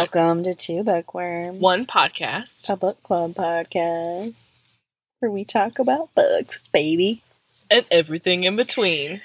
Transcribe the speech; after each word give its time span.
Welcome 0.00 0.42
to 0.42 0.52
Two 0.52 0.82
Bookworms, 0.82 1.58
One 1.58 1.86
podcast 1.86 2.68
a 2.68 2.76
book 2.76 3.02
club 3.02 3.32
podcast 3.34 4.62
where 5.20 5.30
we 5.30 5.42
talk 5.42 5.78
about 5.78 6.14
books, 6.14 6.60
baby. 6.70 7.22
and 7.70 7.86
everything 7.90 8.44
in 8.44 8.56
between. 8.56 9.22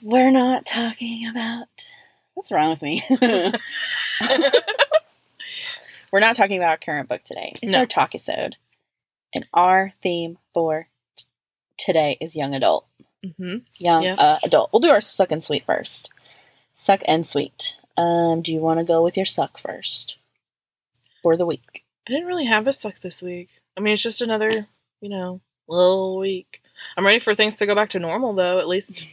We're 0.00 0.30
not 0.30 0.64
talking 0.64 1.28
about. 1.28 1.68
What's 2.32 2.50
wrong 2.50 2.70
with 2.70 2.80
me? 2.80 3.02
We're 6.10 6.20
not 6.20 6.36
talking 6.36 6.56
about 6.56 6.70
our 6.70 6.78
current 6.78 7.10
book 7.10 7.22
today. 7.24 7.52
It's 7.60 7.74
No. 7.74 7.80
our 7.80 7.86
talk 7.86 8.14
episode. 8.14 8.56
And 9.34 9.46
our 9.52 9.92
theme 10.02 10.38
for 10.54 10.88
t- 11.18 11.24
today 11.76 12.16
is 12.18 12.34
young 12.34 12.54
adult. 12.54 12.86
hmm 13.38 13.58
Young 13.76 14.04
Yeah. 14.04 14.14
uh, 14.14 14.38
adult. 14.42 14.70
We'll 14.72 14.80
do 14.80 14.88
our 14.88 15.02
suck 15.02 15.30
and 15.30 15.44
sweet 15.44 15.66
first. 15.66 16.10
Suck 16.74 17.02
and 17.04 17.26
sweet. 17.26 17.76
Um, 17.96 18.42
do 18.42 18.52
you 18.52 18.60
want 18.60 18.78
to 18.80 18.84
go 18.84 19.02
with 19.02 19.16
your 19.16 19.26
suck 19.26 19.58
first 19.58 20.16
for 21.22 21.36
the 21.36 21.46
week? 21.46 21.84
I 22.08 22.12
didn't 22.12 22.26
really 22.26 22.46
have 22.46 22.66
a 22.66 22.72
suck 22.72 23.00
this 23.00 23.22
week. 23.22 23.48
I 23.76 23.80
mean, 23.80 23.94
it's 23.94 24.02
just 24.02 24.20
another, 24.22 24.66
you 25.00 25.08
know, 25.08 25.40
little 25.68 26.18
week. 26.18 26.62
I'm 26.96 27.06
ready 27.06 27.18
for 27.18 27.34
things 27.34 27.54
to 27.56 27.66
go 27.66 27.74
back 27.74 27.90
to 27.90 27.98
normal, 27.98 28.34
though. 28.34 28.58
At 28.58 28.68
least 28.68 29.06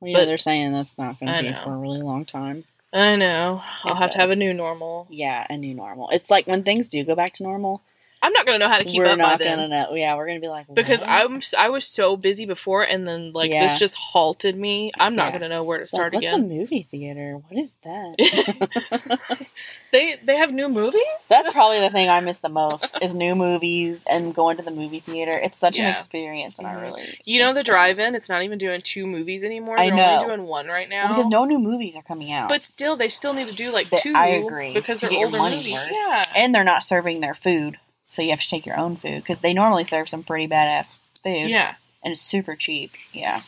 Well, 0.00 0.12
know, 0.12 0.20
But- 0.20 0.24
they're 0.26 0.36
saying 0.38 0.72
that's 0.72 0.96
not 0.98 1.20
going 1.20 1.32
to 1.32 1.42
be 1.42 1.50
know. 1.50 1.60
for 1.62 1.74
a 1.74 1.78
really 1.78 2.02
long 2.02 2.24
time. 2.24 2.64
I 2.92 3.16
know 3.16 3.62
I'll 3.84 3.94
It 3.96 3.98
have 3.98 4.10
to 4.12 4.18
have 4.18 4.30
a 4.30 4.36
new 4.36 4.52
normal. 4.52 5.06
Yeah, 5.08 5.46
a 5.48 5.56
new 5.56 5.72
normal. 5.74 6.10
It's 6.10 6.28
like 6.28 6.46
when 6.46 6.62
things 6.62 6.88
do 6.90 7.04
go 7.04 7.14
back 7.14 7.32
to 7.34 7.42
normal, 7.42 7.80
I'm 8.24 8.32
not 8.32 8.46
gonna 8.46 8.58
know 8.58 8.68
how 8.68 8.78
to 8.78 8.84
keep 8.84 8.98
we're 9.00 9.06
up 9.06 9.18
not 9.18 9.38
by 9.38 9.44
then. 9.44 9.58
gonna 9.58 9.68
know. 9.68 9.94
Yeah, 9.94 10.14
we're 10.14 10.26
gonna 10.28 10.38
be 10.40 10.48
like 10.48 10.66
because? 10.72 11.02
I'm 11.02 11.40
I 11.58 11.70
was 11.70 11.84
so 11.84 12.16
busy 12.16 12.46
before, 12.46 12.82
and 12.84 13.06
then 13.06 13.32
like 13.32 13.50
Yeah. 13.50 13.66
this 13.66 13.78
just 13.78 13.96
halted 13.96 14.56
me. 14.56 14.92
I'm 15.00 15.16
not 15.16 15.26
Yeah. 15.32 15.38
gonna 15.40 15.48
know 15.48 15.64
where 15.64 15.78
to 15.78 15.82
Like, 15.82 15.88
start 15.88 16.14
what's 16.14 16.26
again. 16.30 16.40
a 16.40 16.46
movie 16.46 16.86
theater? 16.90 17.40
What 17.48 17.58
is 17.60 17.74
that? 17.82 19.18
they 19.92 20.16
they 20.24 20.36
have 20.36 20.52
new 20.52 20.68
movies. 20.68 21.02
That's 21.28 21.50
probably 21.52 21.80
the 21.80 21.90
thing 21.90 22.08
I 22.08 22.20
miss 22.20 22.38
the 22.38 22.48
most 22.48 22.96
is 23.02 23.14
new 23.14 23.34
movies 23.34 24.04
and 24.08 24.34
going 24.34 24.56
to 24.56 24.62
the 24.62 24.70
movie 24.70 25.00
theater. 25.00 25.36
It's 25.36 25.58
such 25.58 25.78
an 25.78 25.86
experience, 25.86 26.58
and 26.58 26.66
I 26.66 26.74
Mhm. 26.74 26.82
really 26.82 27.18
You 27.24 27.40
know 27.40 27.52
the 27.54 27.62
drive-in. 27.62 28.14
It's 28.14 28.28
not 28.28 28.42
even 28.42 28.58
doing 28.58 28.80
two 28.82 29.06
movies 29.06 29.44
anymore. 29.44 29.78
I 29.78 29.86
They're 29.88 29.96
know. 29.96 30.12
only 30.20 30.26
doing 30.36 30.46
one 30.48 30.68
right 30.68 30.88
now. 30.88 31.06
Well, 31.06 31.14
because 31.14 31.26
no 31.26 31.44
new 31.44 31.58
movies 31.58 31.96
are 31.96 32.02
coming 32.02 32.32
out, 32.32 32.48
But 32.48 32.64
still, 32.64 32.96
they 32.96 33.08
still 33.08 33.32
need 33.32 33.48
to 33.48 33.54
do 33.54 33.70
like 33.70 33.90
That- 33.90 34.00
two. 34.02 34.14
I 34.14 34.28
agree, 34.28 34.72
because 34.74 35.00
to 35.00 35.08
they're 35.08 35.18
older 35.26 35.38
movies. 35.38 35.72
worth. 35.72 35.88
Yeah. 35.90 36.24
and 36.36 36.54
they're 36.54 36.64
not 36.64 36.84
serving 36.84 37.20
their 37.20 37.34
food, 37.34 37.78
so 38.12 38.20
you 38.22 38.28
have 38.30 38.40
to 38.40 38.48
take 38.48 38.66
your 38.66 38.78
own 38.78 38.94
food 38.96 39.22
because 39.22 39.38
they 39.38 39.54
normally 39.54 39.84
serve 39.84 40.06
some 40.08 40.22
pretty 40.22 40.46
badass 40.46 41.00
food. 41.22 41.48
Yeah. 41.50 41.74
and 42.04 42.10
it's 42.12 42.20
super 42.20 42.54
cheap. 42.56 42.92
Yeah. 43.12 43.42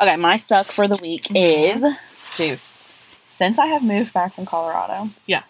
Okay, 0.00 0.16
my 0.16 0.36
suck 0.36 0.72
for 0.72 0.86
the 0.88 0.98
week 1.00 1.24
Mhm. 1.28 1.36
is, 1.76 1.84
dude. 2.36 2.60
Since 3.24 3.58
I 3.58 3.66
have 3.66 3.82
moved 3.84 4.12
back 4.12 4.34
from 4.34 4.46
Colorado, 4.46 5.10
Yeah. 5.26 5.42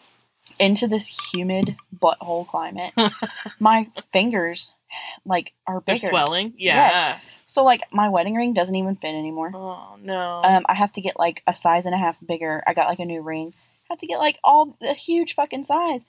into 0.59 0.87
this 0.87 1.33
humid 1.33 1.77
butthole 1.99 2.47
climate, 2.47 2.93
my 3.59 3.89
fingers 4.13 4.73
like 5.25 5.53
are 5.67 5.81
bigger. 5.81 5.99
They're 6.01 6.11
swelling. 6.11 6.53
Yeah. 6.59 6.91
Yes. 6.93 7.21
So 7.47 7.65
like 7.65 7.83
my 7.93 8.09
wedding 8.11 8.35
ring 8.35 8.53
doesn't 8.53 8.75
even 8.75 8.97
fit 8.97 9.15
anymore. 9.15 9.51
Oh 9.55 9.97
no. 10.03 10.43
Um, 10.45 10.67
I 10.69 10.75
have 10.75 10.93
to 10.93 11.01
get 11.01 11.19
like 11.19 11.43
a 11.47 11.53
size 11.55 11.87
and 11.87 11.95
a 11.95 11.99
half 11.99 12.17
bigger. 12.27 12.63
I 12.67 12.75
got 12.75 12.89
like 12.89 12.99
a 12.99 13.05
new 13.07 13.23
ring. 13.23 13.55
I 13.89 13.95
have 13.95 13.99
to 14.01 14.07
get 14.07 14.19
like 14.19 14.39
all 14.45 14.77
the 14.83 14.93
huge 14.93 15.35
fucking 15.35 15.65
size. 15.65 16.05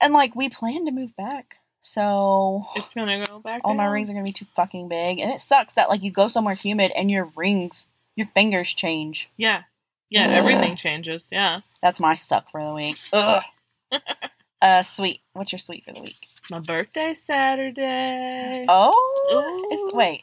And 0.00 0.12
like 0.12 0.34
we 0.34 0.48
plan 0.48 0.84
to 0.86 0.92
move 0.92 1.16
back. 1.16 1.56
So 1.82 2.64
it's 2.76 2.94
gonna 2.94 3.24
go 3.26 3.38
back. 3.40 3.60
all 3.64 3.74
my 3.74 3.84
rings 3.84 4.08
are 4.10 4.14
gonna 4.14 4.24
be 4.24 4.32
too 4.32 4.46
fucking 4.56 4.88
big. 4.88 5.18
And 5.18 5.30
it 5.30 5.40
sucks 5.40 5.74
that 5.74 5.88
like 5.90 6.02
you 6.02 6.10
go 6.10 6.28
somewhere 6.28 6.54
humid 6.54 6.92
and 6.96 7.10
your 7.10 7.30
rings 7.36 7.88
your 8.16 8.28
fingers 8.28 8.72
change. 8.72 9.28
Yeah. 9.36 9.62
Yeah. 10.08 10.26
Ugh. 10.26 10.32
Everything 10.32 10.76
changes. 10.76 11.28
Yeah. 11.32 11.60
That's 11.82 12.00
my 12.00 12.14
suck 12.14 12.50
for 12.50 12.64
the 12.64 12.72
week. 12.72 12.96
Ugh. 13.12 13.42
uh 14.62 14.82
sweet. 14.82 15.20
What's 15.34 15.52
your 15.52 15.58
sweet 15.58 15.84
for 15.84 15.92
the 15.92 16.00
week? 16.00 16.26
My 16.50 16.58
birthday 16.60 17.12
Saturday. 17.14 18.64
Oh 18.68 18.92
Ooh. 19.32 19.68
it's 19.70 19.94
wait. 19.94 20.22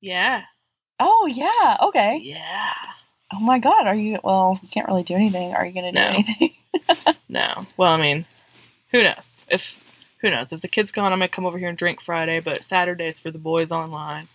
Yeah. 0.00 0.42
Oh 1.00 1.26
yeah, 1.30 1.76
okay. 1.82 2.20
Yeah. 2.22 2.72
Oh 3.34 3.40
my 3.40 3.58
god, 3.58 3.86
are 3.86 3.94
you 3.94 4.18
well, 4.22 4.58
you 4.62 4.68
can't 4.68 4.86
really 4.88 5.02
do 5.02 5.14
anything. 5.14 5.52
Are 5.54 5.66
you 5.66 5.72
gonna 5.72 5.92
do 5.92 5.98
No. 5.98 6.06
anything? 6.06 6.52
No. 7.28 7.66
Well, 7.76 7.92
I 7.92 8.00
mean, 8.00 8.24
who 8.90 9.02
knows? 9.02 9.34
If 9.48 9.84
who 10.18 10.30
knows? 10.30 10.52
If 10.52 10.60
the 10.62 10.68
kid's 10.68 10.92
gone, 10.92 11.12
I 11.12 11.16
might 11.16 11.32
come 11.32 11.46
over 11.46 11.58
here 11.58 11.68
and 11.68 11.78
drink 11.78 12.00
Friday, 12.00 12.40
but 12.40 12.62
Saturday's 12.64 13.20
for 13.20 13.30
the 13.30 13.38
boys 13.38 13.70
online. 13.72 14.28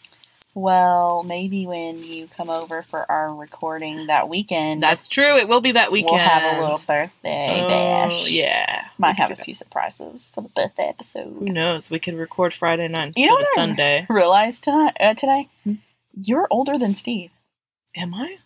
Well, 0.53 1.23
maybe 1.23 1.65
when 1.65 1.97
you 1.97 2.27
come 2.27 2.49
over 2.49 2.81
for 2.81 3.09
our 3.09 3.33
recording 3.33 4.07
that 4.07 4.27
weekend, 4.27 4.83
That's 4.83 5.07
true. 5.07 5.37
It 5.37 5.47
will 5.47 5.61
be 5.61 5.71
that 5.71 5.93
weekend. 5.93 6.11
we'll 6.11 6.19
have 6.19 6.57
a 6.57 6.61
little 6.61 6.81
birthday 6.85 7.61
Oh, 7.63 7.69
bash. 7.69 8.29
Yeah. 8.29 8.87
Might 8.97 9.15
have 9.15 9.31
a 9.31 9.35
few 9.37 9.53
surprises 9.55 10.29
for 10.35 10.41
the 10.41 10.49
birthday 10.49 10.89
episode 10.89 11.35
Who 11.39 11.45
knows? 11.49 11.89
We 11.89 11.99
could 11.99 12.15
record 12.15 12.53
Friday 12.53 12.89
night 12.89 13.07
instead 13.07 13.21
You 13.21 13.27
know 13.27 13.35
of 13.35 13.39
what 13.43 13.47
I- 13.57 13.61
Sunday. 13.61 14.05
Realized 14.09 14.63
tonight, 14.65 14.97
uh, 14.99 15.13
today, 15.13 15.47
Hmm? 15.63 15.75
you're 16.21 16.47
older 16.51 16.77
than 16.77 16.95
Steve. 16.95 17.31
Am 17.95 18.13
I? 18.13 18.37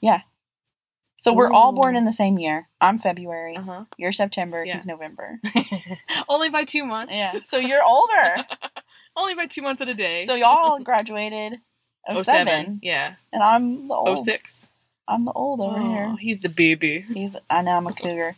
So 1.18 1.34
we're 1.34 1.52
all 1.52 1.72
born 1.72 1.96
in 1.96 2.06
the 2.06 2.12
same 2.12 2.38
year. 2.38 2.68
I'm 2.82 3.00
February. 3.00 3.56
Uh 3.56 3.62
huh. 3.62 3.86
You're 3.98 4.12
September. 4.12 4.64
Yeah. 4.64 4.74
He's 4.76 4.86
November. 4.86 5.40
Only 6.30 6.50
by 6.50 6.66
two 6.66 6.86
months. 6.86 7.14
Yeah. 7.14 7.32
So 7.46 7.58
you're 7.58 7.84
older. 7.84 8.36
Only 9.18 9.34
by 9.34 9.46
two 9.48 9.62
months 9.62 9.82
and 9.82 9.90
a 9.90 9.94
day. 9.94 10.26
so 10.26 10.36
y'all 10.36 10.80
graduated 10.80 11.60
07, 12.16 12.82
Yeah. 12.84 13.16
and 13.34 13.42
I'm 13.42 13.88
the 13.88 13.94
old. 13.94 14.20
06. 14.24 14.68
I'm 15.08 15.24
the 15.26 15.32
old 15.32 15.62
over 15.62 15.78
Oh, 15.80 15.90
here. 15.90 16.16
he's 16.20 16.40
the 16.42 16.50
baby. 16.50 17.06
He's. 17.14 17.36
I 17.50 17.62
know 17.62 17.72
I'm 17.78 17.88
a 17.88 17.94
cougar. 17.94 18.36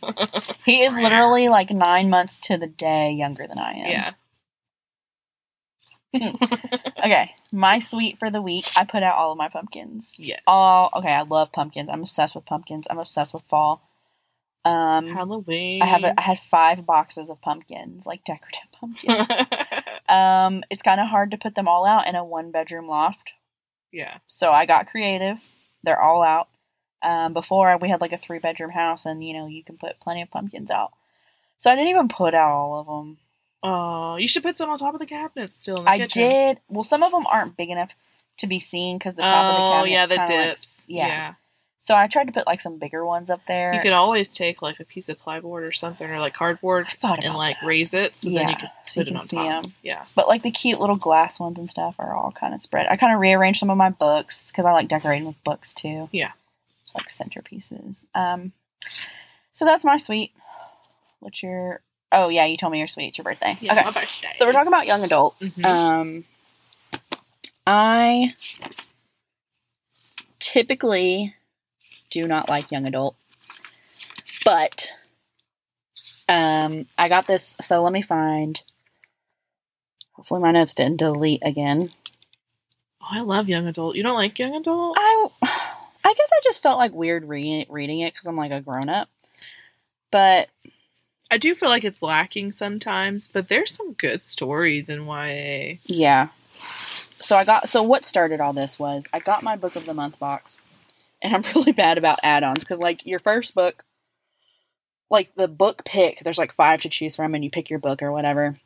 He 0.64 0.82
is 0.82 0.92
literally 0.96 1.48
like 1.48 1.70
nine 1.70 2.10
months 2.10 2.38
to 2.40 2.56
the 2.58 2.66
day 2.66 3.10
younger 3.10 3.46
than 3.46 3.58
I 3.58 3.72
am. 3.72 4.14
Yeah. 6.12 6.87
Okay, 7.08 7.34
my 7.50 7.78
sweet 7.78 8.18
for 8.18 8.30
the 8.30 8.42
week. 8.42 8.66
I 8.76 8.84
put 8.84 9.02
out 9.02 9.16
all 9.16 9.32
of 9.32 9.38
my 9.38 9.48
pumpkins. 9.48 10.16
Yeah. 10.18 10.40
Oh, 10.46 10.90
okay. 10.96 11.08
I 11.12 11.22
love 11.22 11.52
pumpkins. 11.52 11.88
I'm 11.90 12.02
obsessed 12.02 12.34
with 12.34 12.44
pumpkins. 12.44 12.86
I'm 12.90 12.98
obsessed 12.98 13.32
with 13.32 13.44
fall. 13.44 13.80
Um, 14.66 15.08
Halloween. 15.08 15.80
I 15.80 15.86
have 15.86 16.04
a, 16.04 16.20
I 16.20 16.22
had 16.22 16.38
five 16.38 16.84
boxes 16.84 17.30
of 17.30 17.40
pumpkins, 17.40 18.04
like 18.04 18.24
decorative 18.24 18.70
pumpkins. 18.72 19.26
um, 20.08 20.62
it's 20.68 20.82
kind 20.82 21.00
of 21.00 21.06
hard 21.06 21.30
to 21.30 21.38
put 21.38 21.54
them 21.54 21.66
all 21.66 21.86
out 21.86 22.06
in 22.06 22.14
a 22.14 22.22
one 22.22 22.50
bedroom 22.50 22.86
loft, 22.86 23.32
yeah. 23.90 24.18
so 24.26 24.52
I 24.52 24.66
got 24.66 24.88
creative. 24.88 25.38
They're 25.84 26.00
all 26.00 26.22
out. 26.22 26.48
Um, 27.02 27.32
before 27.32 27.78
we 27.78 27.88
had 27.88 28.02
like 28.02 28.12
a 28.12 28.18
three 28.18 28.38
bedroom 28.38 28.72
house, 28.72 29.06
and 29.06 29.24
you 29.24 29.32
know 29.32 29.46
you 29.46 29.64
can 29.64 29.78
put 29.78 29.98
plenty 29.98 30.20
of 30.20 30.30
pumpkins 30.30 30.70
out. 30.70 30.92
So 31.56 31.70
I 31.70 31.74
didn't 31.74 31.88
even 31.88 32.08
put 32.08 32.34
out 32.34 32.50
all 32.50 32.80
of 32.80 32.86
them. 32.86 33.16
Oh, 33.62 34.16
you 34.16 34.28
should 34.28 34.42
put 34.42 34.56
some 34.56 34.70
on 34.70 34.78
top 34.78 34.94
of 34.94 35.00
the 35.00 35.06
cabinet 35.06 35.52
still 35.52 35.76
in 35.78 35.84
the 35.84 35.90
I 35.90 35.98
kitchen. 35.98 36.22
did. 36.30 36.60
Well, 36.68 36.84
some 36.84 37.02
of 37.02 37.10
them 37.12 37.26
aren't 37.26 37.56
big 37.56 37.70
enough 37.70 37.94
to 38.38 38.46
be 38.46 38.58
seen 38.60 38.98
because 38.98 39.14
the 39.14 39.22
top 39.22 39.30
of 39.32 39.56
the 39.56 39.62
oh, 39.62 39.68
cabinet. 39.72 39.90
yeah, 39.92 40.06
the 40.06 40.14
kinda 40.16 40.32
like- 40.34 40.48
dips. 40.50 40.84
yeah. 40.88 41.06
yeah. 41.06 41.34
So 41.80 41.96
I 41.96 42.06
tried 42.06 42.26
to 42.26 42.32
put 42.32 42.46
like 42.46 42.60
some 42.60 42.76
bigger 42.78 43.04
ones 43.06 43.30
up 43.30 43.40
there. 43.46 43.72
You 43.72 43.80
could 43.80 43.92
always 43.92 44.34
take 44.34 44.60
like 44.60 44.78
a 44.78 44.84
piece 44.84 45.08
of 45.08 45.18
plywood 45.18 45.62
or 45.62 45.72
something 45.72 46.08
or 46.10 46.20
like 46.20 46.34
cardboard 46.34 46.86
and 47.02 47.34
like 47.34 47.60
that. 47.60 47.66
raise 47.66 47.94
it 47.94 48.14
so 48.14 48.28
then 48.28 48.48
you 48.48 48.48
Yeah, 48.50 48.54
could 48.56 48.70
so 48.84 49.00
you 49.00 49.06
can 49.06 49.16
on 49.16 49.22
see 49.22 49.36
top. 49.36 49.64
'em. 49.64 49.72
Yeah. 49.82 50.04
But 50.14 50.28
like 50.28 50.42
the 50.42 50.50
cute 50.50 50.80
little 50.80 50.96
glass 50.96 51.40
ones 51.40 51.56
and 51.56 51.70
stuff 51.70 51.94
are 51.98 52.14
all 52.14 52.30
kind 52.32 52.52
of 52.52 52.60
spread. 52.60 52.88
I 52.90 52.96
kind 52.96 53.14
of 53.14 53.20
rearranged 53.20 53.60
some 53.60 53.70
of 53.70 53.78
my 53.78 53.88
books 53.90 54.50
because 54.50 54.66
I 54.66 54.72
like 54.72 54.88
decorating 54.88 55.26
with 55.26 55.42
books 55.44 55.72
too. 55.72 56.08
Yeah. 56.12 56.32
It's 56.82 56.94
like 56.94 57.06
centerpieces. 57.08 58.04
Um, 58.14 58.52
so 59.54 59.64
that's 59.64 59.84
my 59.84 59.96
sweet. 59.96 60.32
What's 61.20 61.42
your? 61.42 61.80
Oh 62.10 62.28
yeah, 62.28 62.46
you 62.46 62.56
told 62.56 62.72
me 62.72 62.78
you're 62.78 62.86
sweet. 62.86 63.08
It's 63.08 63.18
your 63.18 63.24
birthday. 63.24 63.56
Yeah, 63.60 63.72
okay. 63.74 63.82
my 63.84 63.90
birthday. 63.92 64.32
So 64.36 64.46
we're 64.46 64.52
talking 64.52 64.68
about 64.68 64.86
young 64.86 65.04
adult. 65.04 65.38
Mhm. 65.40 65.64
Um, 65.64 66.24
I 67.66 68.34
typically 70.38 71.34
do 72.10 72.26
not 72.26 72.48
like 72.48 72.70
young 72.70 72.86
adult, 72.86 73.16
but 74.44 74.92
um, 76.28 76.86
I 76.96 77.08
got 77.08 77.26
this. 77.26 77.56
So 77.60 77.82
let 77.82 77.92
me 77.92 78.02
find. 78.02 78.62
Hopefully, 80.12 80.40
my 80.40 80.50
notes 80.50 80.74
didn't 80.74 80.96
delete 80.98 81.42
again. 81.44 81.90
oh, 83.02 83.06
I 83.10 83.20
love 83.20 83.48
young 83.48 83.66
adult. 83.68 83.94
You 83.96 84.02
don't 84.02 84.16
like 84.16 84.38
young 84.38 84.54
adult? 84.56 84.96
I, 84.98 85.28
I 85.42 86.14
guess 86.14 86.30
I 86.32 86.40
just 86.42 86.62
felt 86.62 86.78
like 86.78 86.92
weird 86.92 87.28
reading 87.28 87.66
reading 87.68 88.00
it 88.00 88.14
because 88.14 88.26
I'm 88.26 88.36
like 88.36 88.50
a 88.50 88.60
grown 88.60 88.88
up. 88.88 89.08
But 90.10 90.48
I 91.30 91.36
do 91.38 91.54
feel 91.54 91.68
like 91.68 91.84
it's 91.84 92.02
lacking 92.02 92.52
sometimes, 92.52 93.28
but 93.28 93.48
there's 93.48 93.74
some 93.74 93.92
good 93.92 94.22
stories 94.22 94.88
in 94.88 95.06
YA. 95.06 95.76
Yeah. 95.84 96.28
So 97.20 97.36
I 97.36 97.44
got 97.44 97.68
so 97.68 97.82
what 97.82 98.04
started 98.04 98.40
all 98.40 98.52
this 98.52 98.78
was 98.78 99.06
I 99.12 99.18
got 99.18 99.42
my 99.42 99.56
book 99.56 99.76
of 99.76 99.86
the 99.86 99.94
month 99.94 100.18
box, 100.18 100.58
and 101.22 101.34
I'm 101.34 101.44
really 101.54 101.72
bad 101.72 101.98
about 101.98 102.18
add-ons 102.22 102.60
because 102.60 102.78
like 102.78 103.04
your 103.04 103.18
first 103.18 103.54
book, 103.54 103.84
like 105.10 105.34
the 105.34 105.48
book 105.48 105.84
pick, 105.84 106.20
there's 106.22 106.38
like 106.38 106.52
five 106.52 106.80
to 106.82 106.88
choose 106.88 107.16
from, 107.16 107.34
and 107.34 107.44
you 107.44 107.50
pick 107.50 107.68
your 107.68 107.78
book 107.78 108.02
or 108.02 108.12
whatever, 108.12 108.44
and 108.44 108.56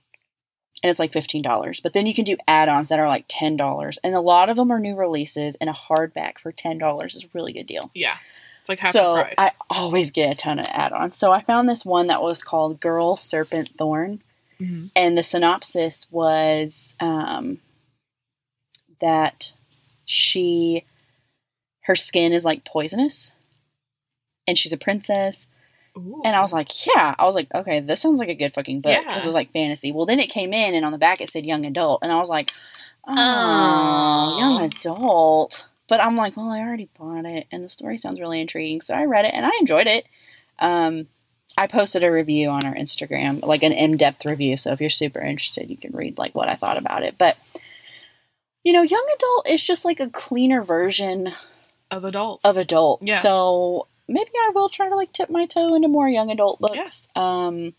it's 0.83 1.01
like 1.01 1.13
fifteen 1.13 1.43
dollars. 1.43 1.81
But 1.81 1.95
then 1.95 2.07
you 2.07 2.15
can 2.15 2.25
do 2.25 2.37
add-ons 2.47 2.91
that 2.91 3.01
are 3.01 3.09
like 3.09 3.25
ten 3.29 3.57
dollars, 3.57 3.99
and 4.05 4.15
a 4.15 4.21
lot 4.21 4.49
of 4.49 4.57
them 4.57 4.71
are 4.71 4.79
new 4.81 4.95
releases, 4.95 5.57
and 5.57 5.69
a 5.71 5.73
hardback 5.73 6.39
for 6.39 6.53
ten 6.53 6.79
dollars 6.79 7.17
is 7.17 7.25
a 7.25 7.31
really 7.33 7.53
good 7.53 7.67
deal. 7.67 7.91
Yeah. 7.95 8.19
It's 8.63 8.69
like 8.69 8.79
half 8.79 8.93
so 8.93 9.17
the 9.17 9.23
price. 9.25 9.35
I 9.39 9.51
always 9.71 10.11
get 10.13 10.31
a 10.33 10.35
ton 10.37 10.59
of 10.59 10.67
add-ons. 10.71 11.17
So 11.17 11.33
I 11.33 11.43
found 11.43 11.69
this 11.69 11.85
one 11.85 12.07
that 12.07 12.23
was 12.23 12.43
called 12.43 12.81
Girl 12.81 13.17
Serpent 13.17 13.71
Thorn, 13.77 14.23
Mhm. 14.61 14.91
and 14.97 15.19
the 15.19 15.23
synopsis 15.25 16.07
was 16.11 16.95
um, 17.01 17.59
that 19.01 19.53
she 20.05 20.85
her 21.87 21.97
skin 21.97 22.33
is 22.33 22.45
like 22.45 22.65
poisonous, 22.65 23.33
and 24.47 24.57
she's 24.57 24.73
a 24.73 24.77
princess. 24.79 25.49
Ooh. 25.99 26.23
And 26.25 26.35
I 26.37 26.41
was 26.41 26.53
like, 26.53 26.87
yeah. 26.87 27.15
I 27.19 27.25
was 27.25 27.35
like, 27.35 27.53
okay, 27.55 27.81
this 27.81 28.01
sounds 28.01 28.21
like 28.21 28.29
a 28.29 28.35
good 28.35 28.55
fucking 28.55 28.81
book 28.81 28.93
Yeah. 28.93 29.03
because 29.05 29.25
it 29.25 29.29
was 29.29 29.35
like 29.35 29.53
fantasy. 29.53 29.91
Well, 29.93 30.07
then 30.07 30.21
it 30.21 30.31
came 30.31 30.53
in, 30.55 30.75
and 30.75 30.85
on 30.87 30.93
the 30.93 30.99
back 30.99 31.21
it 31.21 31.29
said 31.29 31.45
young 31.45 31.67
adult, 31.67 31.99
and 32.03 32.13
I 32.13 32.19
was 32.21 32.29
like, 32.29 32.53
oh, 33.09 33.13
Aw. 33.17 34.39
young 34.39 34.63
adult. 34.63 35.67
But 35.93 36.01
I'm 36.01 36.17
like, 36.17 36.39
well, 36.39 36.49
I 36.49 36.61
already 36.61 36.89
bought 36.99 37.27
it, 37.27 37.47
and 37.53 37.63
the 37.63 37.69
story 37.69 37.99
sounds 37.99 38.19
really 38.19 38.41
intriguing, 38.41 38.81
so 38.81 38.95
I 38.95 39.05
read 39.05 39.27
it 39.27 39.35
and 39.35 39.45
I 39.45 39.51
enjoyed 39.61 39.87
it. 39.87 40.07
Um, 40.59 41.09
I 41.59 41.67
posted 41.67 42.03
a 42.03 42.11
review 42.11 42.49
on 42.49 42.65
our 42.65 42.75
Instagram, 42.75 43.43
like 43.43 43.63
an 43.63 43.73
in-depth 43.73 44.25
review. 44.25 44.57
So 44.57 44.73
if 44.73 44.81
you're 44.81 44.89
super 44.89 45.21
interested, 45.21 45.69
you 45.69 45.77
can 45.77 45.93
read 45.93 46.17
like 46.17 46.35
what 46.35 46.49
I 46.49 46.55
thought 46.55 46.79
about 46.79 47.03
it. 47.03 47.17
But 47.19 47.37
you 48.65 48.73
know, 48.73 48.81
young 48.81 49.07
adult 49.17 49.51
is 49.51 49.63
just 49.63 49.85
like 49.85 50.01
a 50.01 50.09
cleaner 50.09 50.63
version 50.63 51.35
of 51.91 52.07
adult. 52.07 52.41
of 52.43 52.57
adult. 52.57 53.03
Yeah. 53.03 53.19
So 53.19 53.87
maybe 54.09 54.31
I 54.35 54.53
will 54.55 54.71
try 54.71 54.89
to 54.89 54.97
like 54.97 55.13
tip 55.13 55.29
my 55.29 55.45
toe 55.45 55.75
into 55.75 55.89
more 55.89 56.09
young 56.09 56.31
adult 56.31 56.59
books. 56.59 57.07
Um, 57.15 57.75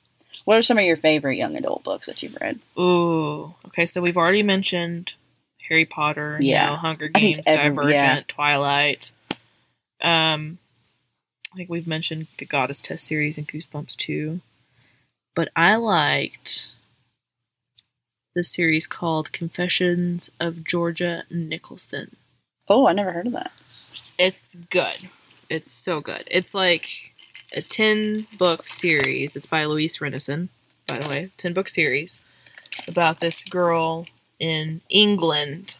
what 0.46 0.56
are 0.56 0.62
some 0.62 0.78
of 0.78 0.84
your 0.84 0.98
favorite 0.98 1.38
young 1.38 1.58
adult 1.58 1.84
books 1.84 2.06
that 2.06 2.22
you've 2.22 2.38
read? 2.40 2.60
Ooh. 2.80 3.56
Okay, 3.70 3.88
so 3.88 4.04
we've 4.04 4.18
already 4.18 4.44
mentioned 4.44 5.16
Harry 5.70 5.86
Potter, 5.86 6.38
Yeah. 6.42 6.66
you 6.66 6.70
know, 6.72 6.76
Hunger 6.78 7.08
Games, 7.10 7.48
every- 7.48 7.70
Divergent, 7.70 7.94
yeah. 7.94 8.22
Twilight. 8.28 9.12
Um, 10.02 10.60
think 11.56 11.70
we've 11.70 11.88
mentioned 11.88 12.28
the 12.40 12.46
Goddess 12.46 12.82
Test 12.82 13.06
series 13.06 13.38
and 13.38 13.48
Goosebumps 13.48 13.96
too. 13.96 14.42
But 15.36 15.50
I 15.56 15.76
liked 15.76 16.72
the 18.36 18.44
series 18.44 18.88
called 18.88 19.32
Confessions 19.32 20.30
of 20.40 20.64
Georgia 20.64 21.24
Nicolson. 21.32 22.14
Oh, 22.68 22.88
I 22.88 22.94
never 22.94 23.12
heard 23.12 23.28
of 23.28 23.34
that. 23.34 23.52
It's 24.18 24.56
good. 24.56 25.10
It's 25.50 25.72
so 25.72 26.02
good. 26.02 26.24
It's 26.32 26.54
like 26.56 27.14
a 27.52 27.62
10 27.62 28.28
book 28.38 28.68
series. 28.68 29.36
It's 29.36 29.46
by 29.48 29.66
Louise 29.66 30.00
Rennison, 30.00 30.50
by 30.88 31.00
the 31.00 31.08
way. 31.10 31.32
10 31.38 31.54
book 31.54 31.70
series 31.70 32.22
about 32.88 33.20
this 33.20 33.44
girl 33.44 34.08
in 34.44 34.82
England 34.90 35.76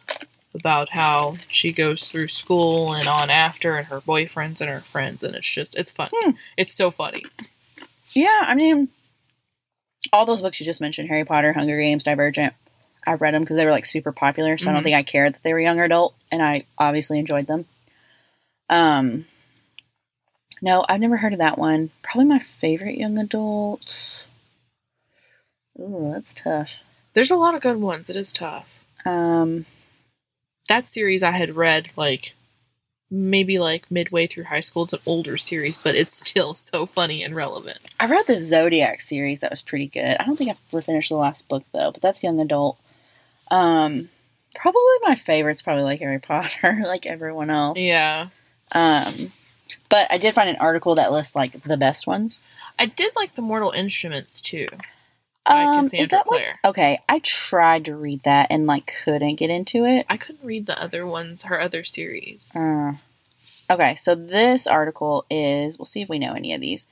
about 0.56 0.90
how 0.90 1.36
she 1.48 1.72
goes 1.74 2.10
through 2.10 2.28
school 2.30 2.94
and 2.94 3.08
on 3.08 3.30
after 3.30 3.76
and 3.76 3.88
her 3.88 4.00
boyfriends 4.02 4.62
and 4.62 4.70
her 4.70 4.80
friends 4.80 5.24
and 5.24 5.36
it's 5.36 5.50
just 5.50 5.76
it's 5.78 5.92
fun. 5.92 6.10
Hmm. 6.14 6.32
It's 6.58 6.76
so 6.76 6.92
funny. 6.92 7.24
Yeah, 8.14 8.44
I 8.44 8.54
mean, 8.56 8.90
all 10.14 10.26
those 10.26 10.42
books 10.42 10.60
you 10.60 10.66
just 10.66 10.80
mentioned 10.82 11.10
Harry 11.10 11.26
Potter, 11.26 11.54
Hunger 11.54 11.78
Games, 11.80 12.04
Divergent 12.04 12.54
I 13.06 13.16
read 13.16 13.34
them 13.34 13.42
because 13.42 13.58
they 13.58 13.66
were 13.66 13.72
like 13.72 13.86
super 13.86 14.14
popular, 14.14 14.58
so 14.58 14.70
I 14.70 14.74
don't 14.74 14.80
Mhm. 14.82 14.86
think 14.86 14.96
I 14.96 15.04
cared 15.04 15.34
that 15.34 15.44
they 15.44 15.52
were 15.52 15.60
young 15.60 15.78
adult, 15.82 16.16
and 16.32 16.42
I 16.42 16.64
obviously 16.78 17.20
enjoyed 17.20 17.48
them. 17.48 17.66
Um, 18.70 19.26
no, 20.62 20.86
I've 20.88 21.02
never 21.02 21.18
heard 21.18 21.34
of 21.34 21.40
that 21.40 21.58
one. 21.58 21.90
Probably 22.02 22.24
my 22.24 22.40
favorite 22.40 22.98
young 22.98 23.18
adult. 23.18 24.28
Ooh, 25.78 26.12
that's 26.14 26.34
tough. 26.34 26.76
There's 27.14 27.32
a 27.32 27.36
lot 27.36 27.56
of 27.56 27.62
good 27.62 27.78
ones. 27.78 28.10
It 28.10 28.16
is 28.16 28.32
tough. 28.32 28.84
Um, 29.06 29.66
That 30.68 30.88
series 30.90 31.24
I 31.24 31.32
had 31.32 31.56
read 31.56 31.90
like 31.98 32.36
maybe 33.12 33.60
like 33.60 33.92
midway 33.92 34.26
through 34.26 34.46
high 34.46 34.60
school. 34.62 34.84
It's 34.86 34.94
an 34.94 35.00
older 35.06 35.38
series, 35.38 35.78
but 35.78 35.94
it's 35.96 36.18
still 36.18 36.54
so 36.74 36.86
funny 36.86 37.24
and 37.24 37.36
relevant. 37.36 37.80
I 38.00 38.08
read 38.08 38.26
the 38.28 38.38
Zodiac 38.38 39.02
series 39.02 39.42
that 39.42 39.52
was 39.52 39.62
pretty 39.62 39.88
good. 39.88 40.18
I 40.20 40.26
don't 40.26 40.36
think 40.36 40.50
I've 40.50 40.58
ever 40.72 40.82
finished 40.82 41.10
the 41.10 41.16
last 41.18 41.48
book 41.48 41.64
though, 41.74 41.92
but 41.92 42.02
that's 42.02 42.24
young 42.24 42.40
adult. 42.40 42.80
Um, 43.52 44.10
probably 44.56 44.82
my 45.04 45.16
favorite's 45.16 45.62
probably 45.62 45.84
like 45.84 46.00
Harry 46.00 46.20
Potter, 46.20 46.82
like 46.86 47.06
everyone 47.06 47.50
else. 47.52 47.80
Yeah. 47.80 48.30
Um, 48.72 49.32
but 49.90 50.08
I 50.10 50.18
did 50.18 50.34
find 50.34 50.50
an 50.50 50.56
article 50.56 50.96
that 50.96 51.12
lists 51.12 51.36
like 51.36 51.62
the 51.64 51.78
best 51.78 52.08
ones. 52.08 52.42
I 52.80 52.88
did 52.88 53.16
like 53.16 53.36
the 53.36 53.42
Mortal 53.44 53.72
Instruments 53.72 54.42
too. 54.42 54.68
By 55.46 55.64
Um, 55.64 55.80
is 55.82 55.90
Cassandra 55.92 56.08
that 56.10 56.18
like- 56.32 56.40
Clare. 56.42 56.60
okay, 56.66 57.00
I 57.10 57.20
tried 57.20 57.86
to 57.86 57.96
read 57.96 58.24
that 58.24 58.48
and 58.50 58.66
like 58.66 58.94
couldn't 59.04 59.36
get 59.36 59.50
into 59.50 59.86
it. 59.86 60.06
I 60.10 60.18
couldn't 60.18 60.46
read 60.46 60.66
the 60.68 60.82
other 60.82 61.06
ones, 61.06 61.44
her 61.44 61.60
other 61.60 61.84
series. 61.84 62.52
Uh, 62.56 62.94
okay, 63.70 63.96
so 63.96 64.16
this 64.16 64.66
article 64.68 65.26
is 65.30 65.78
we'll 65.78 65.86
see 65.86 66.02
if 66.02 66.08
we 66.10 66.20
know 66.20 66.34
any 66.34 66.54
of 66.54 66.62
these. 66.62 66.88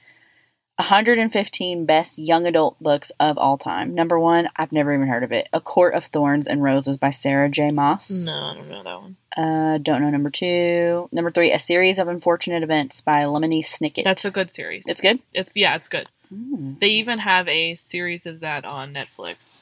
115 0.77 1.86
best 1.86 2.18
young 2.18 2.45
adult 2.48 2.77
books 2.80 3.12
of 3.19 3.38
all 3.38 3.57
time. 3.57 3.94
Number 3.94 4.19
one, 4.19 4.50
I've 4.56 4.71
never 4.71 4.94
even 4.94 5.07
heard 5.07 5.24
of 5.24 5.31
it. 5.31 5.48
A 5.53 5.62
Court 5.62 5.94
of 5.94 6.06
Thorns 6.06 6.48
and 6.48 6.63
Roses 6.63 6.98
by 6.98 7.12
Sarah 7.12 7.50
J. 7.50 7.71
Maas. 7.71 8.09
No, 8.09 8.33
I 8.36 8.53
don't 8.56 8.69
know 8.69 8.83
that 8.83 9.01
one. 9.01 9.15
Uh, 9.38 9.77
don't 9.77 10.01
know 10.01 10.09
number 10.09 10.30
two. 10.31 11.07
Number 11.12 11.30
three, 11.30 11.51
A 11.53 11.59
Series 11.59 12.00
of 12.00 12.07
Unfortunate 12.07 12.63
Events 12.63 13.00
by 13.01 13.21
Lemony 13.24 13.63
Snicket. 13.63 14.03
That's 14.03 14.25
a 14.25 14.31
good 14.31 14.50
series. 14.50 14.88
it's 14.88 15.01
good. 15.01 15.19
It's 15.33 15.56
yeah, 15.56 15.75
it's 15.75 15.88
good. 15.88 16.09
Mm. 16.33 16.80
They 16.80 16.88
even 16.89 17.19
have 17.19 17.48
a 17.48 17.75
series 17.75 18.25
of 18.25 18.39
that 18.42 18.66
on 18.66 18.94
Netflix. 18.94 19.57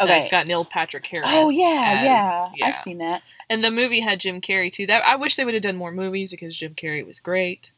Okay. 0.00 0.20
It's 0.20 0.28
got 0.30 0.46
Neil 0.46 0.64
Patrick 0.64 1.06
Harris. 1.06 1.28
Oh 1.30 1.50
yeah, 1.50 1.94
as- 1.98 2.58
yeah, 2.58 2.66
I've 2.66 2.76
seen 2.76 2.98
that. 2.98 3.22
And 3.50 3.62
the 3.62 3.70
movie 3.70 4.00
had 4.00 4.20
Jim 4.20 4.40
Carrey 4.40 4.72
too. 4.72 4.86
That 4.86 5.04
I 5.04 5.16
wish 5.16 5.36
they 5.36 5.44
would 5.44 5.54
have 5.54 5.62
done 5.62 5.76
more 5.76 5.92
movies 5.92 6.30
because 6.30 6.56
Jim 6.56 6.74
Carrey 6.74 7.06
was 7.06 7.20
great. 7.20 7.72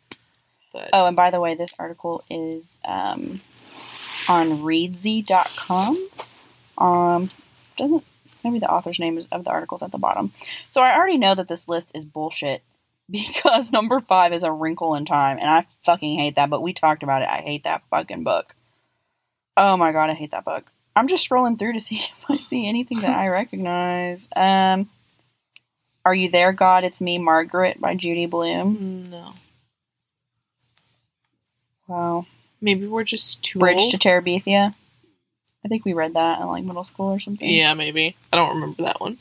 But 0.72 0.90
Oh, 0.92 1.06
and 1.06 1.16
by 1.16 1.30
the 1.30 1.40
way, 1.40 1.54
this 1.54 1.72
article 1.78 2.24
is 2.30 2.78
um, 2.84 3.40
on 4.28 4.60
reedsy.com. 4.62 6.08
Um, 6.78 7.30
doesn't 7.76 8.04
maybe 8.42 8.58
the 8.58 8.70
author's 8.70 8.98
name 8.98 9.18
is- 9.18 9.26
of 9.32 9.44
the 9.44 9.50
article's 9.50 9.82
at 9.82 9.90
the 9.92 9.98
bottom. 9.98 10.32
So 10.70 10.80
I 10.82 10.94
already 10.96 11.18
know 11.18 11.34
that 11.34 11.48
this 11.48 11.68
list 11.68 11.90
is 11.94 12.04
bullshit 12.04 12.62
because 13.10 13.70
number 13.72 14.00
five 14.00 14.32
is 14.32 14.42
A 14.42 14.52
Wrinkle 14.52 14.94
in 14.94 15.04
Time, 15.04 15.38
and 15.38 15.48
I 15.50 15.66
fucking 15.84 16.18
hate 16.18 16.36
that. 16.36 16.50
But 16.50 16.62
we 16.62 16.72
talked 16.72 17.02
about 17.02 17.22
it. 17.22 17.28
I 17.28 17.38
hate 17.42 17.64
that 17.64 17.82
fucking 17.90 18.24
book. 18.24 18.54
Oh 19.56 19.76
my 19.76 19.92
god, 19.92 20.10
I 20.10 20.14
hate 20.14 20.30
that 20.32 20.44
book. 20.44 20.70
I'm 20.96 21.08
just 21.08 21.28
scrolling 21.28 21.58
through 21.58 21.72
to 21.74 21.80
see 21.80 21.96
if 21.96 22.24
I 22.28 22.36
see 22.36 22.68
anything 22.68 23.00
that 23.00 23.16
I 23.16 23.28
recognize. 23.28 24.28
Um, 24.34 24.88
Are 26.04 26.14
You 26.14 26.30
There, 26.30 26.52
God? 26.52 26.84
It's 26.84 27.00
Me, 27.00 27.18
Margaret 27.18 27.80
by 27.80 27.94
Judy 27.94 28.26
Blume. 28.26 29.10
no, 29.10 29.32
Wow. 31.86 32.26
maybe 32.60 32.86
we're 32.86 33.04
just 33.04 33.42
too 33.42 33.58
Bridge 33.58 33.80
old. 33.80 33.90
to 33.92 33.98
Terabithia. 33.98 34.74
I 35.64 35.68
think 35.68 35.84
we 35.84 35.92
read 35.92 36.14
that 36.14 36.40
in 36.40 36.46
like 36.46 36.64
middle 36.64 36.84
school 36.84 37.06
or 37.12 37.18
something. 37.18 37.48
yeah, 37.48 37.74
maybe. 37.74 38.16
I 38.32 38.36
don't 38.36 38.54
remember 38.54 38.82
that 38.84 39.00
one. 39.00 39.18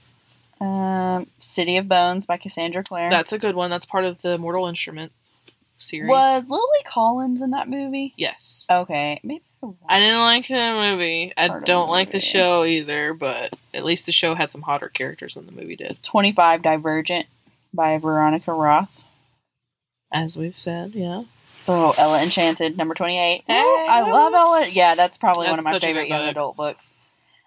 Um, 0.62 1.28
City 1.40 1.78
of 1.78 1.88
Bones 1.88 2.26
by 2.26 2.38
Cassandra 2.38 2.84
Clare. 2.84 3.10
That's 3.10 3.34
a 3.34 3.38
good 3.38 3.56
one. 3.56 3.70
That's 3.70 3.86
part 3.86 4.06
of 4.06 4.22
the 4.22 4.38
Mortal 4.38 4.68
Instrument 4.68 5.12
series. 5.80 6.10
Was 6.10 6.50
Lily 6.50 6.84
Collins 6.86 7.42
in 7.42 7.52
that 7.52 7.70
movie? 7.70 8.14
yes. 8.18 8.66
Okay, 8.70 9.20
maybe 9.24 9.44
I, 9.88 10.00
didn't 10.00 10.20
like 10.20 10.48
the 10.48 10.92
movie. 10.92 11.34
I 11.38 11.48
don't 11.48 11.66
the 11.66 11.78
like 11.92 12.12
the 12.12 12.20
show 12.20 12.66
either, 12.66 13.14
but 13.14 13.54
at 13.74 13.86
least 13.86 14.06
the 14.06 14.12
show 14.12 14.36
had 14.36 14.52
some 14.52 14.62
hotter 14.62 14.90
characters 14.90 15.36
than 15.36 15.46
the 15.46 15.52
movie 15.52 15.76
did. 15.76 16.02
25 16.04 16.62
Divergent 16.62 17.28
by 17.74 17.98
Veronica 17.98 18.52
Roth. 18.52 19.04
As 20.12 20.38
we've 20.38 20.58
said, 20.58 20.94
yeah. 20.96 21.24
Oh, 21.68 21.94
Ella 21.98 22.22
Enchanted, 22.22 22.78
number 22.78 22.94
28. 22.94 23.44
Ooh, 23.50 23.54
I 23.54 24.02
love 24.02 24.34
Ella. 24.34 24.68
Yeah, 24.68 24.96
that's 24.96 25.18
probably 25.18 25.48
one 25.48 25.60
of 25.60 25.66
my 25.66 25.80
favorite 25.80 26.10
young 26.10 26.22
book. 26.22 26.32
adult 26.32 26.58
books. 26.58 26.94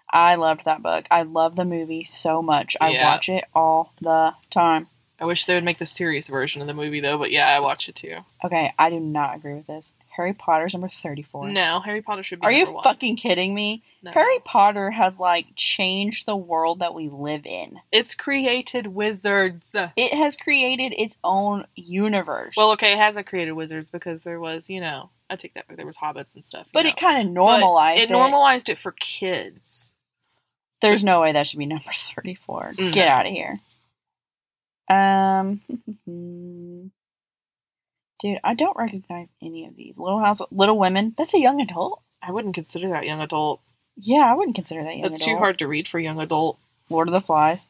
I 0.09 0.35
loved 0.35 0.65
that 0.65 0.81
book. 0.81 1.05
I 1.11 1.23
love 1.23 1.55
the 1.55 1.65
movie 1.65 2.03
so 2.03 2.41
much. 2.41 2.77
I 2.79 2.89
Yeah. 2.89 3.05
watch 3.05 3.29
it 3.29 3.45
all 3.53 3.93
the 4.01 4.33
time. 4.49 4.87
I 5.19 5.25
wish 5.25 5.45
they 5.45 5.55
would 5.55 5.63
make 5.63 5.79
the 5.79 5.85
serious 5.85 6.27
version 6.27 6.61
of 6.61 6.67
the 6.67 6.73
movie 6.73 6.99
though, 6.99 7.17
but 7.17 7.31
yeah, 7.31 7.47
I 7.47 7.59
watch 7.59 7.89
it 7.89 7.95
too. 7.95 8.17
Okay, 8.43 8.73
I 8.77 8.89
do 8.89 8.99
not 8.99 9.35
agree 9.35 9.55
with 9.55 9.67
this. 9.67 9.93
Harry 10.15 10.33
Potter's 10.33 10.73
number 10.73 10.89
34. 10.89 11.49
No, 11.49 11.79
Harry 11.79 12.01
Potter 12.01 12.23
should 12.23 12.39
be. 12.39 12.45
Are 12.45 12.51
you 12.51 12.65
one. 12.71 12.83
fucking 12.83 13.17
kidding 13.17 13.53
me? 13.53 13.83
No. 14.01 14.11
Harry 14.11 14.39
Potter 14.43 14.91
has 14.91 15.19
like 15.19 15.47
changed 15.55 16.25
the 16.25 16.35
world 16.35 16.79
that 16.79 16.93
we 16.93 17.09
live 17.09 17.45
in. 17.45 17.79
It's 17.91 18.15
created 18.15 18.87
wizards. 18.87 19.75
It 19.95 20.13
has 20.13 20.35
created 20.35 20.93
its 20.97 21.17
own 21.23 21.65
universe. 21.75 22.55
Well, 22.57 22.71
okay, 22.73 22.93
it 22.93 22.97
hasn't 22.99 23.27
created 23.27 23.51
wizards 23.53 23.89
because 23.89 24.23
there 24.23 24.39
was, 24.39 24.69
you 24.69 24.81
know, 24.81 25.09
I 25.29 25.35
take 25.35 25.53
that 25.55 25.67
back. 25.67 25.77
There 25.77 25.85
was 25.85 25.97
hobbits 25.97 26.33
and 26.35 26.45
stuff. 26.45 26.67
but 26.73 26.83
know. 26.83 26.89
it 26.89 26.97
kind 26.97 27.25
of 27.25 27.31
normalized 27.31 28.01
it. 28.01 28.09
it. 28.09 28.11
normalized 28.11 28.69
it 28.69 28.77
for 28.77 28.93
kids. 28.93 29.93
There's 30.81 31.03
no 31.03 31.21
way 31.21 31.31
that 31.31 31.47
should 31.47 31.59
be 31.59 31.65
number 31.65 31.91
34. 32.15 32.73
No. 32.77 32.91
Get 32.91 33.07
out 33.07 33.25
of 33.25 33.31
here. 33.31 33.59
Um 34.89 35.61
Dude, 38.19 38.39
I 38.43 38.55
don't 38.55 38.75
recognize 38.77 39.27
any 39.41 39.65
of 39.67 39.75
these. 39.75 39.97
Little 39.97 40.19
House 40.19 40.41
Little 40.49 40.79
Women, 40.79 41.13
that's 41.17 41.33
a 41.35 41.39
young 41.39 41.61
adult? 41.61 42.01
I 42.21 42.31
wouldn't 42.31 42.55
consider 42.55 42.89
that 42.89 43.05
young 43.05 43.21
adult. 43.21 43.61
Yeah, 43.95 44.31
I 44.31 44.33
wouldn't 44.33 44.55
consider 44.55 44.83
that 44.83 44.93
young 44.93 45.03
That's 45.03 45.21
adult. 45.21 45.35
too 45.35 45.37
hard 45.37 45.59
to 45.59 45.67
read 45.67 45.87
for 45.87 45.99
young 45.99 46.19
adult. 46.19 46.59
Lord 46.89 47.07
of 47.07 47.13
the 47.13 47.21
Flies. 47.21 47.67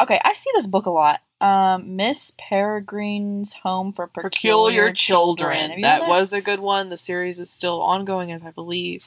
Okay, 0.00 0.20
I 0.24 0.32
see 0.32 0.50
this 0.54 0.66
book 0.66 0.86
a 0.86 0.90
lot. 0.90 1.20
Um, 1.40 1.96
Miss 1.96 2.32
Peregrine's 2.40 3.54
Home 3.62 3.92
for 3.92 4.06
Peculiar, 4.06 4.30
Peculiar 4.30 4.92
Children. 4.92 5.72
You 5.72 5.82
That 5.82 6.02
read 6.02 6.08
was 6.08 6.32
a 6.32 6.40
good 6.40 6.60
one. 6.60 6.88
The 6.88 6.96
series 6.96 7.40
is 7.40 7.50
still 7.50 7.80
ongoing, 7.82 8.32
as 8.32 8.42
I 8.42 8.50
believe. 8.50 9.04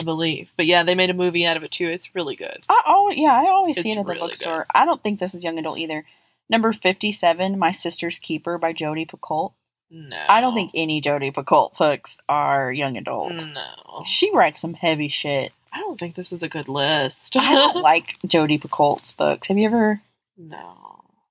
I 0.00 0.04
believe, 0.04 0.52
but 0.56 0.66
yeah, 0.66 0.82
they 0.82 0.94
made 0.94 1.10
a 1.10 1.14
movie 1.14 1.44
out 1.46 1.56
of 1.56 1.64
it 1.64 1.70
too. 1.70 1.86
It's 1.86 2.14
really 2.14 2.36
good. 2.36 2.64
I 2.68 2.82
always, 2.86 3.18
yeah, 3.18 3.32
I 3.32 3.48
always 3.50 3.76
see 3.76 3.90
It's 3.90 3.96
it 3.96 4.00
at 4.00 4.06
the 4.06 4.12
really 4.12 4.28
bookstore. 4.28 4.66
I 4.74 4.84
don't 4.84 5.02
think 5.02 5.20
this 5.20 5.34
is 5.34 5.44
young 5.44 5.58
adult 5.58 5.78
either. 5.78 6.04
Number 6.48 6.72
fifty-seven, 6.72 7.58
My 7.58 7.70
Sister's 7.70 8.18
Keeper 8.18 8.58
by 8.58 8.72
Jodi 8.72 9.06
Picoult. 9.06 9.52
No, 9.90 10.24
I 10.28 10.40
don't 10.40 10.54
think 10.54 10.70
any 10.74 11.00
Jodi 11.00 11.30
Picoult 11.30 11.76
books 11.76 12.18
are 12.28 12.72
young 12.72 12.96
adult. 12.96 13.34
No, 13.34 14.02
She 14.06 14.34
writes 14.34 14.60
some 14.60 14.74
heavy 14.74 15.08
shit. 15.08 15.52
I 15.72 15.78
don't 15.78 15.98
think 15.98 16.14
this 16.14 16.32
is 16.32 16.42
a 16.42 16.48
good 16.48 16.68
list. 16.68 17.36
I 17.36 17.54
don't 17.54 17.82
like 17.82 18.16
Jodi 18.26 18.58
Picoult's 18.58 19.12
books. 19.12 19.48
Have 19.48 19.58
you 19.58 19.66
ever? 19.66 20.00
no. 20.36 20.78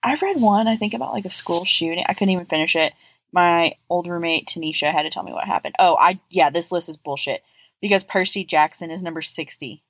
I 0.04 0.16
read 0.16 0.42
one. 0.42 0.68
I 0.68 0.78
think 0.78 0.96
about 0.96 1.14
like 1.14 1.26
a 1.26 1.30
school 1.30 1.64
shooting. 1.64 2.04
I 2.08 2.14
couldn't 2.14 2.32
even 2.32 2.48
finish 2.48 2.76
it. 2.76 2.94
My 3.32 3.76
old 3.88 4.08
roommate 4.08 4.48
Tanisha 4.48 4.92
had 4.92 5.04
to 5.04 5.12
tell 5.12 5.22
me 5.22 5.32
what 5.32 5.46
happened. 5.46 5.76
Oh, 5.78 5.96
I 5.96 6.20
yeah, 6.30 6.50
this 6.50 6.72
list 6.72 6.90
is 6.90 6.98
bullshit 6.98 7.44
because 7.82 8.04
Percy 8.04 8.44
Jackson 8.44 8.92
is 8.92 9.04
number 9.04 9.22
sixty. 9.22 9.84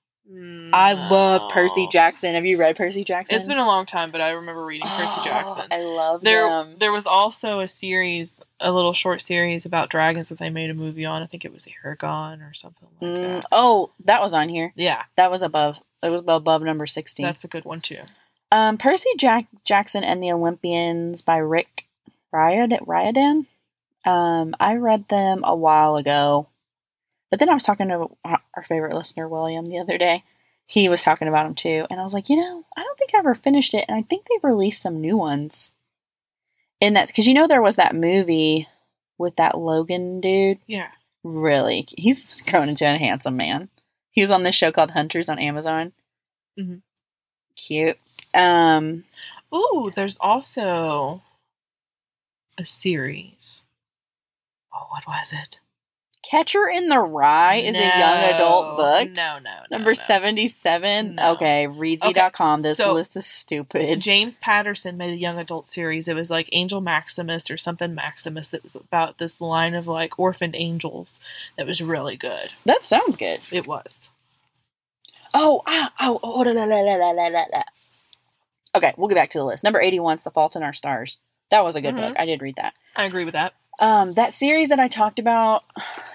I 0.73 0.93
love 0.93 1.51
Percy 1.51 1.89
Jackson. 1.91 2.35
Have 2.35 2.45
you 2.45 2.55
read 2.55 2.77
Percy 2.77 3.03
Jackson? 3.03 3.35
It's 3.37 3.47
been 3.47 3.57
a 3.57 3.65
long 3.65 3.85
time, 3.85 4.11
but 4.11 4.21
I 4.21 4.29
remember 4.29 4.63
reading 4.63 4.87
Percy 4.87 5.15
Oh, 5.17 5.23
Jackson. 5.25 5.63
I 5.71 5.79
love 5.81 6.21
There, 6.21 6.47
them. 6.47 6.75
there 6.77 6.91
was 6.93 7.05
also 7.05 7.59
a 7.59 7.67
series, 7.67 8.39
a 8.61 8.71
little 8.71 8.93
short 8.93 9.19
series 9.19 9.65
about 9.65 9.89
dragons 9.89 10.29
that 10.29 10.37
they 10.37 10.49
made 10.49 10.69
a 10.69 10.73
movie 10.73 11.03
on. 11.05 11.21
I 11.21 11.25
think 11.25 11.43
it 11.43 11.51
was 11.53 11.65
Eragon 11.83 12.49
or 12.49 12.53
something 12.53 12.87
like 13.01 13.11
Mm, 13.11 13.41
that. 13.41 13.45
oh, 13.51 13.91
that 14.05 14.21
was 14.21 14.31
on 14.33 14.47
here. 14.47 14.71
Yeah, 14.77 15.03
That 15.17 15.31
was 15.31 15.41
above. 15.41 15.81
It 16.01 16.09
was 16.09 16.21
above 16.25 16.61
number 16.61 16.85
sixty. 16.85 17.23
that's 17.23 17.43
a 17.43 17.49
good 17.49 17.65
one 17.65 17.81
too. 17.81 17.99
Um, 18.53 18.77
Percy 18.77 19.09
Jack- 19.17 19.47
Jackson 19.65 20.03
and 20.03 20.23
the 20.23 20.31
Olympians 20.31 21.23
by 21.23 21.37
Rick 21.37 21.87
Riordan. 22.31 22.79
Riordan. 22.85 23.47
Um, 24.05 24.55
I 24.61 24.75
read 24.75 25.09
them 25.09 25.41
a 25.43 25.55
while 25.55 25.97
ago, 25.97 26.47
but 27.31 27.39
then 27.39 27.49
I 27.49 27.53
was 27.55 27.63
talking 27.63 27.87
to 27.87 28.09
our 28.23 28.63
favorite 28.67 28.93
listener 28.95 29.27
William 29.27 29.65
the 29.65 29.79
other 29.79 29.97
day. 29.97 30.23
He 30.67 30.87
was 30.87 31.01
talking 31.01 31.27
about 31.27 31.45
them 31.45 31.55
too, 31.55 31.87
and 31.89 31.99
I 31.99 32.03
was 32.03 32.13
like, 32.13 32.29
you 32.29 32.35
know, 32.35 32.63
I 32.77 32.83
don't 32.83 32.97
think 32.99 33.11
I 33.15 33.17
ever 33.17 33.33
finished 33.33 33.73
it, 33.73 33.85
and 33.87 33.97
I 33.97 34.03
think 34.03 34.27
they've 34.29 34.43
released 34.43 34.81
some 34.83 35.01
new 35.01 35.17
ones. 35.17 35.73
In 36.79 36.93
that, 36.95 37.07
because 37.07 37.27
you 37.27 37.33
know 37.33 37.47
there 37.47 37.61
was 37.61 37.75
that 37.77 37.95
movie 37.95 38.67
with 39.17 39.35
that 39.37 39.57
Logan 39.57 40.19
dude. 40.21 40.59
Yeah. 40.67 40.89
Really, 41.23 41.87
he's 41.97 42.41
grown 42.41 42.69
into 42.69 42.85
a 42.85 42.97
handsome 42.97 43.37
man. 43.37 43.69
He 44.11 44.21
was 44.21 44.31
on 44.31 44.43
this 44.43 44.55
show 44.55 44.71
called 44.71 44.91
Hunters 44.91 45.29
on 45.29 45.39
Amazon. 45.39 45.93
Mhm. 46.59 46.81
Cute. 47.55 47.97
Um, 48.33 49.05
Ooh, 49.53 49.89
there's 49.95 50.17
also 50.19 51.21
a 52.57 52.65
series. 52.65 53.63
Oh, 54.73 54.87
what 54.89 55.07
was 55.07 55.31
it? 55.33 55.60
Catcher 56.23 56.67
in 56.69 56.87
the 56.87 56.99
Rye 56.99 57.55
is 57.55 57.75
a 57.75 57.79
young 57.81 58.17
adult 58.35 58.77
book. 58.77 59.09
No, 59.11 59.39
no, 59.39 59.39
no. 59.39 59.63
Number 59.71 59.89
no. 59.91 59.93
77. 59.95 61.15
No. 61.15 61.31
Okay, 61.31 61.65
Reedsy.com. 61.67 62.61
This 62.61 62.77
so- 62.77 62.93
list 62.93 63.15
is 63.17 63.25
stupid. 63.25 63.99
James 64.01 64.37
Patterson 64.37 64.97
made 64.97 65.13
a 65.13 65.17
young 65.17 65.39
adult 65.39 65.67
series. 65.67 66.07
It 66.07 66.15
was 66.15 66.29
like 66.29 66.47
Angel 66.51 66.79
Maximus 66.79 67.49
or 67.49 67.57
something 67.57 67.95
Maximus. 67.95 68.53
It 68.53 68.61
was 68.61 68.75
about 68.75 69.17
this 69.17 69.41
line 69.41 69.73
of 69.73 69.87
like 69.87 70.19
orphaned 70.19 70.55
angels 70.55 71.19
that 71.57 71.65
was 71.65 71.81
really 71.81 72.17
good. 72.17 72.51
That 72.65 72.83
sounds 72.83 73.17
good. 73.17 73.39
It 73.51 73.65
was. 73.65 74.09
Oh, 75.33 75.63
ah, 75.65 75.91
oh, 75.99 76.19
oh, 76.21 76.41
la, 76.41 76.51
la, 76.51 76.65
la, 76.65 76.95
la, 76.95 77.09
la, 77.11 77.27
la, 77.27 77.45
la. 77.51 77.61
Okay, 78.75 78.93
we'll 78.95 79.07
get 79.07 79.15
back 79.15 79.29
to 79.31 79.37
the 79.39 79.43
list. 79.45 79.63
Number 79.63 79.81
81's 79.81 80.21
The 80.23 80.31
Fault 80.31 80.55
in 80.55 80.61
Our 80.63 80.73
Stars. 80.73 81.17
That 81.49 81.63
was 81.63 81.75
a 81.75 81.81
good 81.81 81.95
Mhm. 81.95 81.99
book. 82.09 82.15
I 82.19 82.25
did 82.25 82.41
read 82.41 82.55
that. 82.57 82.73
I 82.95 83.05
agree 83.05 83.25
with 83.25 83.33
that. 83.33 83.53
Um, 83.79 84.13
that 84.13 84.33
series 84.33 84.69
that 84.69 84.79
I 84.79 84.87
talked 84.87 85.17
about, 85.17 85.63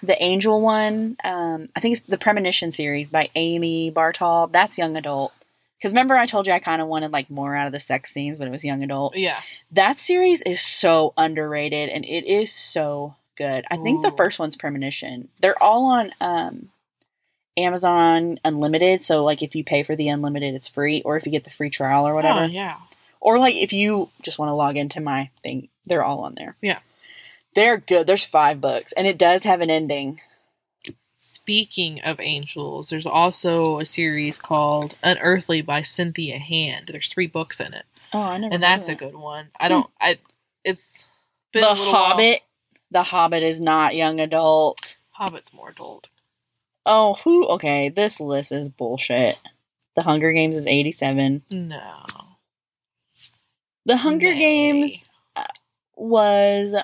the 0.03 0.23
Angel 0.23 0.61
one, 0.61 1.17
um, 1.25 1.69
I 1.75 1.81
think 1.81 1.97
it's 1.97 2.07
the 2.07 2.19
Premonition 2.19 2.71
series 2.71 3.11
by 3.11 3.31
Amy 3.35 3.91
Bartol. 3.91 4.51
That's 4.53 4.79
young 4.79 4.97
adult. 4.97 5.33
Because 5.79 5.93
remember, 5.93 6.17
I 6.17 6.27
told 6.27 6.47
you 6.47 6.53
I 6.53 6.59
kind 6.59 6.81
of 6.81 6.89
wanted 6.89 7.13
like 7.13 7.29
more 7.29 7.55
out 7.55 7.67
of 7.67 7.73
the 7.73 7.81
sex 7.81 8.13
scenes, 8.13 8.39
but 8.39 8.47
it 8.47 8.51
was 8.51 8.65
young 8.65 8.83
adult. 8.83 9.17
Yeah. 9.17 9.41
That 9.71 9.99
series 9.99 10.43
is 10.43 10.61
so 10.61 11.13
underrated 11.17 11.89
and 11.89 12.05
it 12.05 12.25
is 12.25 12.53
so 12.53 13.17
good. 13.37 13.65
I 13.71 13.77
think 13.77 14.03
the 14.03 14.13
first 14.17 14.39
one's 14.39 14.57
Premonition. 14.57 15.29
They're 15.41 15.63
all 15.63 15.85
on 15.87 16.13
um, 16.21 16.71
Amazon 17.57 18.41
Unlimited. 18.45 19.03
So, 19.03 19.23
like, 19.23 19.43
if 19.43 19.55
you 19.55 19.65
pay 19.65 19.83
for 19.83 19.95
the 19.97 20.09
Unlimited, 20.09 20.55
it's 20.55 20.69
free, 20.69 21.03
or 21.03 21.17
if 21.17 21.27
you 21.27 21.33
get 21.33 21.45
the 21.45 21.51
free 21.51 21.71
trial 21.71 22.07
or 22.07 22.15
whatever. 22.15 22.41
Oh, 22.41 22.47
yeah. 22.47 22.77
Or, 23.21 23.39
like, 23.39 23.57
if 23.57 23.73
you 23.73 24.09
just 24.23 24.39
want 24.39 24.49
to 24.51 24.55
log 24.55 24.77
into 24.77 25.01
my 25.01 25.31
thing, 25.43 25.69
they're 25.85 26.05
all 26.05 26.21
on 26.21 26.35
there. 26.35 26.57
Yeah. 26.61 26.79
They're 27.57 27.79
good. 27.79 28.07
There's 28.07 28.25
five 28.25 28.61
books, 28.61 28.93
and 28.93 29.07
it 29.09 29.19
does 29.19 29.43
have 29.43 29.61
an 29.61 29.71
ending. 29.71 30.21
Speaking 31.17 32.01
of 32.03 32.21
angels, 32.21 32.91
there's 32.91 33.07
also 33.07 33.81
a 33.81 33.85
series 33.85 34.39
called 34.39 34.95
Unearthly 35.03 35.63
by 35.63 35.83
Cynthia 35.83 36.39
Hand. 36.39 36.91
There's 36.93 37.09
three 37.09 37.27
books 37.27 37.59
in 37.59 37.73
it, 37.75 37.85
Oh, 38.13 38.21
I 38.21 38.39
never. 38.39 38.55
and 38.55 38.63
that's 38.63 38.89
of 38.89 38.93
a 38.95 38.99
good 38.99 39.17
one. 39.17 39.49
I 39.59 39.69
don't. 39.69 39.91
I. 40.01 40.19
It's 40.65 41.09
been 41.53 41.63
The 41.63 41.71
little 41.71 41.85
while. 41.93 42.05
Hobbit. 42.11 42.43
The 42.91 43.03
Hobbit 43.05 43.43
is 43.43 43.61
not 43.61 43.97
young 43.97 44.21
adult. 44.21 44.97
Hobbit's 45.13 45.53
more 45.53 45.71
adult. 45.71 46.09
Oh, 46.85 47.15
who? 47.25 47.47
Okay, 47.49 47.89
this 47.89 48.21
list 48.21 48.53
is 48.53 48.69
bullshit. 48.69 49.41
The 49.97 50.03
Hunger 50.03 50.33
Games 50.33 50.57
is 50.57 50.67
87. 50.67 51.43
No. 51.51 52.05
The 53.87 53.97
Hunger 53.97 54.33
Nay. 54.35 54.39
Games 54.39 55.05
uh, 55.35 55.45
was 55.97 56.77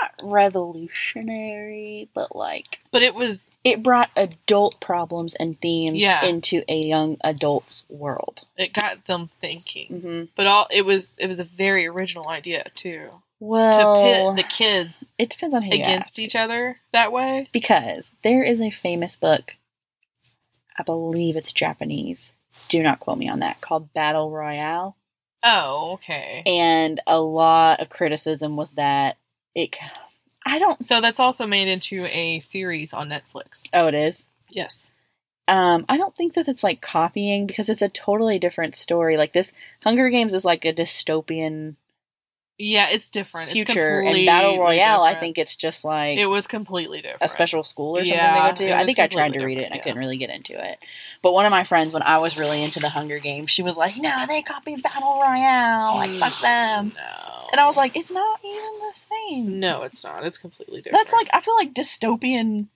not 0.00 0.12
revolutionary, 0.22 2.08
but 2.14 2.34
like 2.36 2.80
But 2.90 3.02
it 3.02 3.14
was 3.14 3.46
it 3.64 3.82
brought 3.82 4.10
adult 4.16 4.80
problems 4.80 5.34
and 5.34 5.60
themes 5.60 5.98
Yeah. 5.98 6.24
into 6.24 6.62
a 6.68 6.76
young 6.78 7.16
adult's 7.22 7.84
world. 7.88 8.44
it 8.56 8.72
got 8.72 9.06
them 9.06 9.26
thinking. 9.26 10.00
hmm 10.00 10.24
But 10.36 10.46
all 10.46 10.66
it 10.70 10.84
was 10.84 11.14
it 11.18 11.26
was 11.26 11.40
a 11.40 11.44
very 11.44 11.86
original 11.86 12.28
idea 12.28 12.66
too. 12.74 13.10
Well, 13.38 13.96
to 14.32 14.36
pit 14.36 14.44
the 14.48 14.54
kids 14.54 15.10
it 15.18 15.28
depends 15.30 15.54
on 15.54 15.62
who 15.62 15.68
you 15.76 15.82
against 15.82 16.12
ask. 16.12 16.18
each 16.18 16.36
other 16.36 16.78
that 16.92 17.12
way. 17.12 17.48
because 17.52 18.14
there 18.22 18.42
is 18.42 18.60
a 18.60 18.70
famous 18.70 19.16
book, 19.16 19.56
I 20.78 20.82
believe 20.82 21.36
it's 21.36 21.52
Japanese. 21.52 22.32
Do 22.68 22.82
not 22.82 23.00
quote 23.00 23.18
me 23.18 23.28
on 23.28 23.40
that. 23.40 23.60
Called 23.60 23.92
Battle 23.92 24.30
Royale. 24.30 24.96
Oh, 25.42 25.92
okay. 25.94 26.42
and 26.46 27.00
a 27.06 27.20
lot 27.20 27.80
of 27.80 27.88
criticism 27.90 28.56
was 28.56 28.72
that 28.72 29.16
it 29.56 29.76
i 30.46 30.58
don't 30.60 30.84
So 30.84 31.00
that's 31.00 31.18
also 31.18 31.46
made 31.46 31.66
into 31.66 32.06
a 32.06 32.38
series 32.38 32.92
on 32.94 33.08
Netflix. 33.08 33.68
oh 33.72 33.88
it 33.88 33.94
is 33.94 34.26
Yes. 34.50 34.90
um 35.48 35.84
i 35.88 35.96
don't 35.96 36.14
think 36.16 36.34
that 36.34 36.46
it's 36.46 36.62
like 36.62 36.80
copying 36.80 37.46
because 37.48 37.68
it's 37.68 37.82
a 37.82 37.88
totally 37.88 38.38
different 38.38 38.76
story 38.76 39.16
like 39.16 39.32
this 39.32 39.52
hunger 39.82 40.08
games 40.10 40.32
is 40.34 40.44
like 40.44 40.64
a 40.64 40.72
dystopian 40.72 41.74
Yeah, 42.58 42.88
it's 42.88 43.10
different. 43.10 43.50
It's 43.54 43.54
future 43.70 44.00
and 44.00 44.24
battle 44.24 44.58
royale 44.58 45.02
i 45.02 45.14
think 45.14 45.36
it's 45.36 45.56
just 45.56 45.84
like 45.84 46.16
it 46.18 46.26
was 46.26 46.46
completely 46.46 47.00
different. 47.02 47.22
a 47.22 47.28
special 47.28 47.64
school 47.64 47.96
or 47.96 48.04
something 48.04 48.16
Yeah, 48.16 48.42
they 48.44 48.50
go 48.50 48.54
to 48.72 48.76
i 48.78 48.86
think 48.86 48.98
i 48.98 49.08
tried 49.08 49.32
to 49.34 49.44
read 49.44 49.58
it 49.58 49.64
and 49.64 49.74
i 49.74 49.78
couldn't 49.78 49.98
really 49.98 50.16
get 50.18 50.30
into 50.30 50.52
it 50.54 50.78
but 51.22 51.32
one 51.32 51.44
of 51.46 51.50
my 51.50 51.64
friends 51.64 51.92
when 51.92 52.02
i 52.02 52.18
was 52.18 52.38
really 52.38 52.62
into 52.62 52.80
the 52.80 52.88
hunger 52.90 53.18
games 53.18 53.50
she 53.50 53.62
was 53.62 53.76
like 53.76 53.96
no 53.98 54.14
they 54.28 54.42
copied 54.42 54.82
battle 54.82 55.18
royale 55.20 55.96
like 55.96 56.10
fuck 56.12 56.40
them 56.42 56.92
No. 56.94 57.25
And 57.52 57.60
i 57.60 57.66
was 57.66 57.76
like 57.76 57.96
it's 57.96 58.10
not 58.10 58.40
even 58.44 58.72
the 58.80 58.92
same 58.94 59.60
No, 59.60 59.82
it's 59.82 60.02
not. 60.04 60.24
It's 60.24 60.38
completely 60.38 60.82
different. 60.82 61.04
That's 61.04 61.12
like 61.12 61.28
I 61.32 61.40
feel 61.40 61.54
like 61.56 61.74
dystopian 61.74 62.66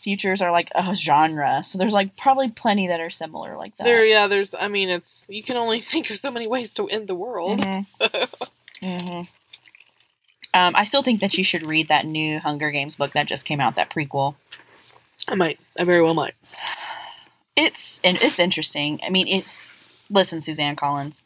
futures 0.00 0.40
are 0.40 0.52
like 0.52 0.70
a 0.74 0.94
genre. 0.94 1.62
So 1.64 1.76
there's 1.78 1.92
like 1.92 2.16
probably 2.16 2.48
plenty 2.50 2.86
that 2.88 3.00
are 3.00 3.10
similar 3.10 3.56
like 3.56 3.76
that. 3.76 3.84
there. 3.84 4.04
Yeah, 4.04 4.26
there's. 4.28 4.54
I 4.54 4.68
mean, 4.68 4.88
it's 4.88 5.24
you 5.28 5.42
can 5.42 5.56
only 5.56 5.80
think 5.92 6.08
of 6.10 6.16
so 6.16 6.30
many 6.30 6.46
ways 6.46 6.72
to 6.74 6.88
end 6.88 7.08
the 7.08 7.14
world. 7.14 7.60
Mhm. 7.60 7.86
Mhm. 8.82 9.28
Um, 10.54 10.72
I 10.76 10.84
still 10.84 11.02
think 11.02 11.20
that 11.20 11.36
you 11.36 11.42
should 11.44 11.62
read 11.64 11.88
that 11.88 12.06
new 12.06 12.38
Hunger 12.38 12.70
Games 12.70 12.94
book 12.94 13.12
that 13.12 13.26
just 13.26 13.44
came 13.44 13.60
out, 13.60 13.74
that 13.74 13.90
prequel. 13.90 14.36
I 15.26 15.34
might. 15.34 15.58
I 15.78 15.84
very 15.84 16.00
well 16.00 16.14
might. 16.14 16.34
It's 17.56 18.00
and 18.04 18.16
it's 18.22 18.38
interesting. 18.38 19.00
I 19.04 19.10
mean, 19.10 19.26
it. 19.28 19.54
Listen, 20.10 20.40
Suzanne 20.40 20.76
Collins, 20.76 21.22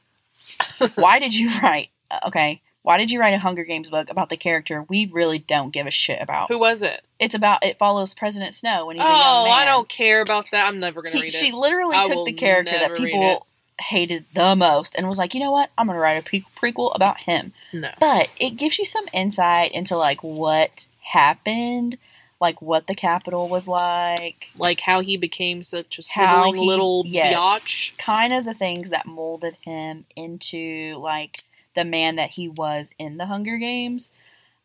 why 0.96 1.18
did 1.20 1.34
you 1.34 1.50
write? 1.62 1.90
Okay, 2.26 2.62
why 2.82 2.98
did 2.98 3.10
you 3.10 3.20
write 3.20 3.34
a 3.34 3.38
Hunger 3.38 3.64
Games 3.64 3.88
book 3.88 4.10
about 4.10 4.28
the 4.28 4.36
character 4.36 4.84
we 4.88 5.06
really 5.06 5.38
don't 5.38 5.72
give 5.72 5.86
a 5.86 5.90
shit 5.90 6.20
about? 6.20 6.48
Who 6.48 6.58
was 6.58 6.82
it? 6.82 7.02
It's 7.18 7.34
about 7.34 7.64
it 7.64 7.78
follows 7.78 8.14
President 8.14 8.54
Snow 8.54 8.86
when 8.86 8.96
he's 8.96 9.04
a 9.04 9.08
oh, 9.08 9.12
young 9.12 9.44
man. 9.44 9.58
I 9.58 9.64
don't 9.64 9.88
care 9.88 10.20
about 10.20 10.46
that. 10.52 10.66
I'm 10.66 10.80
never 10.80 11.02
gonna 11.02 11.16
He- 11.16 11.22
read 11.22 11.34
it. 11.34 11.36
she 11.36 11.52
literally 11.52 11.96
I 11.96 12.04
took 12.08 12.26
the 12.26 12.32
character 12.32 12.72
that 12.78 12.96
people 12.96 13.46
hated 13.80 14.24
the 14.34 14.54
most 14.54 14.94
and 14.94 15.08
was 15.08 15.18
like, 15.18 15.34
you 15.34 15.40
know 15.40 15.50
what? 15.50 15.70
I'm 15.76 15.86
going 15.86 15.96
to 15.96 16.00
write 16.00 16.12
a 16.12 16.22
pre- 16.22 16.44
prequel 16.60 16.94
about 16.94 17.18
him. 17.18 17.52
No. 17.72 17.90
But 17.98 18.28
it 18.38 18.50
gives 18.50 18.78
you 18.78 18.84
some 18.84 19.06
insight 19.12 19.72
into 19.72 19.96
like 19.96 20.22
what 20.22 20.86
happened. 21.00 21.98
like 22.40 22.60
what 22.62 22.86
the 22.86 22.94
Capitol 22.94 23.48
was 23.48 23.66
like, 23.66 24.48
Like 24.56 24.80
how 24.80 25.00
he 25.00 25.16
became 25.16 25.62
such 25.62 25.98
a 25.98 26.02
how 26.20 26.52
he, 26.52 26.60
little 26.60 27.02
yes, 27.06 27.34
biatch. 27.36 27.98
kind 27.98 28.32
of 28.32 28.44
the 28.44 28.54
things 28.54 28.90
that 28.90 29.06
molded 29.06 29.56
him 29.62 30.04
into 30.14 30.96
like 30.98 31.38
the 31.74 31.84
man 31.84 32.16
that 32.16 32.30
he 32.30 32.48
was 32.48 32.90
in 32.98 33.16
the 33.16 33.26
Hunger 33.26 33.56
Games. 33.58 34.10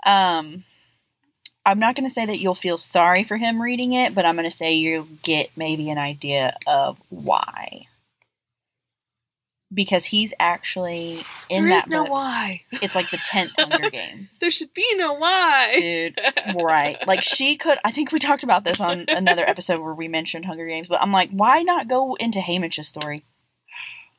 Um, 0.06 0.64
I'm 1.66 1.80
not 1.80 1.96
going 1.96 2.08
to 2.08 2.14
say 2.14 2.26
that 2.26 2.40
you'll 2.40 2.56
feel 2.56 2.78
sorry 2.78 3.24
for 3.24 3.36
him 3.38 3.62
reading 3.62 3.94
it, 3.94 4.16
but 4.16 4.26
I'm 4.26 4.36
going 4.36 4.50
to 4.50 4.56
say 4.56 4.74
you'll 4.74 5.08
get 5.24 5.50
maybe 5.58 5.90
an 5.90 5.98
idea 5.98 6.56
of 6.66 6.98
why. 7.10 7.88
Because 9.74 10.06
he's 10.06 10.34
actually 10.40 11.24
in 11.50 11.66
There 11.66 11.74
that 11.74 11.84
is 11.84 11.90
no 11.90 12.04
book. 12.04 12.14
why. 12.14 12.62
It's 12.82 12.96
like 12.96 13.10
the 13.10 13.20
tenth 13.26 13.52
Hunger 13.58 13.90
Games. 13.92 14.40
There 14.40 14.50
should 14.50 14.74
be 14.74 14.86
no 14.96 15.12
why. 15.16 15.76
Dude, 15.78 16.22
right. 16.64 17.06
Like 17.06 17.22
she 17.22 17.58
could 17.58 17.78
I 17.84 17.92
think 17.92 18.14
we 18.14 18.20
talked 18.20 18.44
about 18.44 18.64
this 18.64 18.80
on 18.80 19.04
another 19.10 19.44
episode 19.46 19.82
where 19.82 19.94
we 19.94 20.08
mentioned 20.08 20.46
Hunger 20.46 20.68
Games, 20.68 20.88
but 20.88 21.02
I'm 21.02 21.12
like, 21.12 21.32
why 21.32 21.64
not 21.64 21.90
go 21.90 22.16
into 22.16 22.40
Haymitch's 22.40 22.88
story? 22.88 23.26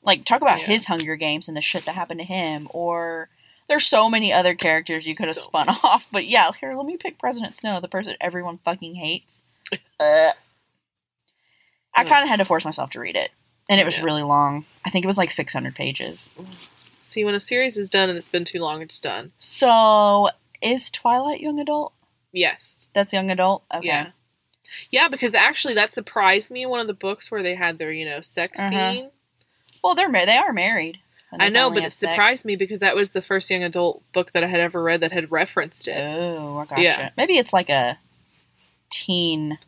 Like 0.08 0.24
talk 0.24 0.40
about 0.42 0.58
Yeah. 0.60 0.66
his 0.66 0.86
Hunger 0.86 1.14
Games 1.16 1.46
and 1.48 1.56
the 1.56 1.60
shit 1.60 1.84
that 1.84 1.94
happened 1.94 2.18
to 2.20 2.26
him 2.26 2.66
or 2.72 3.28
there's 3.68 3.86
so 3.86 4.08
many 4.08 4.32
other 4.32 4.54
characters 4.54 5.06
you 5.06 5.14
could 5.14 5.26
have 5.26 5.36
So 5.36 5.42
spun 5.42 5.68
off, 5.84 6.08
but 6.10 6.26
yeah, 6.26 6.50
here 6.58 6.74
let 6.74 6.86
me 6.86 6.96
pick 6.96 7.18
President 7.18 7.54
Snow, 7.54 7.78
the 7.80 7.86
person 7.88 8.14
everyone 8.20 8.58
fucking 8.64 8.94
hates. 8.96 9.42
Uh. 10.00 10.30
I 11.94 12.04
kind 12.04 12.22
of 12.22 12.28
had 12.28 12.36
to 12.36 12.44
force 12.44 12.64
myself 12.64 12.90
to 12.90 13.00
read 13.00 13.16
it, 13.16 13.30
and 13.68 13.80
it 13.80 13.84
was 13.84 13.98
Yeah. 13.98 14.04
really 14.04 14.22
long. 14.22 14.64
I 14.86 14.90
think 14.90 15.04
it 15.04 15.08
was 15.08 15.18
like 15.18 15.30
600 15.30 15.74
pages. 15.74 16.30
See, 17.02 17.24
when 17.24 17.34
a 17.34 17.40
series 17.40 17.76
is 17.76 17.90
done 17.90 18.08
and 18.08 18.16
it's 18.16 18.28
been 18.28 18.44
too 18.44 18.60
long, 18.60 18.80
it's 18.82 19.00
done. 19.00 19.32
So, 19.38 20.28
is 20.62 20.90
Twilight 20.90 21.40
young 21.40 21.58
adult? 21.58 21.92
Yes. 22.32 22.88
That's 22.94 23.12
young 23.12 23.30
adult. 23.30 23.64
Okay. 23.74 23.86
Yeah. 23.88 24.10
Yeah, 24.90 25.08
because 25.08 25.34
actually 25.34 25.74
that 25.74 25.92
surprised 25.92 26.50
me 26.50 26.64
one 26.66 26.78
of 26.80 26.86
the 26.86 26.94
books 26.94 27.30
where 27.30 27.42
they 27.42 27.54
had 27.56 27.78
their, 27.78 27.90
you 27.90 28.04
know, 28.04 28.20
sex 28.20 28.60
Uh-huh. 28.60 28.68
scene. 28.70 29.10
Well, 29.82 29.94
they're 29.94 30.08
mar- 30.08 30.26
they 30.26 30.36
are 30.36 30.52
married. 30.52 30.98
I 31.38 31.50
know, 31.50 31.68
but 31.70 31.82
it 31.84 31.92
sex. 31.92 32.12
surprised 32.12 32.44
me 32.46 32.56
because 32.56 32.80
that 32.80 32.96
was 32.96 33.12
the 33.12 33.20
first 33.20 33.50
young 33.50 33.62
adult 33.62 34.02
book 34.12 34.32
that 34.32 34.42
I 34.42 34.46
had 34.46 34.60
ever 34.60 34.82
read 34.82 35.00
that 35.02 35.12
had 35.12 35.30
referenced 35.30 35.86
it. 35.86 35.98
Oh, 35.98 36.56
I 36.58 36.64
gotcha. 36.64 36.82
Yeah. 36.82 37.10
Maybe 37.18 37.36
it's 37.36 37.52
like 37.52 37.68
a 37.68 37.98
teen. 38.90 39.58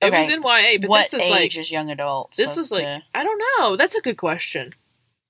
It 0.00 0.10
was 0.12 0.28
in 0.28 0.42
YA, 0.42 0.78
but 0.80 0.90
what 0.90 1.02
this 1.10 1.12
was 1.12 1.22
age 1.22 1.30
like 1.30 1.56
is 1.56 1.70
young 1.70 1.90
adult? 1.90 2.32
this 2.36 2.54
was 2.56 2.70
like 2.70 2.82
to- 2.82 3.02
I 3.14 3.22
don't 3.24 3.42
know. 3.58 3.76
That's 3.76 3.94
a 3.96 4.00
good 4.02 4.16
question. 4.16 4.74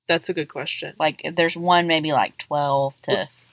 That's 0.09 0.29
a 0.29 0.35
good 0.35 0.49
question. 0.49 0.95
like 0.99 1.23
there's 1.37 1.57
one 1.57 1.87
maybe 1.87 2.13
like 2.13 2.37
twelve 2.39 3.01
to 3.03 3.13
Let's- 3.13 3.45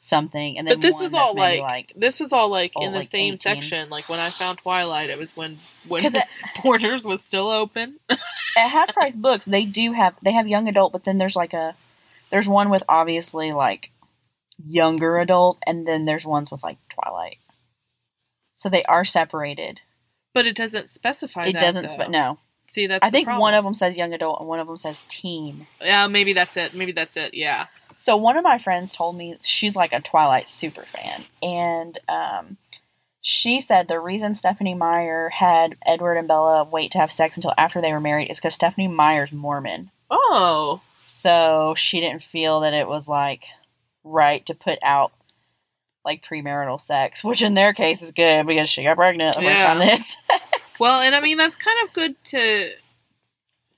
something, 0.00 0.58
and 0.58 0.66
then 0.66 0.76
but 0.76 0.82
this 0.82 0.98
was 0.98 1.14
all 1.14 1.34
maybe 1.34 1.60
like, 1.60 1.92
this 1.94 2.18
was 2.18 2.32
all 2.32 2.48
like 2.48 2.72
in 2.74 2.90
the 2.90 2.98
like 2.98 3.06
same 3.06 3.34
18. 3.34 3.36
section. 3.38 3.90
Like 3.90 4.08
when 4.08 4.18
I 4.18 4.30
found 4.30 4.58
Twilight, 4.58 5.10
it 5.10 5.18
was 5.18 5.36
when 5.36 5.58
when 5.88 6.04
at, 6.04 6.28
Borders 6.64 7.06
was 7.06 7.22
still 7.22 7.48
open. 7.50 8.00
at 8.10 8.68
half 8.68 8.92
price 8.92 9.14
books 9.14 9.44
they 9.44 9.64
do 9.64 9.92
have 9.92 10.14
they 10.22 10.32
have 10.32 10.48
young 10.48 10.66
adult, 10.68 10.92
but 10.92 11.04
then 11.04 11.18
there's 11.18 11.36
like 11.36 11.54
a 11.54 11.76
there's 12.30 12.48
one 12.48 12.70
with 12.70 12.82
obviously 12.88 13.52
like 13.52 13.92
younger 14.66 15.18
adult, 15.18 15.58
and 15.66 15.86
then 15.86 16.04
there's 16.04 16.26
ones 16.26 16.50
with 16.50 16.62
like 16.64 16.78
Twilight. 16.88 17.38
So 18.54 18.68
they 18.68 18.82
are 18.84 19.04
separated. 19.04 19.80
But 20.32 20.46
it 20.46 20.54
doesn't 20.54 20.90
specify. 20.90 21.46
it 21.46 21.54
that, 21.54 21.60
doesn't. 21.60 21.90
Spe- 21.90 22.08
no, 22.08 22.38
See, 22.68 22.86
that's. 22.86 23.04
I 23.04 23.10
think 23.10 23.26
problem. 23.26 23.40
one 23.40 23.54
of 23.54 23.64
them 23.64 23.74
says 23.74 23.96
young 23.96 24.14
adult 24.14 24.38
and 24.38 24.48
one 24.48 24.60
of 24.60 24.68
them 24.68 24.76
says 24.76 25.02
teen. 25.08 25.66
Yeah, 25.80 26.06
maybe 26.06 26.32
that's 26.32 26.56
it. 26.56 26.72
Maybe 26.72 26.92
that's 26.92 27.16
it. 27.16 27.34
Yeah. 27.34 27.66
So 28.00 28.16
one 28.16 28.38
of 28.38 28.44
my 28.44 28.56
friends 28.56 28.96
told 28.96 29.14
me 29.18 29.36
she's 29.42 29.76
like 29.76 29.92
a 29.92 30.00
Twilight 30.00 30.48
super 30.48 30.84
fan, 30.84 31.24
and 31.42 31.98
um, 32.08 32.56
she 33.20 33.60
said 33.60 33.88
the 33.88 34.00
reason 34.00 34.34
Stephenie 34.34 34.72
Meyer 34.72 35.28
had 35.28 35.76
Edward 35.84 36.14
and 36.16 36.26
Bella 36.26 36.64
wait 36.64 36.92
to 36.92 36.98
have 36.98 37.12
sex 37.12 37.36
until 37.36 37.52
after 37.58 37.82
they 37.82 37.92
were 37.92 38.00
married 38.00 38.30
is 38.30 38.38
because 38.38 38.54
Stephenie 38.54 38.88
Meyer's 38.88 39.32
Mormon, 39.32 39.90
Oh. 40.10 40.80
so 41.02 41.74
she 41.76 42.00
didn't 42.00 42.22
feel 42.22 42.60
that 42.60 42.72
it 42.72 42.88
was 42.88 43.06
like 43.06 43.44
right 44.02 44.46
to 44.46 44.54
put 44.54 44.78
out 44.82 45.12
like 46.02 46.24
premarital 46.24 46.80
sex, 46.80 47.22
which 47.22 47.42
in 47.42 47.52
their 47.52 47.74
case 47.74 48.00
is 48.00 48.12
good 48.12 48.46
because 48.46 48.70
she 48.70 48.82
got 48.82 48.96
pregnant 48.96 49.36
the 49.36 49.42
first 49.42 49.62
time 49.62 49.78
they 49.78 49.88
had 49.90 49.98
sex. 50.00 50.16
Well, 50.80 51.02
and 51.02 51.14
I 51.14 51.20
mean 51.20 51.36
that's 51.36 51.56
kind 51.56 51.76
of 51.86 51.92
good 51.92 52.14
to 52.28 52.70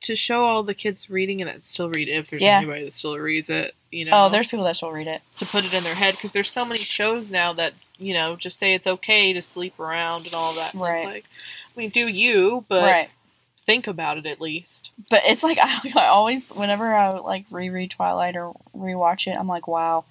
to 0.03 0.17
show 0.17 0.45
all 0.45 0.63
the 0.63 0.75
kids 0.75 1.09
reading 1.09 1.41
and 1.41 1.49
that 1.49 1.65
still 1.65 1.89
read 1.89 2.09
it 2.09 2.13
if 2.13 2.29
there's 2.31 2.43
Yeah. 2.43 2.59
anybody 2.59 2.85
that 2.85 2.93
still 2.95 3.17
reads 3.19 3.49
it. 3.51 3.75
You 3.91 4.07
oh, 4.07 4.11
know. 4.11 4.25
oh, 4.25 4.29
there's 4.31 4.49
people 4.49 4.65
that 4.65 4.77
still 4.77 4.93
read 4.93 5.07
it. 5.07 5.23
to 5.37 5.47
put 5.47 5.65
it 5.65 5.73
in 5.73 5.85
their 5.85 5.95
head 5.95 6.15
because 6.15 6.33
there's 6.33 6.51
so 6.51 6.65
many 6.65 6.81
shows 6.81 7.31
now 7.31 7.53
that 7.55 7.75
you 7.99 8.15
know 8.15 8.37
just 8.37 8.59
say 8.59 8.75
it's 8.75 8.87
okay 8.87 9.33
to 9.33 9.43
sleep 9.43 9.79
around 9.79 10.27
and 10.27 10.35
all 10.35 10.55
that. 10.55 10.73
And 10.75 10.83
Right. 10.83 10.99
It's 11.07 11.15
like, 11.15 11.25
I 11.77 11.81
mean, 11.81 11.91
do 11.91 12.07
you? 12.07 12.65
But 12.69 12.83
right. 12.85 13.15
think 13.67 13.87
about 13.87 14.19
it 14.19 14.27
at 14.27 14.41
least. 14.41 14.93
But 15.11 15.23
it's 15.25 15.43
like 15.43 15.59
I, 15.61 15.79
I 15.97 16.07
always, 16.07 16.49
whenever 16.51 16.95
I 16.95 17.11
like 17.11 17.45
reread 17.51 17.91
Twilight 17.91 18.37
or 18.37 18.55
rewatch 18.77 19.27
it, 19.31 19.37
I'm 19.39 19.49
like, 19.49 19.69
wow, 19.69 20.05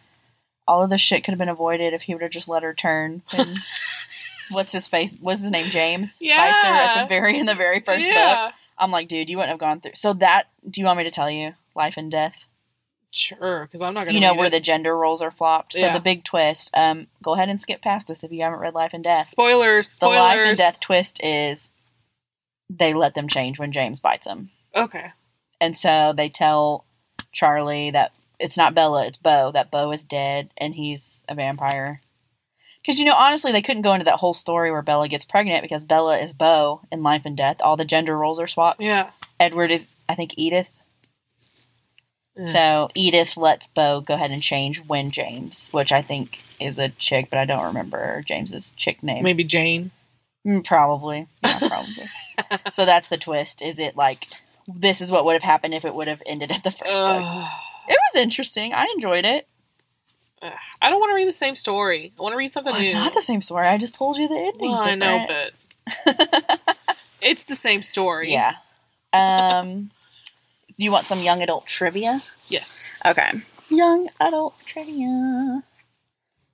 all 0.67 0.83
of 0.83 0.89
this 0.89 1.01
shit 1.01 1.23
could 1.23 1.31
have 1.31 1.39
been 1.39 1.49
avoided 1.49 1.93
if 1.93 2.03
he 2.03 2.13
would 2.13 2.21
have 2.23 2.31
just 2.31 2.47
let 2.47 2.63
her 2.63 2.73
turn. 2.73 3.23
And 3.33 3.57
what's 4.51 4.71
his 4.71 4.87
face? 4.87 5.17
What's 5.19 5.41
his 5.41 5.51
name? 5.51 5.69
James 5.69 6.17
fights 6.17 6.63
her 6.65 6.73
at 6.73 7.01
the 7.03 7.07
very 7.09 7.37
in 7.39 7.45
the 7.45 7.55
very 7.55 7.79
first 7.79 8.03
book. 8.13 8.53
I'm 8.81 8.91
like, 8.91 9.07
dude, 9.07 9.29
you 9.29 9.37
wouldn't 9.37 9.51
have 9.51 9.59
gone 9.59 9.79
through. 9.79 9.91
So 9.95 10.11
that, 10.15 10.47
do 10.69 10.81
you 10.81 10.85
want 10.87 10.97
me 10.97 11.03
to 11.05 11.11
tell 11.11 11.29
you, 11.31 11.53
life 11.75 11.95
and 11.97 12.11
death? 12.11 12.47
Sure, 13.13 13.65
because 13.65 13.81
I'm 13.81 13.93
not 13.93 14.05
gonna. 14.05 14.13
You 14.15 14.21
know 14.21 14.33
where 14.33 14.47
it. 14.47 14.51
the 14.51 14.59
gender 14.61 14.97
roles 14.97 15.21
are 15.21 15.31
flopped. 15.31 15.73
So 15.73 15.79
Yeah. 15.85 15.93
the 15.93 15.99
big 15.99 16.23
twist. 16.23 16.71
Um, 16.73 17.07
go 17.21 17.33
ahead 17.35 17.49
and 17.49 17.59
skip 17.59 17.81
past 17.81 18.07
this 18.07 18.23
if 18.23 18.31
you 18.31 18.41
haven't 18.41 18.59
read 18.59 18.73
Life 18.73 18.93
and 18.93 19.03
Death. 19.03 19.27
spoilers. 19.29 19.87
The 19.89 19.95
Spoilers. 19.95 20.19
life 20.19 20.39
and 20.47 20.57
death 20.57 20.79
twist 20.79 21.21
is 21.23 21.69
they 22.69 22.93
let 22.93 23.13
them 23.13 23.27
change 23.27 23.59
when 23.59 23.71
James 23.73 23.99
bites 23.99 24.25
them. 24.27 24.49
Okay. 24.75 25.11
And 25.59 25.77
so 25.77 26.13
they 26.15 26.29
tell 26.29 26.85
Charlie 27.33 27.91
that 27.91 28.13
it's 28.39 28.55
not 28.57 28.73
Bella, 28.73 29.05
it's 29.05 29.17
Bo, 29.17 29.51
that 29.51 29.69
Bo 29.71 29.91
is 29.91 30.05
dead 30.05 30.49
and 30.57 30.73
he's 30.73 31.23
a 31.27 31.35
vampire. 31.35 32.01
Because, 32.81 32.99
you 32.99 33.05
know, 33.05 33.13
honestly, 33.15 33.51
they 33.51 33.61
couldn't 33.61 33.83
go 33.83 33.93
into 33.93 34.05
that 34.05 34.17
whole 34.19 34.33
story 34.33 34.71
where 34.71 34.81
Bella 34.81 35.07
gets 35.07 35.25
pregnant 35.25 35.61
because 35.61 35.83
Bella 35.83 36.17
is 36.17 36.33
Bo 36.33 36.81
in 36.91 37.03
Life 37.03 37.23
and 37.25 37.37
Death. 37.37 37.57
All 37.61 37.77
the 37.77 37.85
gender 37.85 38.17
roles 38.17 38.39
are 38.39 38.47
swapped. 38.47 38.81
Yeah. 38.81 39.11
Edward 39.39 39.69
is, 39.71 39.93
I 40.09 40.15
think, 40.15 40.33
Edith. 40.37 40.71
Yeah. 42.35 42.51
So 42.51 42.89
Edith 42.95 43.37
lets 43.37 43.67
Bo 43.67 44.01
go 44.01 44.15
ahead 44.15 44.31
and 44.31 44.41
change 44.41 44.79
when 44.87 45.11
James, 45.11 45.69
which 45.71 45.91
I 45.91 46.01
think 46.01 46.39
is 46.59 46.79
a 46.79 46.89
chick, 46.89 47.27
but 47.29 47.37
I 47.39 47.45
don't 47.45 47.65
remember 47.65 48.23
James's 48.25 48.71
chick 48.71 49.03
name. 49.03 49.23
Maybe 49.23 49.43
Jane. 49.43 49.91
Mm, 50.47 50.65
Probably. 50.65 51.27
Yeah, 51.43 51.59
probably. 51.67 52.09
so 52.71 52.85
that's 52.85 53.09
the 53.09 53.17
twist. 53.17 53.61
Is 53.61 53.77
it 53.79 53.95
like 53.95 54.25
this 54.67 55.01
is 55.01 55.11
what 55.11 55.25
would 55.25 55.33
have 55.33 55.43
happened 55.43 55.73
if 55.73 55.85
it 55.85 55.93
would 55.93 56.07
have 56.07 56.23
ended 56.25 56.51
at 56.51 56.63
the 56.63 56.71
first 56.71 56.83
book? 56.91 57.47
It 57.87 57.99
was 58.13 58.15
interesting. 58.21 58.73
I 58.73 58.87
enjoyed 58.95 59.25
it. 59.25 59.47
Ugh. 60.43 60.51
I 60.81 60.89
don't 60.89 60.99
want 60.99 61.11
to 61.11 61.15
read 61.15 61.27
the 61.27 61.33
same 61.33 61.55
story. 61.55 62.13
I 62.17 62.21
want 62.21 62.33
to 62.33 62.37
read 62.37 62.51
something 62.53 62.71
Well, 62.71 62.81
new. 62.81 62.87
it's 62.87 62.93
not 62.95 63.13
the 63.13 63.21
same 63.21 63.41
story. 63.41 63.65
I 63.67 63.77
just 63.77 63.95
told 63.95 64.17
you 64.17 64.27
the 64.27 64.35
ending's 64.35 64.79
well, 64.79 64.87
I 64.87 64.95
know, 64.95 65.25
but 65.27 66.77
it's 67.21 67.43
the 67.45 67.55
same 67.55 67.83
story. 67.83 68.31
yeah. 68.31 68.55
Um, 69.13 69.91
you 70.77 70.91
want 70.91 71.05
some 71.05 71.19
young 71.21 71.41
adult 71.41 71.67
trivia? 71.67 72.23
Yes. 72.47 72.87
Okay. 73.05 73.31
Young 73.69 74.09
adult 74.19 74.55
trivia. 74.65 75.63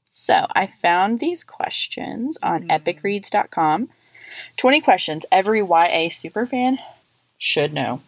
So 0.09 0.47
I 0.55 0.67
found 0.81 1.19
these 1.19 1.43
questions 1.43 2.37
on 2.43 2.63
Hmm. 2.63 2.69
epicreads.com. 2.71 3.89
20 4.57 4.81
questions 4.81 5.25
every 5.31 5.59
YA 5.61 6.09
superfan 6.09 6.79
should 7.37 7.73
know. 7.73 8.01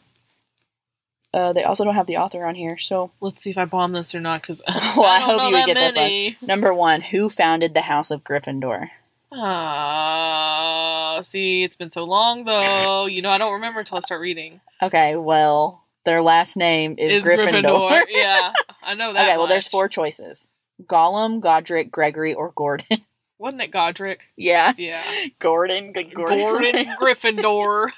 Uh, 1.33 1.53
they 1.53 1.63
also 1.63 1.83
don't 1.83 1.95
have 1.95 2.07
the 2.07 2.17
author 2.17 2.45
on 2.45 2.55
here. 2.55 2.77
So, 2.77 3.11
Let's 3.21 3.43
see 3.43 3.51
if 3.51 3.57
I 3.57 3.65
bomb 3.65 3.91
this 3.91 4.15
or 4.15 4.19
not. 4.19 4.41
Because 4.41 4.61
well, 4.67 5.05
I, 5.05 5.19
hope 5.19 5.41
you 5.51 5.57
would 5.57 5.65
get 5.67 5.75
this 5.75 5.95
many. 5.95 6.37
one. 6.39 6.47
Number 6.47 6.73
one, 6.73 7.01
who 7.01 7.29
founded 7.29 7.73
the 7.73 7.81
House 7.81 8.09
of 8.11 8.23
Gryffindor? 8.23 8.89
Ah, 9.31 11.19
see, 11.21 11.63
it's 11.63 11.75
been 11.75 11.91
so 11.91 12.03
long 12.03 12.45
though. 12.45 13.05
You 13.05 13.21
know, 13.21 13.29
I 13.29 13.37
don't 13.37 13.53
remember 13.53 13.81
until 13.81 13.97
I 13.97 14.01
start 14.01 14.21
reading. 14.21 14.59
Okay, 14.81 15.15
well, 15.15 15.83
their 16.05 16.21
last 16.21 16.57
name 16.57 16.95
is, 16.97 17.23
Gryffindor. 17.23 18.05
yeah, 18.09 18.53
I 18.81 18.95
know 18.95 19.13
that. 19.13 19.27
okay, 19.27 19.37
well, 19.37 19.47
there's 19.47 19.67
four 19.67 19.87
choices 19.87 20.49
Gollum, 20.83 21.41
Godric, 21.41 21.91
Gregory, 21.91 22.33
or 22.33 22.51
Gordon. 22.55 23.05
Wasn't 23.37 23.61
it 23.61 23.71
Godric? 23.71 24.19
yeah. 24.35 24.73
Yeah, 24.77 25.03
Gordon. 25.39 25.93
Good 25.93 26.13
Gordon 26.13 26.95
Gryffindor. 26.99 27.91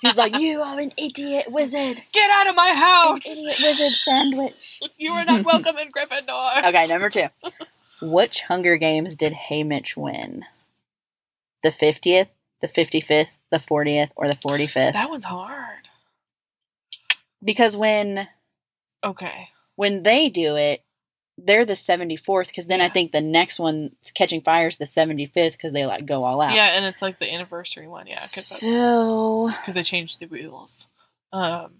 He's 0.00 0.16
like, 0.16 0.38
You 0.38 0.60
are 0.62 0.78
an 0.78 0.92
idiot 0.96 1.46
wizard. 1.50 2.02
Get 2.12 2.30
out 2.30 2.48
of 2.48 2.54
my 2.54 2.68
An 2.68 2.76
house! 2.76 3.20
idiot 3.26 3.56
wizard 3.62 3.92
sandwich. 3.94 4.80
You 4.96 5.12
are 5.12 5.24
not 5.24 5.44
welcome 5.44 5.76
in 5.78 5.88
Gryffindor. 5.88 6.64
Okay, 6.68 6.86
number 6.86 7.08
two. 7.10 7.26
Which 8.00 8.42
Hunger 8.42 8.76
Games 8.76 9.16
did 9.16 9.32
Haymitch 9.50 9.96
win? 9.96 10.44
The 11.64 11.70
50th, 11.70 12.28
the 12.62 12.68
55th, 12.68 13.30
the 13.50 13.58
40th, 13.58 14.10
or 14.14 14.28
the 14.28 14.34
45th? 14.34 14.92
That 14.92 15.10
one's 15.10 15.24
hard. 15.24 15.88
because 17.42 17.76
when 17.76 18.28
Okay. 19.04 19.48
when 19.76 20.02
they 20.02 20.28
do 20.28 20.56
it, 20.56 20.82
they're 21.38 21.64
the 21.64 21.74
74th 21.74 22.48
because 22.48 22.66
then 22.66 22.80
I 22.80 22.88
think 22.88 23.12
the 23.12 23.20
next 23.20 23.58
one, 23.60 23.92
Catching 24.14 24.42
Fire, 24.42 24.66
is 24.68 24.76
the 24.76 24.84
75th 24.84 25.52
because 25.52 25.72
they 25.72 25.86
like 25.86 26.04
go 26.04 26.24
all 26.24 26.40
out. 26.40 26.54
Yeah, 26.54 26.76
and 26.76 26.84
it's 26.84 27.00
like 27.00 27.18
the 27.20 27.32
anniversary 27.32 27.86
one. 27.86 28.06
Yeah, 28.08 28.14
because 28.20 28.46
So 28.46 29.50
Because 29.60 29.74
they 29.74 29.82
changed 29.82 30.18
the 30.20 30.26
rules. 30.26 30.86
Um, 31.32 31.76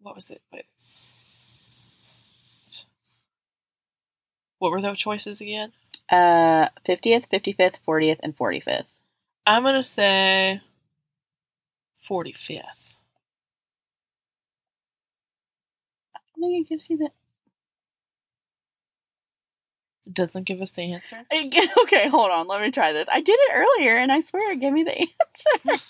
what 0.00 0.14
was 0.14 0.30
it? 0.30 0.40
Wait, 0.52 0.64
s- 0.78 2.84
What 4.58 4.70
were 4.72 4.80
those 4.80 4.98
choices 4.98 5.40
again? 5.40 5.72
uh 6.10 6.68
50th, 6.86 7.28
55th, 7.30 7.76
40th, 7.86 8.18
and 8.22 8.36
45th. 8.36 8.84
I'm 9.46 9.62
gonna 9.62 9.82
say 9.82 10.60
forty 11.98 12.32
fifth. 12.32 12.94
I 16.14 16.20
think 16.38 16.66
it 16.66 16.68
gives 16.68 16.90
you 16.90 16.98
the 16.98 17.10
Doesn't 20.12 20.44
give 20.44 20.60
us 20.60 20.72
the 20.72 20.92
answer. 20.92 21.22
Okay, 21.84 22.08
hold 22.08 22.30
on. 22.30 22.46
Let 22.48 22.60
me 22.60 22.70
try 22.70 22.92
this. 22.92 23.08
I 23.10 23.20
did 23.20 23.38
it 23.38 23.52
earlier 23.54 23.96
and 23.96 24.10
I 24.12 24.20
swear 24.20 24.52
it 24.52 24.60
gave 24.60 24.72
me 24.72 24.82
the 24.84 24.98
answer. 25.70 25.84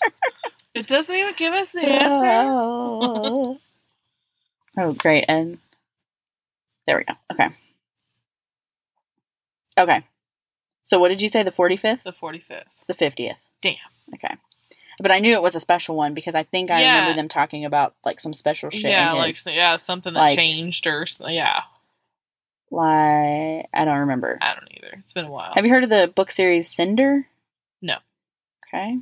It 0.73 0.87
doesn't 0.87 1.15
even 1.15 1.33
give 1.35 1.53
us 1.53 1.71
the 1.71 1.85
answer. 1.85 2.27
oh, 4.77 4.93
great. 4.97 5.25
And 5.27 5.57
there 6.87 6.97
we 6.97 7.03
go. 7.03 7.13
Okay. 7.31 7.49
Okay. 9.77 10.03
So 10.85 10.99
what 10.99 11.09
did 11.09 11.21
you 11.21 11.29
say? 11.29 11.43
The 11.43 11.51
45th? 11.51 12.03
The 12.03 12.11
forty 12.13 12.39
fifth. 12.39 12.67
The 12.87 12.93
50th. 12.93 13.35
Damn. 13.61 13.75
Okay. 14.13 14.35
But 14.99 15.11
I 15.11 15.19
knew 15.19 15.33
it 15.33 15.41
was 15.41 15.55
a 15.55 15.59
special 15.59 15.95
one 15.95 16.13
because 16.13 16.35
I 16.35 16.43
think 16.43 16.71
I 16.71 16.81
Yeah. 16.81 16.99
remember 16.99 17.15
them 17.21 17.27
talking 17.27 17.65
about 17.65 17.95
like 18.05 18.21
some 18.21 18.33
special 18.33 18.69
shit. 18.69 18.91
Yeah, 18.91 19.11
like 19.13 19.35
yeah, 19.47 19.77
something 19.77 20.13
that 20.13 20.19
Like- 20.19 20.35
changed 20.37 20.87
or 20.87 21.05
yeah. 21.27 21.63
Like 22.75 23.67
I 23.73 23.85
don't 23.85 23.99
remember. 23.99 24.37
I 24.41 24.53
don't 24.53 24.67
either. 24.71 24.93
It's 24.99 25.13
been 25.13 25.25
a 25.25 25.31
while. 25.31 25.53
Have 25.53 25.65
you 25.65 25.71
heard 25.71 25.83
of 25.83 25.89
the 25.89 26.11
book 26.13 26.31
series 26.31 26.69
Cinder? 26.69 27.27
No. 27.81 27.95
Okay. 28.67 28.97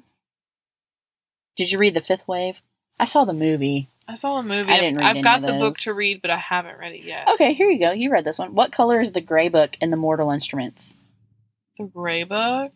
Did 1.57 1.71
you 1.71 1.77
read 1.77 1.93
The 1.93 2.01
Fifth 2.01 2.27
Wave? 2.27 2.61
I 2.99 3.05
saw 3.05 3.25
the 3.25 3.33
movie. 3.33 3.89
I 4.07 4.15
saw 4.15 4.41
the 4.41 4.47
movie. 4.47 4.69
I 4.71 4.75
I've- 4.75 4.85
didn't 4.85 4.97
read 4.99 5.17
I've 5.17 5.23
got 5.23 5.41
the 5.41 5.53
book 5.59 5.77
to 5.79 5.93
read, 5.93 6.21
but 6.21 6.31
I 6.31 6.37
haven't 6.37 6.77
read 6.77 6.93
it 6.93 7.03
yet. 7.03 7.27
Okay, 7.35 7.53
here 7.53 7.69
you 7.69 7.79
go. 7.79 7.91
You 7.91 8.11
read 8.11 8.25
this 8.25 8.39
one. 8.39 8.53
What 8.53 8.71
color 8.71 8.99
is 8.99 9.11
the 9.13 9.21
gray 9.21 9.49
book 9.49 9.77
in 9.81 9.91
the 9.91 9.97
Mortal 9.97 10.31
Instruments? 10.31 10.95
The 11.79 11.85
Gray 11.85 12.23
Book. 12.23 12.71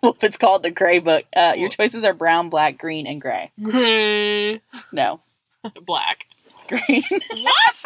well, 0.00 0.12
if 0.12 0.22
it's 0.22 0.38
called 0.38 0.62
the 0.62 0.70
gray 0.70 1.00
book, 1.00 1.24
uh, 1.34 1.54
your 1.56 1.68
choices 1.70 2.04
are 2.04 2.14
brown, 2.14 2.50
black, 2.50 2.78
green, 2.78 3.04
and 3.04 3.20
gray. 3.20 3.50
Gray. 3.60 4.60
No, 4.92 5.20
Black. 5.84 6.26
It's 6.68 6.86
green. 6.86 7.20
What? 7.42 7.82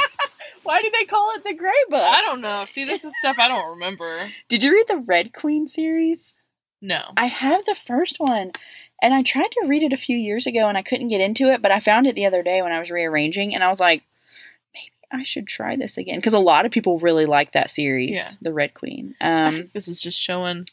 Why 0.62 0.82
do 0.82 0.90
they 0.98 1.04
call 1.06 1.32
it 1.36 1.44
the 1.44 1.54
gray 1.54 1.70
book? 1.88 2.02
I 2.02 2.20
don't 2.22 2.40
know. 2.40 2.64
See, 2.66 2.84
this 2.84 3.04
is 3.04 3.12
stuff 3.20 3.36
I 3.38 3.48
don't 3.48 3.70
remember. 3.70 4.30
Did 4.48 4.62
you 4.62 4.72
read 4.72 4.86
the 4.88 4.98
Red 4.98 5.32
Queen 5.32 5.68
series? 5.68 6.36
No. 6.82 7.00
I 7.16 7.26
have 7.26 7.64
the 7.64 7.74
first 7.74 8.20
one, 8.20 8.52
and 9.02 9.14
I 9.14 9.22
tried 9.22 9.50
to 9.52 9.66
read 9.66 9.82
it 9.82 9.92
a 9.92 9.96
few 9.98 10.16
years 10.16 10.46
ago, 10.46 10.68
and 10.68 10.76
I 10.76 10.82
couldn't 10.82 11.08
get 11.08 11.20
into 11.20 11.50
it. 11.50 11.62
But 11.62 11.70
I 11.72 11.80
found 11.80 12.06
it 12.06 12.14
the 12.14 12.26
other 12.26 12.42
day 12.42 12.60
when 12.62 12.72
I 12.72 12.78
was 12.78 12.90
rearranging, 12.90 13.54
and 13.54 13.64
I 13.64 13.68
was 13.68 13.80
like, 13.80 14.02
maybe 14.74 14.92
I 15.10 15.24
should 15.24 15.46
try 15.46 15.76
this 15.76 15.96
again 15.96 16.16
because 16.16 16.34
a 16.34 16.38
lot 16.38 16.66
of 16.66 16.72
people 16.72 16.98
really 16.98 17.24
like 17.26 17.52
that 17.52 17.70
series, 17.70 18.16
Yeah. 18.16 18.28
the 18.42 18.52
Red 18.52 18.74
Queen. 18.74 19.14
Um, 19.20 19.70
this 19.74 19.88
is 19.88 20.00
just 20.00 20.18
showing 20.20 20.66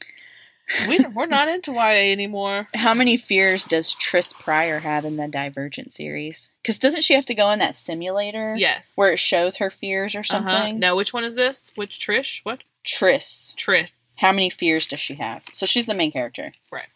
we, 0.87 0.99
we're 1.13 1.25
not 1.25 1.47
into 1.47 1.71
YA 1.71 2.11
anymore. 2.11 2.67
how 2.73 2.93
many 2.93 3.17
fears 3.17 3.65
does 3.65 3.93
Tris 3.93 4.33
Prior 4.33 4.79
have 4.79 5.05
in 5.05 5.17
the 5.17 5.27
Divergent 5.27 5.91
series? 5.91 6.49
Because 6.61 6.79
doesn't 6.79 7.03
she 7.03 7.13
have 7.13 7.25
to 7.27 7.35
go 7.35 7.51
in 7.51 7.59
that 7.59 7.75
simulator? 7.75 8.55
Yes. 8.57 8.93
where 8.95 9.11
it 9.13 9.19
shows 9.19 9.57
her 9.57 9.69
fears 9.69 10.15
or 10.15 10.19
uh-huh. 10.19 10.43
something. 10.43 10.79
Now, 10.79 10.95
which 10.95 11.13
one 11.13 11.23
is 11.23 11.35
this? 11.35 11.71
Which 11.75 11.99
Trish? 11.99 12.41
What? 12.43 12.63
Tris. 12.83 13.53
Tris. 13.57 13.95
How 14.17 14.31
many 14.31 14.49
fears 14.49 14.87
does 14.87 14.99
she 14.99 15.15
have? 15.15 15.43
So 15.53 15.65
she's 15.65 15.85
the 15.85 15.93
main 15.93 16.11
character. 16.11 16.53
Right. 16.71 16.87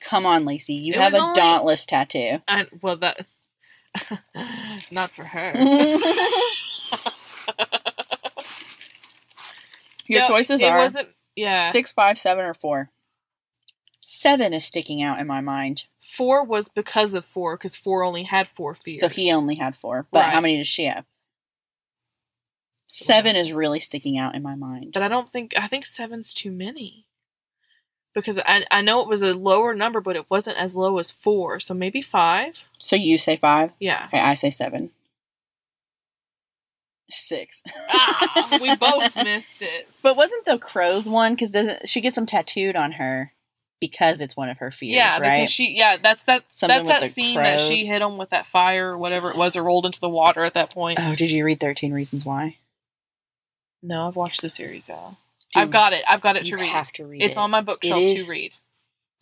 Come 0.00 0.26
on, 0.26 0.44
Lacey. 0.44 0.74
You 0.74 0.94
It 0.94 1.00
have 1.00 1.14
a 1.14 1.18
only- 1.18 1.34
dauntless 1.36 1.86
tattoo. 1.86 2.38
I, 2.48 2.66
well, 2.82 2.96
that. 2.96 3.26
not 4.90 5.10
for 5.10 5.24
her. 5.24 5.52
Your 10.06 10.22
No, 10.22 10.28
choices 10.28 10.62
it 10.62 10.70
are 10.70 10.78
wasn't. 10.78 11.08
Yeah. 11.36 11.70
six, 11.70 11.92
five, 11.92 12.18
seven, 12.18 12.44
or 12.44 12.54
four. 12.54 12.90
Seven 14.02 14.52
is 14.52 14.64
sticking 14.64 15.02
out 15.02 15.20
in 15.20 15.26
my 15.26 15.40
mind. 15.40 15.84
Four 16.00 16.44
was 16.44 16.68
because 16.68 17.14
of 17.14 17.24
four, 17.24 17.56
because 17.56 17.76
four 17.76 18.02
only 18.02 18.24
had 18.24 18.48
four 18.48 18.74
fears. 18.74 19.00
So 19.00 19.08
he 19.08 19.32
only 19.32 19.54
had 19.54 19.76
four. 19.76 20.06
But 20.10 20.24
how 20.24 20.40
many 20.40 20.58
does 20.58 20.68
she 20.68 20.86
have? 20.86 21.04
Seven 22.88 23.36
is 23.36 23.52
really 23.52 23.78
sticking 23.78 24.18
out 24.18 24.34
in 24.34 24.42
my 24.42 24.56
mind. 24.56 24.90
But 24.92 25.02
I 25.02 25.08
don't 25.08 25.28
think 25.28 25.52
I 25.56 25.68
think 25.68 25.84
seven's 25.86 26.34
too 26.34 26.50
many. 26.50 27.06
Because 28.14 28.40
I 28.40 28.64
I 28.70 28.82
know 28.82 29.00
it 29.00 29.06
was 29.06 29.22
a 29.22 29.32
lower 29.32 29.74
number, 29.74 30.00
but 30.00 30.16
it 30.16 30.28
wasn't 30.28 30.58
as 30.58 30.74
low 30.74 30.98
as 30.98 31.12
four. 31.12 31.60
So 31.60 31.72
maybe 31.72 32.02
five. 32.02 32.68
So 32.78 32.96
you 32.96 33.16
say 33.16 33.36
five. 33.36 33.70
Yeah. 33.78 34.06
Okay, 34.06 34.18
I 34.18 34.34
say 34.34 34.50
seven. 34.50 34.90
Six. 37.12 37.62
ah, 37.90 38.58
we 38.60 38.74
both 38.80 39.14
missed 39.16 39.62
it. 39.62 39.88
But 40.02 40.16
wasn't 40.16 40.44
the 40.44 40.58
crows 40.58 41.08
one? 41.08 41.34
Because 41.34 41.50
doesn't 41.50 41.88
she 41.88 42.00
get 42.00 42.14
some 42.14 42.26
tattooed 42.26 42.76
on 42.76 42.92
her 42.92 43.32
because 43.80 44.20
it's 44.20 44.36
one 44.36 44.48
of 44.48 44.58
her 44.58 44.70
fears? 44.70 44.94
yeah, 44.94 45.18
right? 45.18 45.34
because 45.34 45.50
she 45.50 45.76
yeah 45.76 45.96
that's 46.02 46.24
that 46.24 46.44
Something 46.50 46.84
that's 46.84 47.00
that 47.00 47.10
scene 47.10 47.36
that 47.36 47.60
she 47.60 47.86
hit 47.86 48.02
him 48.02 48.18
with 48.18 48.30
that 48.30 48.46
fire 48.46 48.92
or 48.92 48.98
whatever 48.98 49.30
it 49.30 49.36
was, 49.36 49.56
or 49.56 49.62
rolled 49.62 49.86
into 49.86 50.00
the 50.00 50.10
water 50.10 50.44
at 50.44 50.54
that 50.54 50.70
point. 50.70 50.98
Oh, 51.00 51.14
did 51.14 51.30
you 51.30 51.44
read 51.44 51.60
Thirteen 51.60 51.92
Reasons 51.92 52.24
Why? 52.24 52.56
no, 53.82 54.08
I've 54.08 54.16
watched 54.16 54.42
the 54.42 54.50
series. 54.50 54.88
Yeah, 54.88 55.12
Dude, 55.52 55.62
I've 55.62 55.70
got 55.70 55.92
it. 55.92 56.04
I've 56.08 56.20
got 56.20 56.36
it 56.36 56.44
to 56.46 56.56
read. 56.56 56.68
have 56.68 56.92
to 56.92 57.06
read 57.06 57.22
it's 57.22 57.36
it. 57.36 57.40
on 57.40 57.50
my 57.50 57.60
bookshelf 57.60 58.00
to 58.00 58.24
read. 58.30 58.52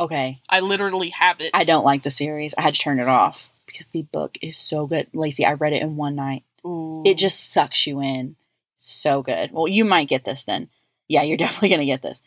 Okay, 0.01 0.41
I 0.49 0.61
literally 0.61 1.11
have 1.11 1.41
it. 1.41 1.51
I 1.55 1.65
don't 1.65 1.85
like 1.85 2.03
the 2.03 2.11
series. 2.11 2.55
I 2.59 2.63
had 2.63 2.75
to 2.75 2.81
turn 2.81 3.01
it 3.01 3.09
off 3.09 3.51
because 3.67 3.87
the 3.89 4.03
book 4.03 4.39
is 4.43 4.57
so 4.57 4.87
good. 4.87 5.09
Lacey, 5.13 5.45
I 5.45 5.53
read 5.55 5.73
it 5.73 5.83
in 5.83 5.97
one 5.97 6.15
night. 6.17 6.45
Ooh. 6.65 7.03
It 7.05 7.19
just 7.19 7.53
sucks 7.53 7.87
you 7.87 8.01
in. 8.01 8.37
So 8.77 9.23
good. 9.23 9.51
Well, 9.53 9.69
you 9.69 9.85
might 9.85 10.09
get 10.09 10.25
this 10.25 10.45
then. 10.45 10.69
Yeah, 11.09 11.23
you're 11.23 11.37
definitely 11.39 11.71
gonna 11.71 11.87
get 11.87 12.03
this. 12.03 12.23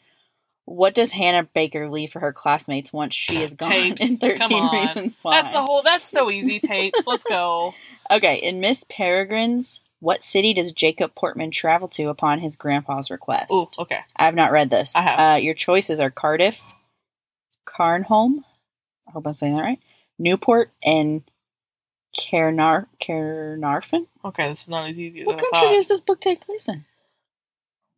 What 0.65 0.93
does 0.93 1.11
Hannah 1.11 1.43
Baker 1.53 1.89
leave 1.89 2.11
for 2.11 2.19
her 2.19 2.31
classmates 2.31 2.93
once 2.93 3.15
she 3.15 3.37
is 3.37 3.55
gone 3.55 3.71
Tapes. 3.71 4.01
in 4.01 4.17
Come 4.17 4.49
13 4.49 4.63
on. 4.63 4.75
Reasons 4.75 5.19
Why? 5.21 5.41
That's 5.41 5.53
the 5.53 5.61
whole. 5.61 5.81
That's 5.81 6.07
so 6.07 6.31
easy. 6.31 6.59
Tapes. 6.59 7.05
Let's 7.07 7.23
go. 7.23 7.73
Okay, 8.09 8.35
in 8.35 8.59
Miss 8.59 8.83
Peregrine's, 8.83 9.79
what 10.01 10.21
city 10.21 10.53
does 10.53 10.73
Jacob 10.73 11.15
Portman 11.15 11.49
travel 11.49 11.87
to 11.89 12.09
upon 12.09 12.39
his 12.39 12.57
grandpa's 12.57 13.09
request? 13.09 13.53
Ooh. 13.53 13.67
Okay. 13.79 13.99
I 14.17 14.25
have 14.25 14.35
not 14.35 14.51
read 14.51 14.69
this. 14.69 14.93
I 14.97 15.01
have. 15.01 15.19
Uh, 15.19 15.37
your 15.37 15.53
choices 15.53 16.01
are 16.01 16.09
Cardiff, 16.11 16.61
Cairnholm, 17.65 18.39
I 19.07 19.11
hope 19.11 19.27
I'm 19.27 19.37
saying 19.37 19.55
that 19.55 19.61
right, 19.61 19.79
Newport, 20.19 20.71
and 20.83 21.21
Cairnar 22.17 22.87
Caernarfon. 23.01 24.07
Okay. 24.25 24.47
This 24.49 24.63
is 24.63 24.69
not 24.69 24.89
as 24.89 24.99
easy 24.99 25.21
as 25.21 25.27
What 25.27 25.35
I 25.35 25.39
country 25.39 25.59
thought. 25.69 25.71
does 25.73 25.87
this 25.87 25.99
book 26.01 26.19
take 26.19 26.41
place 26.41 26.67
in? 26.67 26.85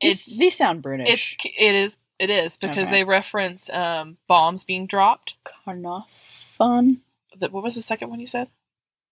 These, 0.02 0.12
It's- 0.28 0.38
these 0.40 0.58
sound 0.58 0.82
British. 0.82 1.36
It's 1.44 1.46
it 1.60 1.76
is 1.76 1.98
it 2.20 2.30
is 2.30 2.58
because 2.58 2.88
Okay. 2.90 2.98
they 3.00 3.04
reference 3.04 3.70
um, 3.72 4.18
bombs 4.28 4.64
being 4.64 4.86
dropped. 4.88 5.36
Caernarfon, 5.46 7.00
The, 7.36 7.50
what 7.50 7.64
was 7.64 7.76
the 7.76 7.82
second 7.82 8.10
one 8.10 8.20
you 8.20 8.28
said? 8.28 8.50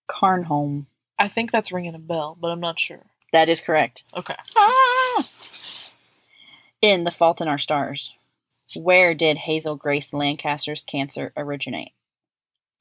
Cairnholm. 0.07 0.85
I 1.17 1.27
think 1.27 1.51
that's 1.51 1.71
ringing 1.71 1.95
a 1.95 1.99
bell, 1.99 2.37
but 2.39 2.49
I'm 2.51 2.59
not 2.59 2.79
sure. 2.79 3.05
That 3.33 3.49
is 3.49 3.59
correct. 3.61 4.03
Okay. 4.15 4.35
Ah! 4.55 5.27
In 6.81 7.03
The 7.03 7.11
Fault 7.11 7.41
in 7.41 7.47
Our 7.47 7.57
Stars, 7.57 8.13
where 8.75 9.13
did 9.13 9.37
Hazel 9.39 9.75
Grace 9.75 10.13
Lancaster's 10.13 10.83
cancer 10.83 11.31
originate? 11.37 11.91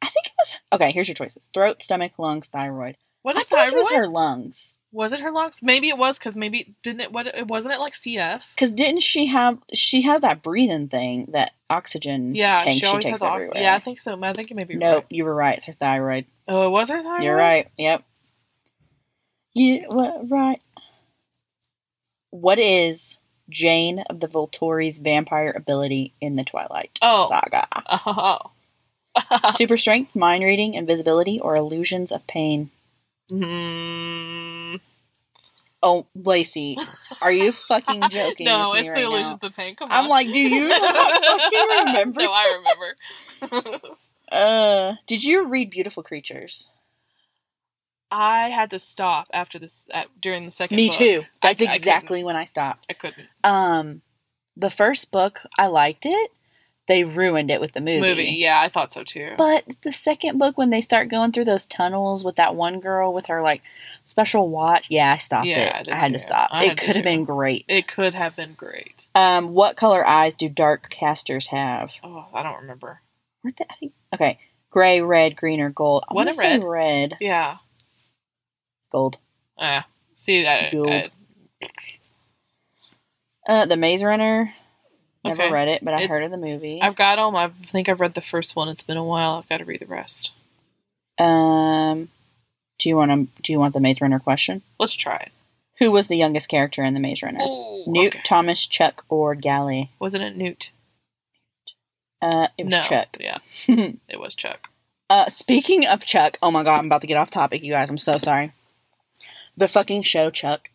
I 0.02 0.08
think 0.08 0.26
it 0.26 0.32
was. 0.38 0.54
Okay, 0.72 0.92
here's 0.92 1.08
your 1.08 1.14
choices 1.14 1.48
throat, 1.52 1.82
stomach, 1.82 2.12
lungs, 2.18 2.48
thyroid. 2.48 2.96
What 3.22 3.36
I 3.36 3.42
thought 3.42 3.68
it 3.68 3.74
was 3.74 3.90
her 3.90 4.06
lungs. 4.06 4.76
Was 4.92 5.12
it 5.12 5.20
her 5.20 5.30
lungs? 5.30 5.60
Maybe 5.62 5.88
it 5.88 5.96
was 5.98 6.18
because 6.18 6.36
maybe 6.36 6.74
didn't 6.82 7.00
it? 7.00 7.12
What 7.12 7.26
it 7.28 7.46
wasn't 7.46 7.74
it 7.74 7.80
like 7.80 7.92
CF? 7.92 8.42
Because 8.54 8.72
didn't 8.72 9.02
she 9.02 9.26
have. 9.26 9.58
She 9.72 10.02
had 10.02 10.22
that 10.22 10.42
breathing 10.42 10.88
thing, 10.88 11.28
that 11.32 11.52
oxygen 11.68 12.34
Yeah, 12.34 12.58
tank 12.58 12.74
she 12.74 12.80
she, 12.80 12.86
always 12.86 13.04
takes 13.04 13.20
has 13.20 13.22
ox- 13.22 13.48
Yeah, 13.54 13.74
I 13.74 13.78
think 13.78 14.00
so. 14.00 14.18
I 14.20 14.32
think 14.32 14.50
you 14.50 14.56
may 14.56 14.64
be 14.64 14.74
Nope, 14.76 15.04
right. 15.04 15.06
you 15.10 15.24
were 15.24 15.34
right. 15.34 15.56
It's 15.56 15.66
her 15.66 15.72
thyroid. 15.74 16.26
Oh, 16.48 16.66
it 16.66 16.70
was 16.70 16.90
her 16.90 17.00
thyroid. 17.02 17.22
You're 17.22 17.36
right. 17.36 17.68
Yep. 17.78 18.02
Yeah, 19.54 19.84
right. 20.28 20.60
What 22.30 22.58
is 22.58 23.18
Jane 23.48 24.00
of 24.10 24.20
the 24.20 24.28
Volturi's 24.28 24.98
vampire 24.98 25.52
ability 25.54 26.14
in 26.20 26.36
the 26.36 26.44
Twilight 26.44 26.98
Oh. 27.02 27.28
Saga? 27.28 27.66
Oh. 28.06 28.50
Super 29.52 29.76
strength, 29.76 30.14
mind 30.16 30.44
reading, 30.44 30.74
invisibility, 30.74 31.40
or 31.40 31.56
illusions 31.56 32.12
of 32.12 32.26
pain? 32.26 32.70
Mm, 33.30 34.80
Oh, 35.82 36.06
Lacey, 36.14 36.76
are 37.22 37.32
you 37.32 37.52
fucking 37.52 38.02
joking? 38.10 38.44
no, 38.44 38.70
with 38.70 38.80
it's 38.80 38.88
me 38.88 38.88
the 38.88 38.92
right 38.94 39.04
illusions 39.04 39.42
now? 39.42 39.46
of 39.48 39.56
pain. 39.56 39.74
Come 39.76 39.88
I'm 39.90 40.08
like, 40.08 40.26
do 40.26 40.38
you 40.38 40.68
not 40.68 41.24
fucking 41.24 41.66
remember? 41.86 42.22
no, 42.22 42.32
I 42.32 42.60
remember. 43.50 43.80
Uh, 44.30 44.94
did 45.06 45.24
you 45.24 45.46
read 45.46 45.70
Beautiful 45.70 46.02
Creatures? 46.02 46.68
I 48.10 48.48
had 48.50 48.70
to 48.72 48.78
stop 48.78 49.28
after 49.32 49.58
this 49.58 49.86
at, 49.92 50.08
during 50.20 50.44
the 50.44 50.50
second. 50.50 50.76
Me 50.76 50.88
book. 50.88 50.98
too. 50.98 51.22
That's 51.42 51.52
I 51.52 51.54
couldn't- 51.54 51.74
exactly 51.76 52.24
when 52.24 52.36
I 52.36 52.44
stopped. 52.44 52.84
I 52.90 52.92
couldn't. 52.92 53.28
Um, 53.42 54.02
the 54.56 54.70
first 54.70 55.10
book 55.10 55.40
I 55.58 55.66
liked 55.68 56.04
it. 56.04 56.30
They 56.90 57.04
ruined 57.04 57.52
it 57.52 57.60
with 57.60 57.72
the 57.72 57.80
movie. 57.80 58.00
Movie. 58.00 58.34
Yeah, 58.36 58.60
I 58.60 58.68
thought 58.68 58.92
so 58.92 59.04
too. 59.04 59.34
But 59.38 59.62
the 59.84 59.92
second 59.92 60.38
book, 60.38 60.58
when 60.58 60.70
they 60.70 60.80
start 60.80 61.08
going 61.08 61.30
through 61.30 61.44
those 61.44 61.64
tunnels 61.64 62.24
with 62.24 62.34
that 62.34 62.56
one 62.56 62.80
girl 62.80 63.14
with 63.14 63.26
her 63.26 63.40
like 63.42 63.62
special 64.02 64.48
watch, 64.50 64.88
yeah, 64.90 65.12
I 65.12 65.18
stopped 65.18 65.46
Yeah, 65.46 65.70
I 65.72 65.78
it. 65.78 65.84
did 65.84 65.94
I, 65.94 65.98
had 65.98 66.06
too. 66.08 66.12
to 66.14 66.18
stop. 66.18 66.48
I 66.52 66.64
it 66.64 66.78
could 66.78 66.96
have 66.96 67.04
been 67.04 67.22
great. 67.24 67.64
it 67.68 67.86
could 67.86 68.14
have 68.14 68.34
been 68.34 68.54
great. 68.54 69.06
um, 69.14 69.50
what 69.54 69.76
color 69.76 70.04
eyes 70.04 70.34
do 70.34 70.48
dark 70.48 70.88
casters 70.90 71.46
have? 71.46 71.92
Oh, 72.02 72.26
I 72.34 72.42
don't 72.42 72.60
remember. 72.62 73.02
Weren't 73.44 73.56
they- 73.56 73.66
I 73.70 73.74
think 73.76 73.92
okay, 74.12 74.38
gray, 74.70 75.00
red, 75.00 75.36
green, 75.36 75.60
or 75.60 75.70
gold. 75.70 76.02
I 76.08 76.12
What 76.14 76.22
wanna 76.26 76.30
a 76.30 76.34
say 76.34 76.58
red. 76.58 76.64
red, 76.64 77.16
Yeah. 77.20 77.58
gold. 78.90 79.18
Ah. 79.56 79.86
See 80.16 80.42
that. 80.42 80.72
Gold. 80.72 81.10
Uh, 83.48 83.66
the 83.66 83.76
Maze 83.76 84.02
Runner. 84.02 84.52
Never 85.24 85.42
Okay. 85.42 85.52
read 85.52 85.68
it, 85.68 85.84
but 85.84 85.92
I 85.94 86.02
It's- 86.02 86.08
heard 86.16 86.24
of 86.24 86.30
the 86.30 86.38
movie. 86.38 86.80
I've 86.80 86.96
got 86.96 87.16
them. 87.16 87.36
I 87.36 87.48
think 87.48 87.88
I've 87.88 88.00
read 88.00 88.14
the 88.14 88.20
first 88.22 88.56
one. 88.56 88.68
It's 88.68 88.82
been 88.82 88.96
a 88.96 89.04
while. 89.04 89.34
I've 89.34 89.48
got 89.48 89.58
to 89.58 89.64
read 89.64 89.80
the 89.80 89.86
rest. 89.86 90.32
Um, 91.18 92.08
do 92.78 92.88
you 92.88 92.96
want 92.96 93.10
to? 93.10 93.42
Do 93.42 93.52
you 93.52 93.58
want 93.58 93.74
the 93.74 93.80
Maze 93.80 94.00
Runner 94.00 94.18
question? 94.18 94.62
Let's 94.78 94.94
try 94.96 95.16
it. 95.16 95.32
Who 95.78 95.90
was 95.90 96.06
the 96.08 96.16
youngest 96.16 96.48
character 96.48 96.82
in 96.82 96.94
the 96.94 97.00
Maze 97.00 97.22
Runner? 97.22 97.40
Ooh, 97.42 97.84
Newt, 97.86 98.14
okay. 98.14 98.22
Thomas, 98.24 98.66
Chuck, 98.66 99.04
or 99.10 99.34
Gally? 99.34 99.90
Wasn't 99.98 100.24
it 100.24 100.36
Newt? 100.36 100.70
Uh, 102.22 102.48
it 102.58 102.64
was 102.64 102.72
no. 102.72 102.82
Chuck. 102.82 103.16
Yeah, 103.20 103.38
it 104.08 104.18
was 104.20 104.34
Chuck. 104.34 104.70
Uh, 105.10 105.28
speaking 105.28 105.86
of 105.86 106.04
Chuck, 106.06 106.38
oh 106.42 106.50
my 106.50 106.62
god, 106.62 106.78
I'm 106.78 106.86
about 106.86 107.00
to 107.02 107.06
get 107.06 107.16
off 107.16 107.30
topic, 107.30 107.64
you 107.64 107.72
guys. 107.72 107.90
I'm 107.90 107.98
so 107.98 108.16
sorry. 108.18 108.52
The 109.56 109.68
fucking 109.68 110.02
show 110.02 110.30
Chuck 110.30 110.70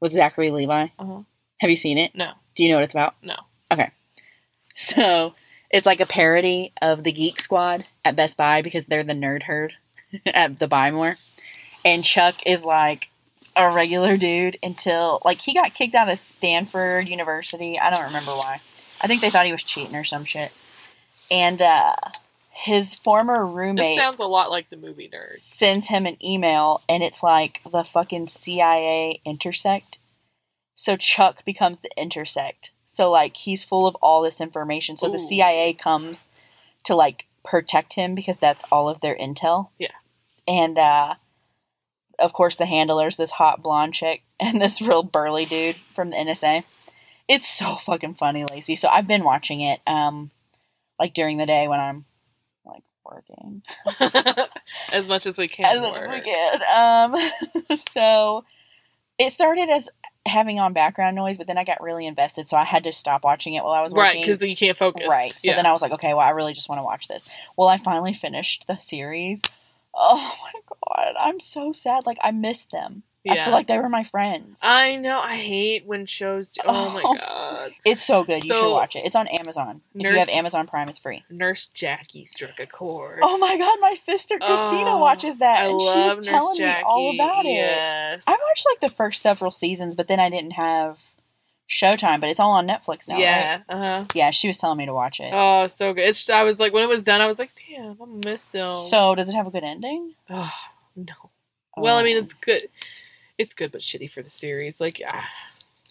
with 0.00 0.12
Zachary 0.12 0.50
Levi. 0.50 0.88
Uh-huh. 0.98 1.20
Have 1.60 1.68
you 1.70 1.76
seen 1.76 1.98
it? 1.98 2.14
No, 2.14 2.32
Do 2.56 2.62
you 2.62 2.70
know 2.70 2.76
what 2.76 2.84
it's 2.84 2.94
about? 2.94 3.16
no. 3.22 3.36
So 4.74 5.34
it's 5.70 5.86
like 5.86 6.00
a 6.00 6.06
parody 6.06 6.72
of 6.80 7.04
the 7.04 7.12
Geek 7.12 7.38
Squad 7.38 7.84
at 8.04 8.16
Best 8.16 8.36
Buy 8.36 8.62
because 8.62 8.86
they're 8.86 9.04
the 9.04 9.12
nerd 9.12 9.42
herd 9.42 9.74
at 10.26 10.58
the 10.58 10.66
Buy 10.66 10.90
More. 10.90 11.16
And 11.84 12.04
Chuck 12.04 12.36
is 12.46 12.64
like 12.64 13.10
a 13.56 13.70
regular 13.70 14.16
dude 14.16 14.58
until 14.62 15.20
like 15.24 15.38
he 15.38 15.54
got 15.54 15.74
kicked 15.74 15.94
out 15.94 16.08
of 16.08 16.18
Stanford 16.18 17.08
University. 17.08 17.78
I 17.78 17.90
don't 17.90 18.04
remember 18.04 18.32
why. 18.32 18.60
I 19.02 19.06
think 19.06 19.20
they 19.20 19.30
thought 19.30 19.46
he 19.46 19.52
was 19.52 19.62
cheating 19.62 19.96
or 19.96 20.04
some 20.04 20.24
shit. 20.24 20.52
And 21.30 21.60
uh 21.60 21.94
his 22.50 22.94
former 22.94 23.46
This 23.46 23.54
roommate 23.54 23.98
sounds 23.98 24.20
a 24.20 24.26
lot 24.26 24.50
like 24.50 24.68
the 24.68 24.76
movie 24.76 25.08
Nerd. 25.08 25.36
sends 25.36 25.88
him 25.88 26.04
an 26.04 26.22
email 26.24 26.82
and 26.88 27.02
it's 27.02 27.22
like 27.22 27.60
the 27.70 27.84
fucking 27.84 28.28
CIA 28.28 29.20
intersect. 29.24 29.98
So 30.76 30.96
Chuck 30.96 31.44
becomes 31.44 31.80
the 31.80 31.90
intersect. 31.96 32.70
So 32.92 33.08
like 33.10 33.36
he's 33.36 33.64
full 33.64 33.86
of 33.86 33.94
all 33.96 34.22
this 34.22 34.40
information. 34.40 34.96
So 34.96 35.08
the 35.08 35.18
CIA 35.18 35.72
comes 35.72 36.28
to 36.84 36.96
like 36.96 37.26
protect 37.44 37.94
him 37.94 38.16
because 38.16 38.36
that's 38.36 38.64
all 38.70 38.88
of 38.88 39.00
their 39.00 39.16
intel. 39.16 39.68
Yeah. 39.78 39.92
And 40.48 40.76
uh 40.76 41.14
of 42.18 42.32
course 42.32 42.56
the 42.56 42.66
handler's 42.66 43.16
this 43.16 43.30
hot 43.30 43.62
blonde 43.62 43.94
chick 43.94 44.22
and 44.40 44.60
this 44.60 44.82
real 44.82 45.04
burly 45.04 45.44
dude 45.44 45.76
from 45.94 46.10
the 46.10 46.16
NSA. 46.16 46.64
It's 47.28 47.48
so 47.48 47.76
fucking 47.76 48.14
funny, 48.14 48.44
Lacey. 48.44 48.74
So 48.74 48.88
I've 48.88 49.06
been 49.06 49.22
watching 49.22 49.60
it 49.60 49.80
um 49.86 50.32
like 50.98 51.14
during 51.14 51.38
the 51.38 51.46
day 51.46 51.68
when 51.68 51.78
I'm 51.78 52.04
like 52.66 52.82
working. 53.04 53.62
as 54.92 55.06
much 55.06 55.26
as 55.26 55.36
we 55.36 55.46
can. 55.46 55.64
as 55.64 55.80
much 55.80 56.02
as 56.02 56.10
we 56.10 56.20
can. 56.20 56.60
Um, 56.74 57.78
so 57.92 58.44
it 59.16 59.32
started 59.32 59.68
as 59.68 59.88
having 60.26 60.58
on 60.58 60.72
background 60.72 61.16
noise, 61.16 61.38
but 61.38 61.46
then 61.46 61.58
I 61.58 61.64
got 61.64 61.82
really 61.82 62.06
invested, 62.06 62.48
so 62.48 62.56
I 62.56 62.64
had 62.64 62.84
to 62.84 62.92
stop 62.92 63.24
watching 63.24 63.54
it 63.54 63.64
while 63.64 63.72
I 63.72 63.82
was 63.82 63.92
working. 63.92 64.18
Right, 64.18 64.22
because 64.22 64.38
then 64.38 64.48
you 64.48 64.56
can't 64.56 64.76
focus. 64.76 65.06
right. 65.08 65.38
So 65.38 65.50
yeah. 65.50 65.56
then 65.56 65.66
I 65.66 65.72
was 65.72 65.82
like, 65.82 65.92
okay, 65.92 66.14
well, 66.14 66.26
I 66.26 66.30
really 66.30 66.52
just 66.52 66.68
want 66.68 66.78
to 66.78 66.84
watch 66.84 67.08
this. 67.08 67.24
Well, 67.56 67.68
I 67.68 67.78
finally 67.78 68.12
finished 68.12 68.66
the 68.66 68.78
series. 68.78 69.42
Oh 69.94 70.36
my 70.44 70.60
god, 70.68 71.14
I'm 71.18 71.40
so 71.40 71.72
sad. 71.72 72.06
Like 72.06 72.18
I 72.22 72.30
missed 72.30 72.70
them. 72.70 73.02
I 73.28 73.44
feel 73.44 73.52
like 73.52 73.66
they 73.66 73.78
were 73.78 73.88
my 73.90 74.04
friends. 74.04 74.60
I 74.62 74.96
know. 74.96 75.18
I 75.20 75.36
hate 75.36 75.84
when 75.84 76.06
shows. 76.06 76.48
Do- 76.48 76.62
oh 76.64 76.90
my 76.94 77.02
Oh. 77.04 77.14
god. 77.16 77.72
it's 77.84 78.02
so 78.04 78.24
good. 78.24 78.42
You 78.44 78.54
should 78.54 78.70
watch 78.72 78.96
it. 78.96 79.04
It's 79.04 79.14
on 79.16 79.28
Amazon. 79.28 79.82
If 79.94 80.02
you 80.10 80.18
have 80.18 80.28
Amazon 80.30 80.66
Prime, 80.66 80.88
it's 80.88 80.98
free. 80.98 81.22
Nurse 81.28 81.66
Jackie 81.74 82.24
struck 82.24 82.58
a 82.58 82.66
chord. 82.66 83.18
Oh 83.22 83.36
my 83.38 83.58
god, 83.58 83.76
my 83.80 83.94
sister 83.94 84.38
Christina 84.38 84.92
Oh, 84.94 84.98
watches 84.98 85.36
that, 85.38 85.58
I 85.60 85.64
and 85.66 85.80
she's 85.80 86.16
Nurse 86.16 86.26
telling 86.26 86.56
Jackie. 86.58 86.78
me 86.78 86.84
all 86.86 87.14
about 87.14 87.44
it. 87.44 87.50
Yes. 87.50 88.24
I 88.26 88.32
watched 88.32 88.66
like 88.70 88.80
the 88.80 88.94
first 88.96 89.20
several 89.20 89.50
seasons, 89.50 89.94
but 89.96 90.08
then 90.08 90.18
I 90.18 90.30
didn't 90.30 90.52
have 90.52 90.98
Showtime, 91.68 92.20
but 92.20 92.30
it's 92.30 92.40
all 92.40 92.50
on 92.52 92.66
Netflix 92.66 93.06
now. 93.06 93.14
right? 93.14 93.20
yeah. 93.20 93.60
Uh 93.68 93.76
huh. 93.78 94.04
Yeah, 94.14 94.30
she 94.32 94.48
was 94.48 94.58
telling 94.58 94.78
me 94.78 94.86
to 94.86 94.94
watch 94.94 95.20
it. 95.20 95.30
Oh, 95.32 95.66
so 95.68 95.92
good. 95.94 96.02
It's, 96.08 96.28
I 96.28 96.42
was 96.42 96.58
like, 96.58 96.72
when 96.72 96.82
it 96.82 96.88
was 96.88 97.02
done, 97.04 97.20
I 97.20 97.26
was 97.28 97.38
like, 97.38 97.52
damn, 97.68 97.96
I 98.02 98.06
missed 98.28 98.50
them. 98.50 98.66
So, 98.88 99.14
does 99.14 99.28
it 99.28 99.34
have 99.36 99.46
a 99.46 99.50
good 99.50 99.62
ending? 99.62 100.14
oh, 100.30 100.50
no. 100.96 101.14
Well, 101.76 101.96
I 101.96 102.02
mean, 102.02 102.16
Oh. 102.16 102.20
it's 102.20 102.34
good. 102.34 102.68
It's 103.40 103.54
good, 103.54 103.72
but 103.72 103.80
shitty 103.80 104.10
for 104.10 104.22
the 104.22 104.30
series. 104.30 104.80
Like, 104.80 105.00
ah, 105.06 105.28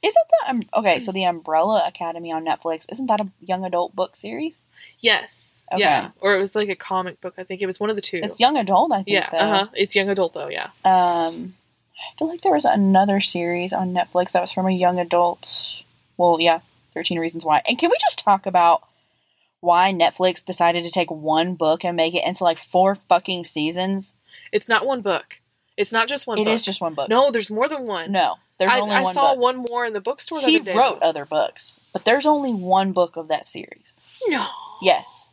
Isn't 0.04 0.28
that 0.42 0.50
um, 0.52 0.64
okay? 0.76 1.00
So, 1.00 1.12
the 1.12 1.24
Umbrella 1.26 1.84
Academy 1.88 2.32
on 2.32 2.46
Netflix 2.46 2.86
isn't 2.92 3.08
that 3.08 3.20
a 3.22 3.28
young 3.42 3.66
adult 3.66 3.96
book 3.96 4.16
series? 4.16 4.66
yes, 5.00 5.56
Okay. 5.72 5.82
yeah. 5.82 6.10
Or 6.22 6.36
it 6.36 6.40
was 6.40 6.56
like 6.56 6.70
a 6.70 6.76
comic 6.76 7.22
book. 7.22 7.36
I 7.38 7.44
think 7.44 7.62
it 7.62 7.68
was 7.68 7.80
one 7.80 7.90
of 7.92 7.96
the 7.96 8.02
two. 8.02 8.20
It's 8.24 8.40
young 8.40 8.58
adult, 8.58 8.92
I 8.92 9.04
think. 9.04 9.10
yeah, 9.10 9.30
uh 9.32 9.48
huh. 9.50 9.68
It's 9.76 9.96
young 9.96 10.10
adult 10.10 10.34
though. 10.34 10.48
Yeah. 10.50 10.70
Um, 10.86 11.54
I 12.00 12.18
feel 12.18 12.28
like 12.28 12.42
there 12.42 12.54
was 12.54 12.66
another 12.66 13.20
series 13.22 13.72
on 13.74 13.94
Netflix 13.94 14.32
that 14.32 14.42
was 14.42 14.52
from 14.52 14.66
a 14.66 14.72
young 14.72 15.00
adult. 15.00 15.84
Well, 16.18 16.38
yeah, 16.40 16.62
Thirteen 16.94 17.20
Reasons 17.20 17.46
Why. 17.46 17.62
And 17.68 17.78
can 17.78 17.90
we 17.92 17.98
just 18.02 18.20
talk 18.20 18.46
about 18.46 18.82
why 19.60 19.92
Netflix 19.94 20.44
decided 20.46 20.86
to 20.86 20.92
take 20.92 21.12
one 21.12 21.54
book 21.56 21.84
and 21.86 21.96
make 21.98 22.16
it 22.16 22.24
into 22.26 22.44
like 22.44 22.58
four 22.58 22.96
fucking 22.96 23.44
seasons? 23.44 24.14
It's 24.52 24.70
not 24.70 24.86
one 24.86 25.02
book. 25.02 25.40
It's 25.80 25.94
not 25.94 26.10
just 26.10 26.28
one. 26.28 26.38
It 26.38 26.44
book. 26.44 26.54
is 26.54 26.62
just 26.62 26.82
one 26.82 26.94
book. 26.94 27.08
No, 27.08 27.32
there's 27.32 27.50
more 27.50 27.70
than 27.70 27.86
one. 27.86 28.12
no, 28.12 28.36
there's 28.58 28.70
I, 28.70 28.82
only 28.82 28.96
I 28.96 29.02
one 29.02 29.12
I 29.12 29.14
saw 29.14 29.34
book. 29.34 29.42
one 29.42 29.56
more 29.56 29.86
in 29.86 29.94
the 29.94 30.02
bookstore. 30.02 30.42
The 30.42 30.48
he 30.48 30.56
other 30.58 30.66
day. 30.66 30.78
wrote 30.78 31.02
other 31.02 31.24
books, 31.24 31.80
but 31.94 32.04
there's 32.04 32.26
only 32.26 32.54
one 32.54 32.92
book 32.92 33.16
of 33.16 33.30
that 33.30 33.48
series. 33.48 33.96
No. 34.28 34.46
Yes. 34.82 35.32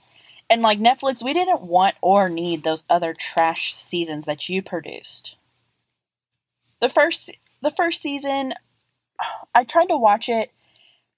And 0.48 0.62
like 0.62 0.78
Netflix, 0.78 1.24
we 1.24 1.32
didn't 1.32 1.62
want 1.62 1.96
or 2.00 2.28
need 2.28 2.62
those 2.62 2.84
other 2.88 3.12
trash 3.12 3.74
seasons 3.76 4.24
that 4.26 4.48
you 4.48 4.62
produced. 4.62 5.34
The 6.80 6.88
first 6.88 7.32
the 7.60 7.72
first 7.72 8.00
season 8.00 8.54
I 9.52 9.64
tried 9.64 9.88
to 9.88 9.96
watch 9.96 10.28
it 10.28 10.52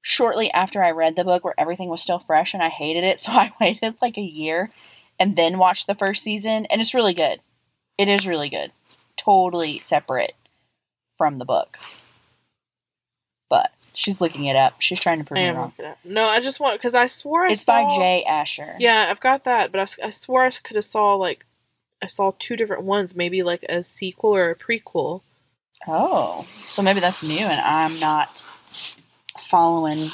shortly 0.01 0.51
after 0.53 0.83
I 0.83 0.91
read 0.93 1.17
the 1.17 1.25
book 1.25 1.45
where 1.45 1.59
everything 1.59 1.91
was 1.91 2.01
still 2.01 2.19
fresh 2.19 2.55
and 2.55 2.63
I 2.63 2.71
hated 2.71 3.05
it, 3.05 3.19
so 3.21 3.33
I 3.33 3.53
waited 3.61 3.97
like 4.01 4.17
a 4.17 4.23
year 4.23 4.71
and 5.21 5.37
then 5.37 5.59
watched 5.59 5.87
the 5.87 5.95
first 5.95 6.23
season 6.23 6.65
and 6.71 6.81
it's 6.81 6.95
really 6.95 7.13
good. 7.13 7.41
It 7.99 8.09
is 8.09 8.27
really 8.27 8.49
good. 8.49 8.73
Totally 9.19 9.79
separate 9.79 10.35
from 11.17 11.39
the 11.39 11.45
book. 11.45 11.77
But 13.51 13.73
she's 13.93 14.21
looking 14.21 14.47
it 14.47 14.57
up. 14.57 14.81
She's 14.81 15.01
trying 15.01 15.19
to 15.19 15.25
prove 15.25 15.39
me 15.39 15.49
wrong. 15.49 15.73
looking 15.77 15.85
it 15.85 15.89
up. 15.89 15.99
No, 16.05 16.29
I 16.29 16.41
just 16.41 16.61
want 16.61 16.79
because 16.79 16.95
I 16.95 17.07
swore 17.07 17.45
I 17.47 17.51
It's 17.53 17.65
saw, 17.65 17.89
by 17.89 17.97
Jay 17.97 18.25
Asher. 18.25 18.77
Yeah, 18.79 19.09
I've 19.11 19.21
got 19.21 19.45
that, 19.45 19.73
but 19.73 19.81
I, 19.81 20.07
I 20.07 20.11
swore 20.11 20.45
I 20.45 20.51
could 20.51 20.77
have 20.77 20.85
saw 20.85 21.15
like 21.15 21.45
I 22.03 22.07
saw 22.07 22.33
two 22.39 22.57
different 22.57 22.85
ones, 22.85 23.15
maybe 23.17 23.43
like 23.43 23.65
a 23.65 23.83
sequel 23.83 24.35
or 24.35 24.51
a 24.51 24.57
prequel. 24.57 25.23
Oh, 25.87 26.47
so 26.69 26.83
maybe 26.83 27.01
that's 27.01 27.23
new, 27.23 27.39
and 27.47 27.61
I'm 27.61 27.99
not 28.01 28.47
following 29.39 30.11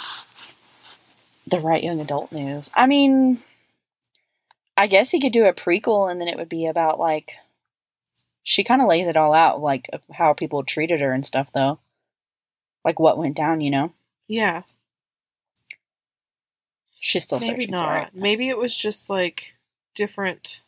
the 1.46 1.60
right 1.60 1.82
young 1.82 2.00
adult 2.00 2.32
news. 2.32 2.70
I 2.74 2.86
mean, 2.86 3.42
I 4.76 4.86
guess 4.86 5.10
he 5.10 5.20
could 5.20 5.32
do 5.32 5.44
a 5.44 5.52
prequel, 5.52 6.10
and 6.10 6.20
then 6.20 6.28
it 6.28 6.36
would 6.36 6.48
be 6.48 6.66
about 6.66 6.98
like 6.98 7.36
she 8.44 8.62
kind 8.62 8.80
of 8.82 8.88
lays 8.88 9.06
it 9.08 9.16
all 9.16 9.32
out, 9.34 9.60
like 9.60 9.88
how 10.12 10.32
people 10.32 10.62
treated 10.62 11.00
her 11.00 11.12
and 11.12 11.26
stuff, 11.26 11.48
though, 11.52 11.80
like 12.84 13.00
what 13.00 13.18
went 13.18 13.36
down. 13.36 13.60
You 13.60 13.70
know, 13.70 13.92
Yeah, 14.28 14.62
she's 17.00 17.24
still 17.24 17.40
maybe 17.40 17.54
searching 17.62 17.68
for 17.68 17.72
not. 17.72 18.06
it. 18.08 18.14
Maybe 18.14 18.48
it 18.48 18.58
was 18.58 18.76
just 18.76 19.10
like 19.10 19.56
different, 19.94 20.62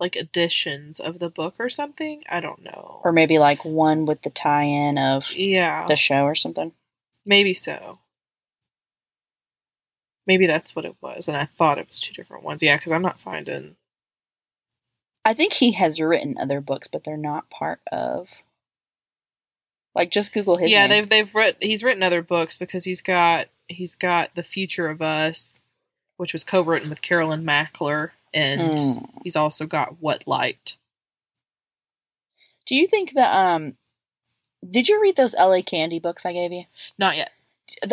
like 0.00 0.16
editions 0.16 1.00
of 1.00 1.18
the 1.18 1.30
book 1.30 1.54
or 1.58 1.68
something. 1.70 2.22
I 2.28 2.40
don't 2.40 2.62
know. 2.62 3.00
Or 3.04 3.12
maybe 3.12 3.38
like 3.38 3.64
one 3.64 4.06
with 4.06 4.22
the 4.22 4.30
tie-in 4.30 4.98
of 4.98 5.30
yeah, 5.32 5.86
the 5.86 5.96
show 5.96 6.24
or 6.24 6.34
something. 6.34 6.72
maybe 7.24 7.54
so. 7.54 7.98
Maybe 10.26 10.46
that's 10.46 10.76
what 10.76 10.84
it 10.84 10.94
was, 11.00 11.26
and 11.26 11.36
I 11.36 11.46
thought 11.46 11.78
it 11.78 11.88
was 11.88 11.98
two 11.98 12.12
different 12.12 12.44
ones. 12.44 12.62
Yeah, 12.62 12.76
because 12.76 12.92
I'm 12.92 13.02
not 13.02 13.20
finding. 13.20 13.74
I 15.24 15.34
think 15.34 15.54
he 15.54 15.72
has 15.72 16.00
written 16.00 16.36
other 16.38 16.60
books, 16.60 16.88
but 16.88 17.04
they're 17.04 17.16
not 17.16 17.48
part 17.50 17.80
of. 17.90 18.28
Like, 19.94 20.10
just 20.10 20.32
Google 20.32 20.56
his 20.56 20.70
yeah, 20.72 20.86
name. 20.86 20.90
they've 20.90 21.08
they've 21.08 21.34
writ 21.34 21.56
he's 21.60 21.84
written 21.84 22.02
other 22.02 22.22
books 22.22 22.56
because 22.56 22.84
he's 22.84 23.02
got 23.02 23.48
he's 23.68 23.94
got 23.94 24.34
the 24.34 24.42
Future 24.42 24.88
of 24.88 25.02
Us, 25.02 25.60
which 26.16 26.32
was 26.32 26.44
co-written 26.44 26.88
with 26.90 27.02
Carolyn 27.02 27.44
Mackler, 27.44 28.10
and 28.32 28.60
Mm. 28.60 29.10
he's 29.22 29.36
also 29.36 29.66
got 29.66 30.00
What 30.00 30.26
Light. 30.26 30.76
Do 32.66 32.74
you 32.74 32.86
think 32.86 33.12
that 33.14 33.34
um 33.36 33.74
did 34.68 34.88
you 34.88 35.00
read 35.00 35.16
those 35.16 35.34
LA 35.34 35.60
Candy 35.60 35.98
books 35.98 36.24
I 36.24 36.32
gave 36.32 36.52
you? 36.52 36.64
Not 36.98 37.16
yet. 37.16 37.32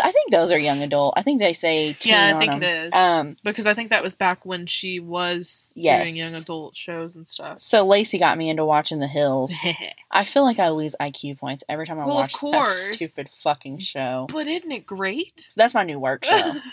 I 0.01 0.11
think 0.11 0.31
those 0.31 0.51
are 0.51 0.59
young 0.59 0.81
adult. 0.81 1.13
I 1.17 1.21
think 1.23 1.39
they 1.39 1.53
say 1.53 1.93
teen 1.93 2.11
Yeah, 2.13 2.33
I 2.35 2.39
think 2.39 2.51
them. 2.53 2.63
it 2.63 2.85
is. 2.87 2.91
Um 2.93 3.37
Because 3.43 3.67
I 3.67 3.73
think 3.73 3.89
that 3.89 4.03
was 4.03 4.15
back 4.15 4.45
when 4.45 4.65
she 4.65 4.99
was 4.99 5.71
Yes. 5.75 6.05
doing 6.07 6.17
young 6.17 6.33
adult 6.35 6.75
shows 6.77 7.15
and 7.15 7.27
stuff. 7.27 7.59
so 7.61 7.85
Lacey 7.85 8.17
got 8.17 8.37
me 8.37 8.49
into 8.49 8.65
watching 8.65 8.99
The 8.99 9.07
Hills. 9.07 9.53
I 10.11 10.23
feel 10.25 10.43
like 10.43 10.59
I 10.59 10.69
lose 10.69 10.95
IQ 10.99 11.37
points 11.39 11.63
every 11.69 11.85
time 11.85 11.99
I 11.99 12.05
Well, 12.05 12.15
watch 12.15 12.33
that 12.41 12.67
stupid 12.67 13.29
fucking 13.43 13.79
show. 13.79 14.27
but 14.31 14.47
isn't 14.47 14.71
it 14.71 14.85
great? 14.85 15.39
So 15.49 15.53
that's 15.57 15.73
my 15.73 15.83
new 15.83 15.99
work 15.99 16.25
show. 16.25 16.53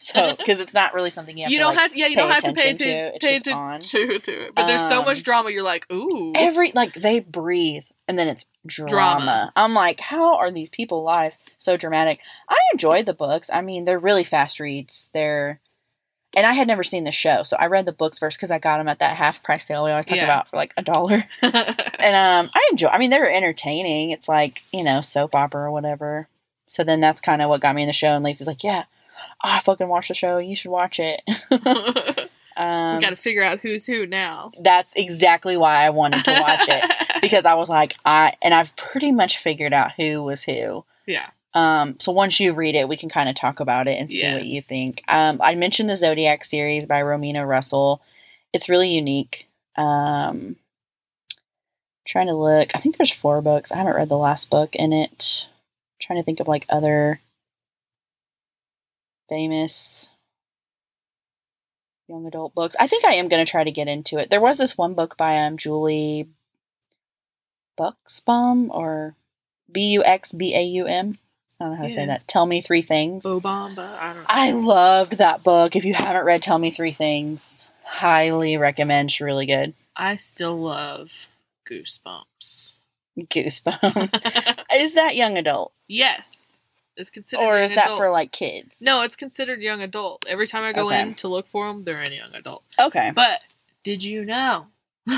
So 0.00 0.34
because 0.36 0.60
it's 0.60 0.74
not 0.74 0.92
really 0.92 1.08
something 1.08 1.34
you 1.38 1.44
have 1.44 1.52
you 1.52 1.56
to 1.58 1.62
don't 1.64 1.74
like, 1.74 1.82
have 1.82 1.92
to. 1.92 1.98
Yeah, 1.98 2.06
you 2.08 2.16
pay 2.16 2.22
don't 2.22 2.30
have 2.32 2.42
to 2.42 2.52
pay 2.52 2.70
attention 2.72 2.86
to. 2.88 2.92
attention. 2.92 3.14
It's 3.14 3.24
Pay 3.24 3.34
just 3.34 3.48
on. 3.48 3.74
attention 3.76 4.20
to 4.20 4.46
it. 4.48 4.54
But 4.54 4.66
there's 4.66 4.82
so 4.82 4.98
Um, 4.98 5.04
much 5.06 5.22
drama. 5.22 5.50
You're 5.50 5.62
like, 5.62 5.90
ooh. 5.90 6.32
every 6.34 6.72
like 6.74 6.92
they 6.94 7.20
breathe 7.20 7.84
and 8.08 8.18
then 8.18 8.28
it's 8.28 8.46
drama. 8.66 8.90
Drama. 8.90 9.52
I'm 9.56 9.74
like, 9.74 10.00
how 10.00 10.36
are 10.36 10.50
these 10.50 10.70
people 10.70 11.02
lives 11.02 11.38
so 11.58 11.76
dramatic? 11.76 12.20
I 12.48 12.56
enjoyed 12.72 13.06
the 13.06 13.14
books. 13.14 13.48
I 13.52 13.60
mean, 13.60 13.84
they're 13.84 13.98
really 13.98 14.24
fast 14.24 14.60
reads. 14.60 15.10
They're 15.14 15.60
and 16.36 16.44
I 16.46 16.52
had 16.54 16.66
never 16.66 16.82
seen 16.82 17.04
the 17.04 17.12
show, 17.12 17.44
so 17.44 17.56
I 17.58 17.66
read 17.66 17.86
the 17.86 17.92
books 17.92 18.18
first 18.18 18.36
because 18.38 18.50
I 18.50 18.58
got 18.58 18.78
them 18.78 18.88
at 18.88 18.98
that 18.98 19.16
half 19.16 19.40
price 19.44 19.66
sale 19.66 19.84
we 19.84 19.90
always 19.92 20.06
talk 20.06 20.16
Yeah. 20.16 20.24
about 20.24 20.48
for 20.48 20.56
like 20.56 20.74
a 20.76 20.82
dollar. 20.82 21.24
And 22.04 22.14
um, 22.16 22.50
I 22.52 22.68
enjoy. 22.70 22.88
I 22.88 22.98
mean, 22.98 23.08
they 23.08 23.18
were 23.18 23.30
entertaining. 23.30 24.10
It's 24.10 24.28
like 24.28 24.62
you 24.72 24.84
know 24.84 25.00
soap 25.00 25.34
opera 25.34 25.62
or 25.62 25.70
whatever. 25.70 26.28
So 26.66 26.84
then 26.84 27.00
that's 27.00 27.20
kind 27.22 27.40
of 27.40 27.48
what 27.48 27.60
got 27.62 27.74
me 27.74 27.82
in 27.82 27.86
the 27.86 27.92
show. 27.94 28.08
And 28.14 28.22
Lacey's 28.24 28.46
like, 28.46 28.62
yeah, 28.64 28.84
oh, 29.42 29.48
I 29.48 29.60
fucking 29.60 29.88
watched 29.88 30.08
the 30.08 30.14
show. 30.14 30.36
You 30.38 30.54
should 30.56 30.70
watch 30.70 30.98
it. 31.00 31.22
um, 32.56 32.96
we 32.96 33.00
got 33.00 33.10
to 33.10 33.16
figure 33.16 33.42
out 33.42 33.60
who's 33.60 33.86
who 33.86 34.06
now. 34.06 34.52
that's 34.60 34.92
exactly 34.96 35.56
why 35.56 35.84
I 35.84 35.90
wanted 35.90 36.24
to 36.24 36.30
watch 36.40 36.66
it 36.68 36.84
because 37.24 37.44
I 37.44 37.54
was 37.54 37.68
like, 37.68 37.96
I 38.04 38.34
and 38.42 38.54
I've 38.54 38.74
pretty 38.76 39.12
much 39.12 39.38
figured 39.38 39.72
out 39.72 39.92
who 39.96 40.22
was 40.22 40.44
who. 40.44 40.84
yeah. 41.06 41.28
Um, 41.56 42.00
so 42.00 42.10
once 42.10 42.40
you 42.40 42.52
read 42.52 42.74
it, 42.74 42.88
we 42.88 42.96
can 42.96 43.08
kind 43.08 43.28
of 43.28 43.36
talk 43.36 43.60
about 43.60 43.86
it 43.86 43.96
and 43.98 44.10
see 44.10 44.32
what 44.32 44.44
you 44.44 44.60
think. 44.60 45.02
Um, 45.06 45.40
I 45.40 45.54
mentioned 45.54 45.88
the 45.88 45.94
Zodiac 45.94 46.44
series 46.44 46.84
by 46.84 47.00
Romina 47.00 47.46
Russell. 47.46 48.02
It's 48.52 48.68
really 48.68 48.90
unique. 48.90 49.46
Um, 49.76 50.56
trying 52.06 52.26
to 52.26 52.34
look. 52.34 52.70
I 52.74 52.80
think 52.80 52.96
there's 52.96 53.12
four 53.12 53.40
books. 53.40 53.70
I 53.70 53.76
haven't 53.76 53.94
read 53.94 54.08
the 54.08 54.16
last 54.18 54.50
book 54.50 54.74
in 54.74 54.92
it. 54.92 55.46
trying 56.00 56.18
to 56.18 56.24
think 56.24 56.40
of 56.40 56.48
like 56.48 56.66
other 56.68 57.20
famous 59.28 60.08
young 62.08 62.26
adult 62.26 62.54
books. 62.54 62.76
I 62.78 62.86
think 62.86 63.04
I 63.04 63.14
am 63.14 63.28
going 63.28 63.44
to 63.44 63.50
try 63.50 63.64
to 63.64 63.72
get 63.72 63.88
into 63.88 64.18
it. 64.18 64.28
There 64.28 64.40
was 64.40 64.58
this 64.58 64.76
one 64.76 64.94
book 64.94 65.16
by 65.16 65.38
um 65.38 65.56
Julie 65.56 66.28
Buxbaum 67.78 68.68
or 68.70 69.14
B 69.70 69.80
U 69.88 70.04
X 70.04 70.32
B 70.32 70.54
A 70.54 70.62
U 70.62 70.86
M. 70.86 71.12
I 71.60 71.64
don't 71.64 71.70
know 71.72 71.76
how 71.78 71.82
to 71.84 71.90
say 71.90 72.06
that. 72.06 72.26
Tell 72.26 72.46
me 72.46 72.60
three 72.60 72.82
things. 72.82 73.24
Obama. 73.24 73.96
I 73.98 74.12
don't 74.12 74.22
know. 74.22 74.26
I 74.28 74.50
loved 74.50 75.18
that 75.18 75.42
book. 75.44 75.76
If 75.76 75.84
you 75.84 75.94
haven't 75.94 76.24
read 76.24 76.42
Tell 76.42 76.58
Me 76.58 76.70
Three 76.70 76.90
Things, 76.92 77.70
highly 77.84 78.56
recommend. 78.56 79.10
It's 79.10 79.20
really 79.20 79.46
good. 79.46 79.72
I 79.96 80.16
still 80.16 80.56
love 80.60 81.12
Goosebumps. 81.70 82.78
Goosebumps. 83.18 84.60
is 84.74 84.94
that 84.94 85.16
young 85.16 85.36
adult? 85.38 85.72
yes. 85.88 86.40
It's 86.96 87.10
considered. 87.10 87.42
Or 87.42 87.58
is 87.60 87.70
that 87.74 87.86
adult. 87.86 87.98
for 87.98 88.08
like 88.10 88.30
kids? 88.30 88.80
No, 88.80 89.02
it's 89.02 89.16
considered 89.16 89.60
young 89.60 89.82
adult. 89.82 90.24
Every 90.28 90.46
time 90.46 90.62
I 90.62 90.72
go 90.72 90.86
Okay. 90.86 91.00
in 91.02 91.14
to 91.16 91.28
look 91.28 91.48
for 91.48 91.66
them, 91.66 91.82
they're 91.82 92.00
in 92.00 92.12
young 92.12 92.32
adult. 92.36 92.62
Okay. 92.78 93.10
But 93.12 93.40
did 93.82 94.04
you 94.04 94.24
know 94.24 94.68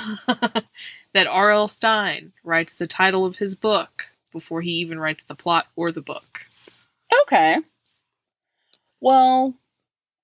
that 1.17 1.27
R.L. 1.27 1.69
Stine 1.69 2.33
writes 2.45 2.75
the 2.75 2.87
title 2.87 3.25
of 3.25 3.37
his 3.37 3.55
book 3.57 4.09
before 4.33 4.61
he 4.63 4.71
even 4.73 4.99
writes 4.99 5.25
the 5.25 5.35
plot 5.35 5.67
or 5.77 5.91
the 5.91 6.03
book? 6.03 6.47
Okay. 7.23 7.59
Well, 9.01 9.55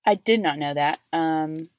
I 0.05 0.15
did 0.15 0.39
not 0.39 0.59
know 0.59 0.73
that. 0.73 0.99
Um 1.11 1.69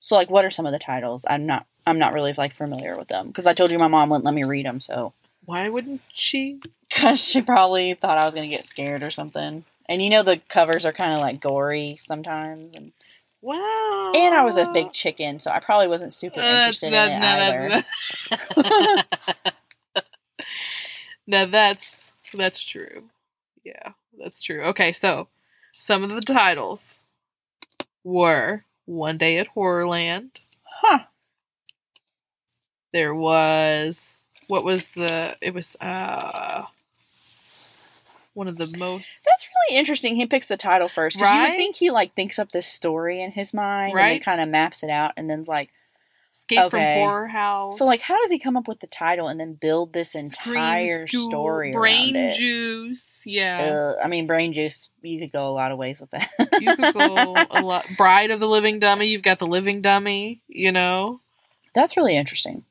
so 0.00 0.16
like 0.16 0.30
what 0.30 0.44
are 0.44 0.50
some 0.50 0.66
of 0.66 0.72
the 0.72 0.78
titles? 0.78 1.24
I'm 1.28 1.46
not 1.46 1.66
I'm 1.86 1.98
not 1.98 2.12
really 2.12 2.32
like 2.32 2.54
familiar 2.54 2.96
with 2.96 3.08
them 3.08 3.28
because 3.28 3.46
I 3.46 3.54
told 3.54 3.70
you 3.70 3.78
my 3.78 3.88
mom 3.88 4.10
wouldn't 4.10 4.24
let 4.24 4.34
me 4.34 4.44
read 4.44 4.66
them, 4.66 4.80
so 4.80 5.12
Why 5.44 5.68
wouldn't 5.68 6.02
she? 6.12 6.60
cuz 6.90 7.22
she 7.22 7.42
probably 7.42 7.94
thought 7.94 8.18
I 8.18 8.24
was 8.24 8.34
going 8.34 8.48
to 8.48 8.54
get 8.56 8.64
scared 8.64 9.02
or 9.02 9.10
something. 9.10 9.64
And 9.88 10.02
you 10.02 10.10
know 10.10 10.22
the 10.22 10.38
covers 10.48 10.86
are 10.86 10.92
kind 10.92 11.12
of 11.14 11.20
like 11.20 11.40
gory 11.40 11.96
sometimes 12.00 12.72
and 12.74 12.92
Wow. 13.42 14.12
and 14.14 14.34
I 14.34 14.44
was 14.44 14.56
a 14.58 14.70
big 14.72 14.92
chicken, 14.92 15.40
so 15.40 15.50
I 15.50 15.60
probably 15.60 15.88
wasn't 15.88 16.12
super 16.12 16.40
interested 16.40 16.88
in 16.88 17.12
it 17.12 17.18
No, 17.20 17.28
either. 17.28 17.82
that's 18.68 19.44
now 21.26 21.46
that's 21.46 21.96
that's 22.34 22.62
true. 22.62 23.04
Yeah, 23.64 23.92
that's 24.18 24.40
true. 24.42 24.62
Okay, 24.64 24.92
so 24.92 25.28
some 25.78 26.02
of 26.04 26.10
the 26.10 26.20
titles 26.20 26.98
were 28.04 28.64
One 28.86 29.16
Day 29.18 29.38
at 29.38 29.54
Horrorland. 29.54 30.30
Huh. 30.82 31.04
There 32.92 33.14
was 33.14 34.14
what 34.48 34.64
was 34.64 34.90
the 34.90 35.36
it 35.40 35.54
was 35.54 35.76
uh 35.80 36.64
one 38.34 38.48
of 38.48 38.56
the 38.56 38.66
most 38.78 39.24
That's 39.24 39.48
really 39.68 39.78
interesting. 39.78 40.16
He 40.16 40.26
picks 40.26 40.46
the 40.46 40.56
title 40.56 40.88
first 40.88 41.16
because 41.18 41.34
you 41.34 41.40
would 41.40 41.56
think 41.56 41.76
he 41.76 41.90
like 41.90 42.14
thinks 42.14 42.38
up 42.38 42.52
this 42.52 42.66
story 42.66 43.20
in 43.20 43.32
his 43.32 43.52
mind 43.52 43.90
and 43.90 43.96
Right. 43.96 44.10
then 44.12 44.20
kind 44.20 44.40
of 44.40 44.48
maps 44.48 44.82
it 44.82 44.90
out 44.90 45.12
and 45.16 45.28
then's 45.28 45.48
like, 45.48 45.70
Escape 46.32 46.60
Okay. 46.60 46.70
from 47.00 47.08
Horror 47.08 47.26
House. 47.26 47.76
so 47.76 47.84
like, 47.84 48.00
how 48.00 48.16
does 48.22 48.30
he 48.30 48.38
come 48.38 48.56
up 48.56 48.68
with 48.68 48.78
the 48.78 48.86
title 48.86 49.26
and 49.26 49.40
then 49.40 49.54
build 49.54 49.92
this 49.92 50.14
entire 50.14 51.08
School, 51.08 51.28
story 51.28 51.72
Brain 51.72 52.14
around 52.14 52.24
it? 52.26 52.34
Juice. 52.36 53.22
Yeah. 53.26 53.94
Uh, 53.98 54.02
I 54.02 54.06
mean, 54.06 54.28
brain 54.28 54.52
juice. 54.52 54.90
You 55.02 55.18
could 55.18 55.32
go 55.32 55.48
a 55.48 55.50
lot 55.50 55.72
of 55.72 55.78
ways 55.78 56.00
with 56.00 56.10
that. 56.10 56.30
you 56.60 56.76
could 56.76 56.94
go 56.94 57.34
a 57.50 57.60
lot. 57.62 57.84
Bride 57.96 58.30
of 58.30 58.38
the 58.38 58.46
Living 58.46 58.78
Dummy. 58.78 59.06
You've 59.06 59.22
got 59.24 59.40
the 59.40 59.46
Living 59.48 59.82
Dummy. 59.82 60.40
You 60.46 60.70
know, 60.70 61.20
That's 61.74 61.96
really 61.96 62.16
interesting. 62.16 62.64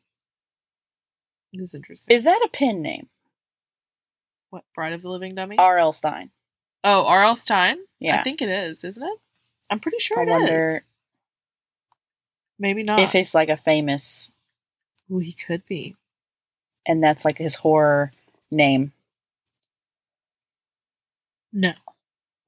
it 1.52 1.60
is 1.60 1.74
interesting. 1.74 2.16
Is 2.16 2.24
that 2.24 2.42
a 2.46 2.48
pen 2.48 2.82
name? 2.82 3.10
What 4.50 4.64
Bride 4.76 4.94
of 4.94 5.02
the 5.02 5.10
Living 5.10 5.36
Dummy? 5.36 5.58
R.L. 5.58 5.94
Stine. 5.94 6.32
oh, 6.84 7.06
R.L. 7.06 7.36
Stine. 7.36 7.78
Yeah. 8.00 8.20
I 8.20 8.24
think 8.24 8.42
it 8.42 8.50
is, 8.50 8.84
isn't 8.84 9.04
it? 9.04 9.20
I'm 9.70 9.80
pretty 9.80 10.00
sure 10.00 10.20
I 10.20 10.24
it 10.24 10.28
is. 10.28 10.32
wonder 10.40 10.86
Maybe 12.58 12.84
not. 12.84 13.00
if 13.00 13.14
it's 13.16 13.34
like 13.36 13.50
a 13.50 13.58
famous, 13.58 14.32
Ooh, 15.12 15.20
he 15.20 15.34
could 15.34 15.66
be. 15.66 15.96
and 16.88 17.04
that's 17.04 17.24
like 17.26 17.38
his 17.38 17.56
horror 17.56 18.12
name. 18.52 18.92
No. 21.54 21.74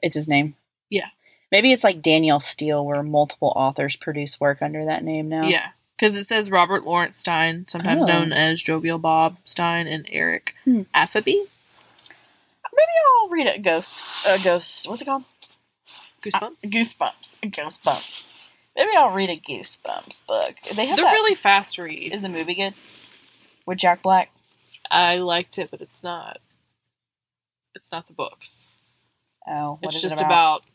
It's 0.01 0.15
his 0.15 0.27
name. 0.27 0.55
Yeah. 0.89 1.07
Maybe 1.51 1.71
it's 1.71 1.83
like 1.83 2.01
Danielle 2.01 2.39
Steele, 2.39 2.85
where 2.85 3.03
multiple 3.03 3.51
authors 3.55 3.95
produce 3.95 4.39
work 4.39 4.61
under 4.61 4.85
that 4.85 5.03
name 5.03 5.27
now. 5.27 5.43
Yeah, 5.47 5.69
because 5.99 6.17
it 6.17 6.25
says 6.27 6.49
Robert 6.49 6.85
Lawrence 6.85 7.17
Stine, 7.17 7.65
sometimes 7.67 8.05
Oh. 8.05 8.07
known 8.07 8.31
as 8.33 8.63
Jovial 8.63 8.97
Bob 8.99 9.37
Stine, 9.43 9.85
and 9.87 10.07
Eric 10.09 10.55
Hmm. 10.63 10.83
Affabee. 10.93 11.41
I'll 13.21 13.29
read 13.29 13.47
a 13.47 13.59
ghost. 13.59 14.05
A 14.27 14.39
ghost. 14.39 14.87
What's 14.89 15.01
it 15.01 15.05
called? 15.05 15.23
Goosebumps. 16.23 16.65
Uh, 16.65 16.67
Goosebumps. 16.67 17.33
Goosebumps. 17.43 18.23
Maybe 18.75 18.91
I'll 18.95 19.11
read 19.11 19.29
a 19.29 19.37
Goosebumps 19.37 20.25
book. 20.25 20.55
They 20.75 20.85
have 20.85 20.95
They're 20.97 21.05
that. 21.05 21.11
really 21.13 21.35
fast 21.35 21.77
reads. 21.77 22.15
Is 22.15 22.21
the 22.21 22.29
movie 22.29 22.55
good? 22.55 22.73
With 23.65 23.77
Jack 23.77 24.01
Black. 24.01 24.31
I 24.89 25.17
liked 25.17 25.57
it, 25.57 25.69
but 25.71 25.81
it's 25.81 26.03
not. 26.03 26.39
It's 27.75 27.91
not 27.91 28.07
the 28.07 28.13
books. 28.13 28.67
Oh, 29.47 29.77
what 29.81 29.93
it's 29.93 30.01
just 30.01 30.19
it 30.19 30.25
about? 30.25 30.65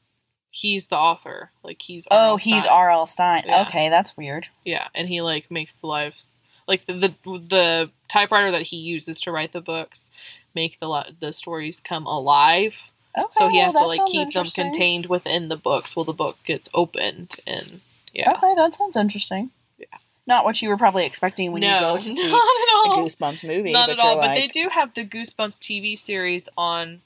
he's 0.50 0.86
the 0.88 0.96
author. 0.96 1.50
Like 1.62 1.80
he's 1.82 2.06
Oh, 2.10 2.16
R.L. 2.16 2.36
he's 2.38 2.66
R.L. 2.66 3.06
Stine. 3.06 3.44
Yeah. 3.46 3.62
Okay, 3.68 3.88
that's 3.90 4.16
weird. 4.16 4.48
Yeah, 4.64 4.88
and 4.94 5.06
he 5.08 5.20
like 5.22 5.50
makes 5.50 5.76
the 5.76 5.86
lives 5.86 6.38
like 6.66 6.86
the 6.86 6.94
the, 6.94 7.14
the 7.24 7.90
typewriter 8.16 8.50
that 8.50 8.62
he 8.62 8.76
uses 8.76 9.20
to 9.20 9.32
write 9.32 9.52
the 9.52 9.60
books 9.60 10.10
make 10.56 10.80
the 10.80 11.14
the 11.20 11.32
stories 11.32 11.80
come 11.80 12.06
alive. 12.06 12.90
Okay, 13.16 13.26
So 13.30 13.48
he 13.48 13.58
has 13.60 13.74
well, 13.74 13.84
to 13.84 14.02
like 14.02 14.10
keep 14.10 14.32
them 14.32 14.46
contained 14.46 15.06
within 15.06 15.48
the 15.48 15.56
books 15.56 15.94
while 15.94 16.04
the 16.04 16.12
book 16.12 16.38
gets 16.44 16.68
opened 16.74 17.36
and 17.46 17.80
yeah. 18.12 18.32
Okay, 18.32 18.54
that 18.56 18.74
sounds 18.74 18.96
interesting. 18.96 19.50
Yeah. 19.78 19.86
Not 20.26 20.44
what 20.44 20.60
you 20.60 20.70
were 20.70 20.76
probably 20.76 21.04
expecting 21.04 21.52
when 21.52 21.62
you 21.62 21.68
go 21.68 21.96
to 21.96 22.02
see 22.02 22.30
a. 22.30 22.88
Goosebumps 22.88 23.46
movie. 23.46 23.72
Not 23.72 23.88
but 23.88 23.98
at 23.98 24.04
all. 24.04 24.14
you're 24.14 24.22
But 24.22 24.34
they 24.34 24.48
do 24.48 24.68
have 24.70 24.94
the 24.94 25.04
Goosebumps 25.04 25.60
TV 25.60 25.98
series 25.98 26.48
on 26.56 27.02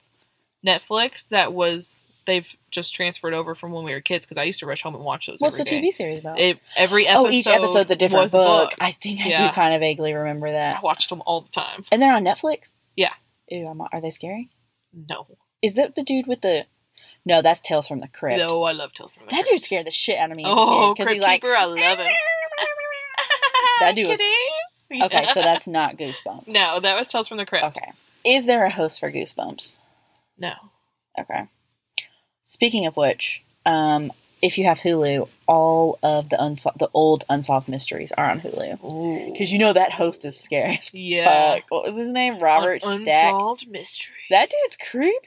Netflix 0.65 1.29
that 1.29 1.53
was 1.53 2.07
they've 2.27 2.55
just 2.71 2.95
transferred 2.95 3.35
over 3.35 3.55
from 3.55 3.73
when 3.73 3.85
we 3.85 3.93
were 3.93 4.01
kids 4.01 4.27
because 4.27 4.39
I 4.39 4.45
used 4.45 4.61
to 4.61 4.67
rush 4.67 4.83
home 4.83 4.95
and 4.95 5.05
watch 5.05 5.27
those. 5.27 5.41
What's 5.41 5.57
the 5.59 5.65
day. 5.65 5.81
TV 5.81 5.91
series 5.93 6.19
about? 6.19 6.39
It, 6.41 6.59
every 6.77 7.07
episode. 7.07 7.27
oh, 7.27 7.31
each 7.31 7.47
episode's 7.47 7.91
a 7.91 7.97
different 7.97 8.25
was 8.25 8.33
book. 8.33 8.73
I 8.81 8.93
think 8.93 9.21
I 9.21 9.29
Yeah. 9.31 9.49
do 9.49 9.55
kind 9.55 9.75
of 9.75 9.81
vaguely 9.81 10.13
remember 10.15 10.51
that. 10.53 10.77
I 10.77 10.81
watched 10.81 11.09
them 11.11 11.23
all 11.27 11.41
the 11.43 11.51
time. 11.51 11.85
And 11.93 12.01
they're 12.01 12.15
on 12.15 12.25
Netflix. 12.25 12.75
Yeah. 12.97 13.13
Ew, 13.49 13.67
I'm, 13.67 13.81
are 13.81 14.01
they 14.01 14.11
scary? 14.11 14.51
No, 14.93 15.27
Is 15.63 15.75
that 15.75 15.95
the 15.95 16.03
dude 16.03 16.27
with 16.27 16.41
the? 16.41 16.67
No, 17.25 17.43
that's 17.43 17.61
Tales 17.61 17.87
from 17.87 18.01
the 18.01 18.09
Crypt. 18.09 18.39
no, 18.39 18.63
I 18.63 18.73
love 18.73 18.93
Tales 18.93 19.15
from 19.15 19.27
the 19.27 19.31
That 19.31 19.45
Crypt. 19.45 19.51
dude 19.51 19.63
scared 19.63 19.87
the 19.87 19.91
shit 19.91 20.19
out 20.19 20.31
of 20.31 20.37
me. 20.37 20.45
Oh, 20.47 20.95
kid, 20.97 21.03
Crypt 21.05 21.15
he's 21.15 21.23
like, 21.23 21.41
Keeper, 21.43 21.55
I 21.55 21.65
love 21.65 21.99
him. 21.99 22.07
That 23.81 23.95
dude 23.95 24.09
was- 24.09 24.19
Kitties. 24.19 25.03
Okay, 25.05 25.27
so 25.33 25.41
that's 25.41 25.67
not 25.69 25.97
Goosebumps. 25.97 26.49
no, 26.49 26.81
that 26.81 26.99
was 26.99 27.09
Tales 27.09 27.29
from 27.29 27.39
the 27.39 27.47
Crypt. 27.47 27.65
Okay. 27.67 27.93
Is 28.25 28.45
there 28.45 28.65
a 28.65 28.71
host 28.71 29.01
for 29.01 29.11
Goosebumps? 29.11 29.79
No. 30.39 30.53
Okay. 31.19 31.45
Speaking 32.51 32.85
of 32.85 32.97
which, 32.97 33.45
um, 33.65 34.11
if 34.43 34.59
you 34.59 34.65
have 34.65 34.81
Hulu, 34.81 35.29
all 35.47 36.01
of 36.03 36.31
the 36.31 36.37
unsol- 36.37 36.77
the 36.77 36.89
old 36.93 37.23
unsolved 37.29 37.69
mysteries 37.69 38.11
are 38.11 38.29
on 38.29 38.41
Hulu. 38.41 39.31
Because 39.33 39.53
you 39.53 39.59
know 39.61 39.73
that 39.73 39.93
host 39.93 40.25
is 40.25 40.37
scary 40.37 40.79
as 40.79 40.93
yeah. 40.93 41.55
fuck. 41.55 41.65
What 41.69 41.87
was 41.87 41.97
his 41.97 42.11
name? 42.11 42.41
Robert 42.41 42.83
Un- 42.85 43.03
Stack. 43.03 43.27
Unsolved 43.27 43.69
mystery. 43.71 44.17
That 44.31 44.51
dude's 44.51 44.77
creepy. 44.91 45.21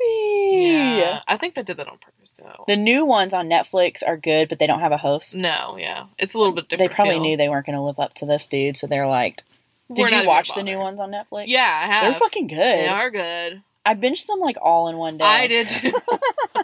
Yeah. 0.99 1.21
I 1.25 1.37
think 1.37 1.55
they 1.55 1.63
did 1.63 1.77
that 1.77 1.87
on 1.87 1.97
purpose 1.97 2.35
though. 2.37 2.65
The 2.67 2.75
new 2.75 3.05
ones 3.05 3.33
on 3.33 3.47
Netflix 3.47 4.03
are 4.05 4.17
good, 4.17 4.49
but 4.49 4.59
they 4.59 4.67
don't 4.67 4.81
have 4.81 4.91
a 4.91 4.97
host. 4.97 5.33
no, 5.33 5.77
yeah. 5.79 6.07
It's 6.19 6.33
a 6.33 6.37
little 6.37 6.53
bit 6.53 6.67
different. 6.67 6.91
They 6.91 6.93
probably 6.93 7.13
feel. 7.15 7.21
knew 7.21 7.37
they 7.37 7.47
weren't 7.47 7.65
going 7.65 7.77
to 7.77 7.81
live 7.81 7.99
up 7.99 8.15
to 8.15 8.25
this 8.25 8.47
dude, 8.47 8.75
so 8.75 8.85
they're 8.85 9.07
like, 9.07 9.41
We're 9.87 10.07
"Did 10.07 10.23
you 10.23 10.27
watch 10.27 10.53
the 10.55 10.63
new 10.63 10.77
ones 10.77 10.99
on 10.99 11.09
Netflix? 11.11 11.45
Yeah, 11.47 11.61
I 11.61 11.87
have. 11.87 12.03
they're 12.03 12.19
fucking 12.19 12.47
good. 12.47 12.57
They 12.57 12.87
are 12.87 13.09
good. 13.09 13.61
I 13.85 13.95
binged 13.95 14.27
them 14.27 14.39
like 14.39 14.57
all 14.61 14.87
in 14.87 14.97
one 14.97 15.17
day. 15.17 15.25
I 15.25 15.47
did 15.47 15.69
too. 15.69 15.91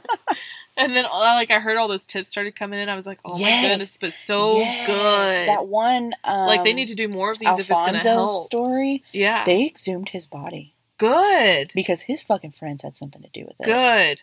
and 0.80 0.96
then 0.96 1.06
uh, 1.06 1.10
like 1.36 1.52
I 1.52 1.60
heard 1.60 1.78
all 1.78 1.88
those 1.88 2.06
tips 2.08 2.30
started 2.30 2.56
coming 2.56 2.80
in. 2.80 2.90
I 2.90 2.96
was 2.96 3.06
like, 3.06 3.20
oh 3.26 3.38
Yes. 3.38 3.64
my 3.64 3.70
goodness, 3.70 3.98
but 4.00 4.14
so 4.14 4.58
Yes, 4.58 4.88
good. 4.88 5.48
That 5.50 5.68
one, 5.68 6.14
um, 6.24 6.48
like 6.48 6.64
they 6.64 6.74
need 6.74 6.88
to 6.88 6.96
do 6.96 7.08
more 7.08 7.30
of 7.32 7.38
these 7.40 7.60
if 7.60 7.70
it's 7.70 7.84
gonna 7.84 8.00
Alonzo's 8.00 8.04
help. 8.04 8.46
story. 8.48 9.04
Yeah. 9.12 9.46
They 9.46 9.66
exhumed 9.68 10.10
his 10.10 10.26
body 10.26 10.74
good. 10.98 11.72
because 11.76 12.04
his 12.04 12.24
fucking 12.24 12.52
friends 12.52 12.82
had 12.84 12.98
something 12.98 13.22
to 13.22 13.30
do 13.30 13.42
with 13.46 13.56
it. 13.60 13.66
Good. 13.66 14.22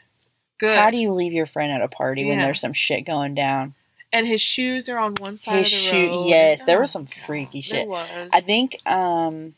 Good. 0.58 0.78
How 0.78 0.90
do 0.90 0.96
you 0.96 1.12
leave 1.12 1.32
your 1.34 1.46
friend 1.46 1.70
at 1.70 1.82
a 1.82 1.88
party 1.88 2.24
when 2.24 2.38
there's 2.38 2.60
some 2.60 2.72
shit 2.72 3.04
going 3.04 3.34
down? 3.34 3.74
and 4.12 4.26
his 4.26 4.40
shoes 4.40 4.88
are 4.88 4.98
on 4.98 5.14
one 5.16 5.36
side 5.38 5.58
His 5.58 5.66
of 5.66 5.72
the 5.72 5.76
shoe, 5.98 6.06
road. 6.08 6.26
yes, 6.28 6.62
there 6.62 6.78
Oh, 6.78 6.80
was 6.82 6.90
some 6.92 7.06
freaky 7.06 7.60
There 7.60 7.80
shit. 7.80 7.88
was. 7.88 8.30
I 8.32 8.40
think 8.40 8.76
um 8.86 9.54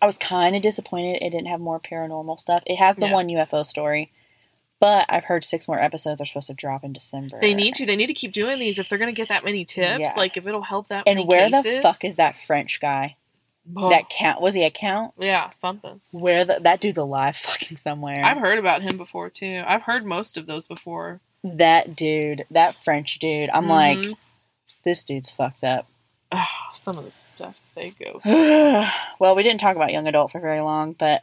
I 0.00 0.06
was 0.06 0.16
kind 0.16 0.56
of 0.56 0.62
disappointed 0.62 1.18
it 1.20 1.30
didn't 1.30 1.48
have 1.48 1.60
more 1.60 1.78
paranormal 1.80 2.38
stuff. 2.40 2.62
It 2.66 2.76
has 2.76 2.96
the 2.96 3.06
Yeah. 3.06 3.12
one 3.12 3.28
UFO 3.28 3.66
story, 3.66 4.10
but 4.82 5.06
I've 5.08 5.22
heard 5.24 5.44
six 5.44 5.68
more 5.68 5.80
episodes 5.80 6.20
are 6.20 6.24
supposed 6.26 6.48
to 6.48 6.54
drop 6.54 6.82
in 6.82 6.92
December. 6.92 7.38
they 7.40 7.54
need 7.54 7.74
to. 7.76 7.86
They 7.86 7.94
need 7.94 8.08
to 8.08 8.14
keep 8.14 8.32
doing 8.32 8.58
these 8.58 8.80
if 8.80 8.88
they're 8.88 8.98
gonna 8.98 9.12
get 9.12 9.28
that 9.28 9.44
many 9.44 9.64
tips. 9.64 10.00
Yeah. 10.00 10.12
Like 10.16 10.36
if 10.36 10.44
it'll 10.46 10.62
help 10.62 10.88
that 10.88 11.04
And 11.06 11.26
where 11.28 11.48
cases. 11.48 11.62
the 11.62 11.80
fuck 11.82 12.04
is 12.04 12.16
that 12.16 12.34
French 12.36 12.80
guy? 12.80 13.14
Oh, 13.76 13.90
That 13.90 14.10
count 14.10 14.40
was 14.40 14.54
he 14.54 14.64
a 14.64 14.70
count? 14.70 15.14
yeah 15.18 15.50
something. 15.50 16.00
Where 16.10 16.44
the 16.44 16.58
that 16.62 16.80
dude's 16.80 16.98
alive 16.98 17.36
fucking 17.48 17.76
somewhere. 17.76 18.24
I've 18.24 18.38
heard 18.38 18.58
about 18.58 18.82
him 18.82 18.96
before 18.96 19.30
too. 19.30 19.62
I've 19.64 19.82
heard 19.82 20.04
most 20.04 20.36
of 20.36 20.46
those 20.46 20.66
before. 20.66 21.20
that 21.44 21.94
dude, 21.94 22.44
that 22.50 22.74
French 22.74 23.20
dude. 23.20 23.50
I'm 23.50 23.68
like, 23.68 23.98
Mhm. 23.98 24.16
this 24.84 25.04
dude's 25.04 25.30
fucked 25.30 25.62
up. 25.64 25.86
Oh, 26.32 26.44
some 26.72 26.98
of 26.98 27.04
the 27.04 27.12
stuff 27.12 27.60
they 27.76 27.90
go. 27.90 28.20
well, 29.20 29.36
we 29.36 29.42
didn't 29.44 29.60
talk 29.60 29.76
about 29.76 29.92
young 29.92 30.08
adult 30.08 30.32
for 30.32 30.40
very 30.40 30.60
long, 30.60 30.94
but 30.94 31.22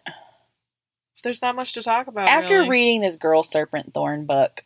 There's 1.24 1.42
not 1.42 1.56
much 1.56 1.74
to 1.74 1.84
talk 1.84 2.08
about. 2.08 2.28
after 2.30 2.56
really. 2.60 2.70
reading 2.70 3.02
this 3.02 3.16
Girl 3.16 3.44
Serpent 3.44 3.94
Thorn 3.94 4.26
book, 4.26 4.64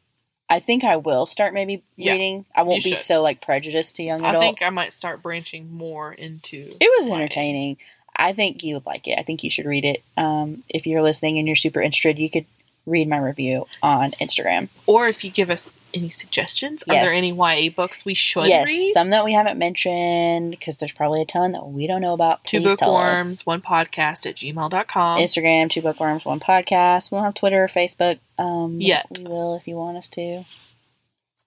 I 0.50 0.60
think 0.60 0.84
I 0.84 0.98
will 0.98 1.26
start 1.26 1.54
maybe 1.54 1.84
Yeah, 1.96 2.12
reading. 2.14 2.46
I 2.56 2.64
won't 2.64 2.84
be 2.84 2.92
should. 2.92 3.00
so 3.00 3.22
like 3.22 3.42
prejudiced 3.42 3.96
to 3.98 4.04
young 4.04 4.20
adult. 4.22 4.36
I 4.36 4.40
think 4.40 4.62
I 4.62 4.70
might 4.70 4.94
start 4.94 5.22
branching 5.24 5.74
more 5.76 6.14
into. 6.14 6.76
it 6.80 7.02
was 7.02 7.10
entertaining. 7.10 7.78
I 8.16 8.34
think 8.34 8.64
you 8.64 8.76
would 8.76 8.86
like 8.86 9.08
it. 9.08 9.18
I 9.18 9.24
think 9.24 9.44
you 9.44 9.50
should 9.50 9.66
read 9.66 9.86
it. 9.86 10.04
Um, 10.18 10.64
if 10.70 10.86
you're 10.86 11.02
listening 11.02 11.40
and 11.40 11.48
you're 11.48 11.56
super 11.56 11.82
interested, 11.82 12.20
you 12.20 12.30
could 12.30 12.46
read 12.86 13.08
my 13.08 13.18
review 13.18 13.66
on 13.82 14.12
Instagram. 14.22 14.70
Or 14.86 15.08
if 15.08 15.24
you 15.24 15.32
give 15.32 15.50
us 15.50 15.76
any 15.94 16.10
suggestions, 16.10 16.84
are 16.84 16.94
there 16.96 17.14
any 17.14 17.32
YA 17.32 17.70
books 17.70 18.06
we 18.06 18.14
should 18.14 18.48
yes, 18.48 18.68
read? 18.68 18.94
some 18.94 19.10
that 19.12 19.24
we 19.24 19.34
haven't 19.34 19.58
mentioned 19.58 20.52
because 20.52 20.78
there's 20.78 20.92
probably 20.92 21.22
a 21.22 21.26
ton 21.26 21.52
that 21.54 21.68
we 21.68 21.88
don't 21.88 22.02
know 22.02 22.14
about. 22.14 22.44
Two 22.44 22.62
Please 22.62 22.76
tell 22.76 22.96
us. 22.96 23.18
bookworms, 23.18 23.46
one 23.46 23.62
podcast 23.62 24.26
at 24.26 24.36
gmail.com. 24.36 25.20
Instagram, 25.20 25.70
two 25.70 25.82
bookworms, 25.82 26.26
one 26.26 26.40
podcast. 26.40 27.12
We 27.12 27.18
don't 27.18 27.26
have 27.26 27.34
Twitter 27.34 27.64
or 27.64 27.68
Facebook. 27.68 28.20
Um, 28.38 28.82
Yet. 28.82 29.08
we 29.18 29.24
will 29.24 29.56
if 29.56 29.68
you 29.68 29.76
want 29.76 29.98
us 29.98 30.10
to. 30.10 30.44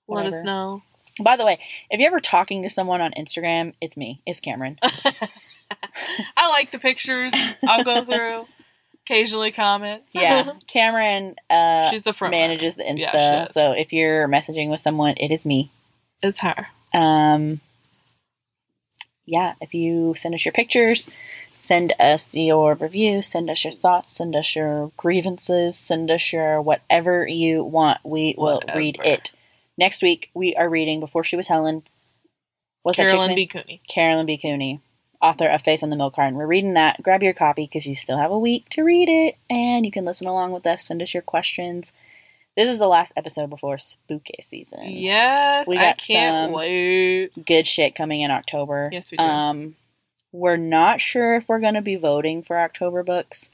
Let 0.08 0.26
us 0.26 0.42
know. 0.44 0.82
By 1.20 1.36
the 1.36 1.44
way, 1.44 1.58
if 1.90 1.98
you're 1.98 2.08
ever 2.08 2.20
talking 2.20 2.62
to 2.62 2.70
someone 2.70 3.00
on 3.00 3.12
Instagram, 3.12 3.74
it's 3.80 3.96
me. 3.96 4.20
It's 4.26 4.40
Cameron. 4.40 4.78
I 6.36 6.48
like 6.50 6.70
the 6.70 6.78
pictures. 6.78 7.32
I'll 7.66 7.84
go 7.84 8.04
through, 8.04 8.46
occasionally 9.06 9.52
comment. 9.52 10.02
Yeah, 10.12 10.52
Cameron. 10.66 11.36
Uh, 11.48 11.88
She's 11.90 12.02
the 12.02 12.12
front 12.12 12.32
manages 12.32 12.74
the 12.74 12.82
Insta. 12.82 13.12
does. 13.12 13.54
so 13.54 13.72
if 13.72 13.92
you're 13.92 14.28
messaging 14.28 14.70
with 14.70 14.80
someone, 14.80 15.14
it 15.16 15.30
is 15.30 15.46
me. 15.46 15.70
it's 16.22 16.38
her. 16.40 16.68
Um, 16.92 17.60
yeah, 19.24 19.54
if 19.60 19.74
you 19.74 20.14
send 20.16 20.34
us 20.34 20.44
your 20.44 20.52
pictures, 20.52 21.10
send 21.54 21.92
us 21.98 22.34
your 22.34 22.74
reviews, 22.74 23.26
send 23.26 23.50
us 23.50 23.64
your 23.64 23.72
thoughts, 23.72 24.12
send 24.12 24.36
us 24.36 24.54
your 24.54 24.92
grievances, 24.96 25.76
send 25.78 26.10
us 26.10 26.32
your 26.32 26.62
whatever 26.62 27.26
you 27.26 27.64
want. 27.64 27.98
We 28.04 28.34
will 28.38 28.62
read 28.74 28.98
it. 29.04 29.32
Next 29.78 30.00
week, 30.02 30.30
we 30.32 30.54
are 30.56 30.70
reading 30.70 31.00
Before 31.00 31.24
She 31.24 31.36
Was 31.36 31.48
Helen. 31.48 31.82
What's 32.82 32.96
Caroline? 32.98 33.34
B. 33.34 33.46
Cooney. 33.46 33.80
Caroline 33.88 34.26
B. 34.26 34.38
Cooney, 34.38 34.80
author 35.22 35.46
of 35.48 35.62
Face 35.62 35.82
on 35.82 35.90
the 35.90 35.96
Milk 35.96 36.14
Carton. 36.14 36.34
We're 36.36 36.46
reading 36.46 36.74
that. 36.74 37.02
Grab 37.02 37.22
your 37.22 37.32
copy 37.32 37.64
because 37.66 37.86
you 37.86 37.94
still 37.96 38.18
have 38.18 38.30
a 38.30 38.38
week 38.38 38.68
to 38.70 38.82
read 38.82 39.08
it, 39.08 39.36
and 39.50 39.84
you 39.86 39.92
can 39.92 40.04
listen 40.04 40.26
along 40.26 40.52
with 40.52 40.66
us. 40.66 40.84
Send 40.84 41.02
us 41.02 41.12
your 41.14 41.22
questions. 41.22 41.92
This 42.56 42.68
is 42.70 42.78
the 42.78 42.86
last 42.88 43.12
episode 43.16 43.50
before 43.50 43.76
spooky 43.78 44.38
season. 44.40 44.84
Yes, 44.92 45.68
We 45.68 45.76
I 45.76 45.82
got 45.90 45.98
can't 45.98 46.46
some- 46.48 46.52
wait. 46.54 47.44
Good 47.44 47.66
shit 47.66 47.94
coming 47.94 48.22
in 48.22 48.30
October. 48.30 48.88
Yes, 48.92 49.10
we 49.10 49.18
do. 49.18 49.24
Um, 49.24 49.76
we're 50.32 50.56
not 50.56 51.00
sure 51.00 51.34
if 51.36 51.48
we're 51.48 51.60
going 51.60 51.74
to 51.74 51.82
be 51.82 51.96
voting 51.96 52.42
for 52.42 52.58
October 52.58 53.02
books 53.02 53.50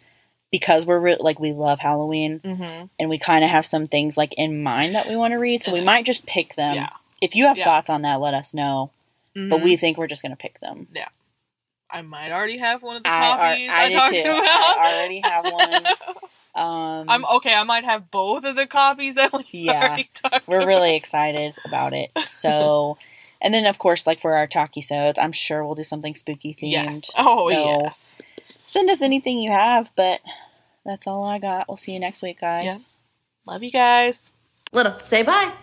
because 0.52 0.84
we're 0.86 0.98
re- 1.00 1.16
like 1.18 1.40
we 1.40 1.52
love 1.52 1.78
Halloween 1.80 2.40
Mm-hmm. 2.40 2.86
and 2.98 3.08
we 3.10 3.18
kind 3.18 3.42
of 3.44 3.50
have 3.50 3.64
some 3.66 3.86
things 3.86 4.16
like 4.16 4.34
in 4.34 4.62
mind 4.62 4.94
that 4.94 5.08
we 5.08 5.16
want 5.16 5.32
to 5.32 5.38
read, 5.38 5.62
so 5.62 5.72
we 5.72 5.80
might 5.82 6.04
just 6.06 6.26
pick 6.26 6.54
them. 6.54 6.74
Yeah. 6.76 6.90
If 7.20 7.34
you 7.34 7.46
have 7.46 7.56
Yeah. 7.58 7.64
thoughts 7.64 7.88
on 7.90 8.02
that, 8.02 8.20
let 8.20 8.34
us 8.34 8.52
know. 8.54 8.90
But 9.34 9.60
Mhm. 9.60 9.64
we 9.64 9.76
think 9.76 9.96
we're 9.96 10.06
just 10.08 10.22
going 10.22 10.30
to 10.32 10.36
pick 10.36 10.60
them. 10.60 10.88
I 11.92 12.02
might 12.02 12.32
already 12.32 12.58
have 12.58 12.82
one 12.82 12.96
of 12.96 13.02
the 13.02 13.08
I, 13.10 13.28
are, 13.28 13.36
copies 13.52 13.70
I, 13.72 13.84
I, 13.84 13.92
talked 13.92 14.16
too. 14.16 14.22
about. 14.22 14.78
I 14.78 14.94
already 14.98 15.20
have 15.24 15.44
one. 15.44 15.86
Um, 16.54 17.08
I'm 17.08 17.24
okay. 17.36 17.54
I 17.54 17.62
might 17.62 17.84
have 17.84 18.10
both 18.10 18.44
of 18.44 18.56
the 18.56 18.66
copies 18.66 19.14
that 19.14 19.32
we 19.32 19.42
Yeah. 19.52 19.86
already 19.88 20.10
talked 20.12 20.46
we're 20.46 20.58
about. 20.58 20.66
really 20.66 20.96
excited 20.96 21.56
about 21.64 21.94
it. 21.94 22.10
So, 22.26 22.98
and 23.40 23.54
then 23.54 23.64
of 23.64 23.78
course, 23.78 24.06
like 24.06 24.20
for 24.20 24.36
our 24.36 24.46
talkie 24.46 24.82
sods, 24.82 25.18
I'm 25.18 25.32
sure 25.32 25.64
we'll 25.64 25.74
do 25.76 25.82
something 25.82 26.14
spooky 26.14 26.52
themed. 26.52 26.72
yes. 26.72 27.00
Oh 27.16 27.48
So 27.48 27.54
yes. 27.82 28.18
Send 28.64 28.90
us 28.90 29.00
anything 29.00 29.38
you 29.38 29.50
have, 29.50 29.92
but 29.96 30.20
that's 30.84 31.06
all 31.06 31.24
I 31.24 31.38
got. 31.38 31.68
We'll 31.68 31.78
see 31.78 31.92
you 31.94 32.00
next 32.00 32.22
week, 32.22 32.40
guys. 32.40 32.86
Love 33.46 33.62
you 33.62 33.70
guys. 33.70 34.34
Little, 34.72 35.00
say 35.00 35.22
bye. 35.22 35.54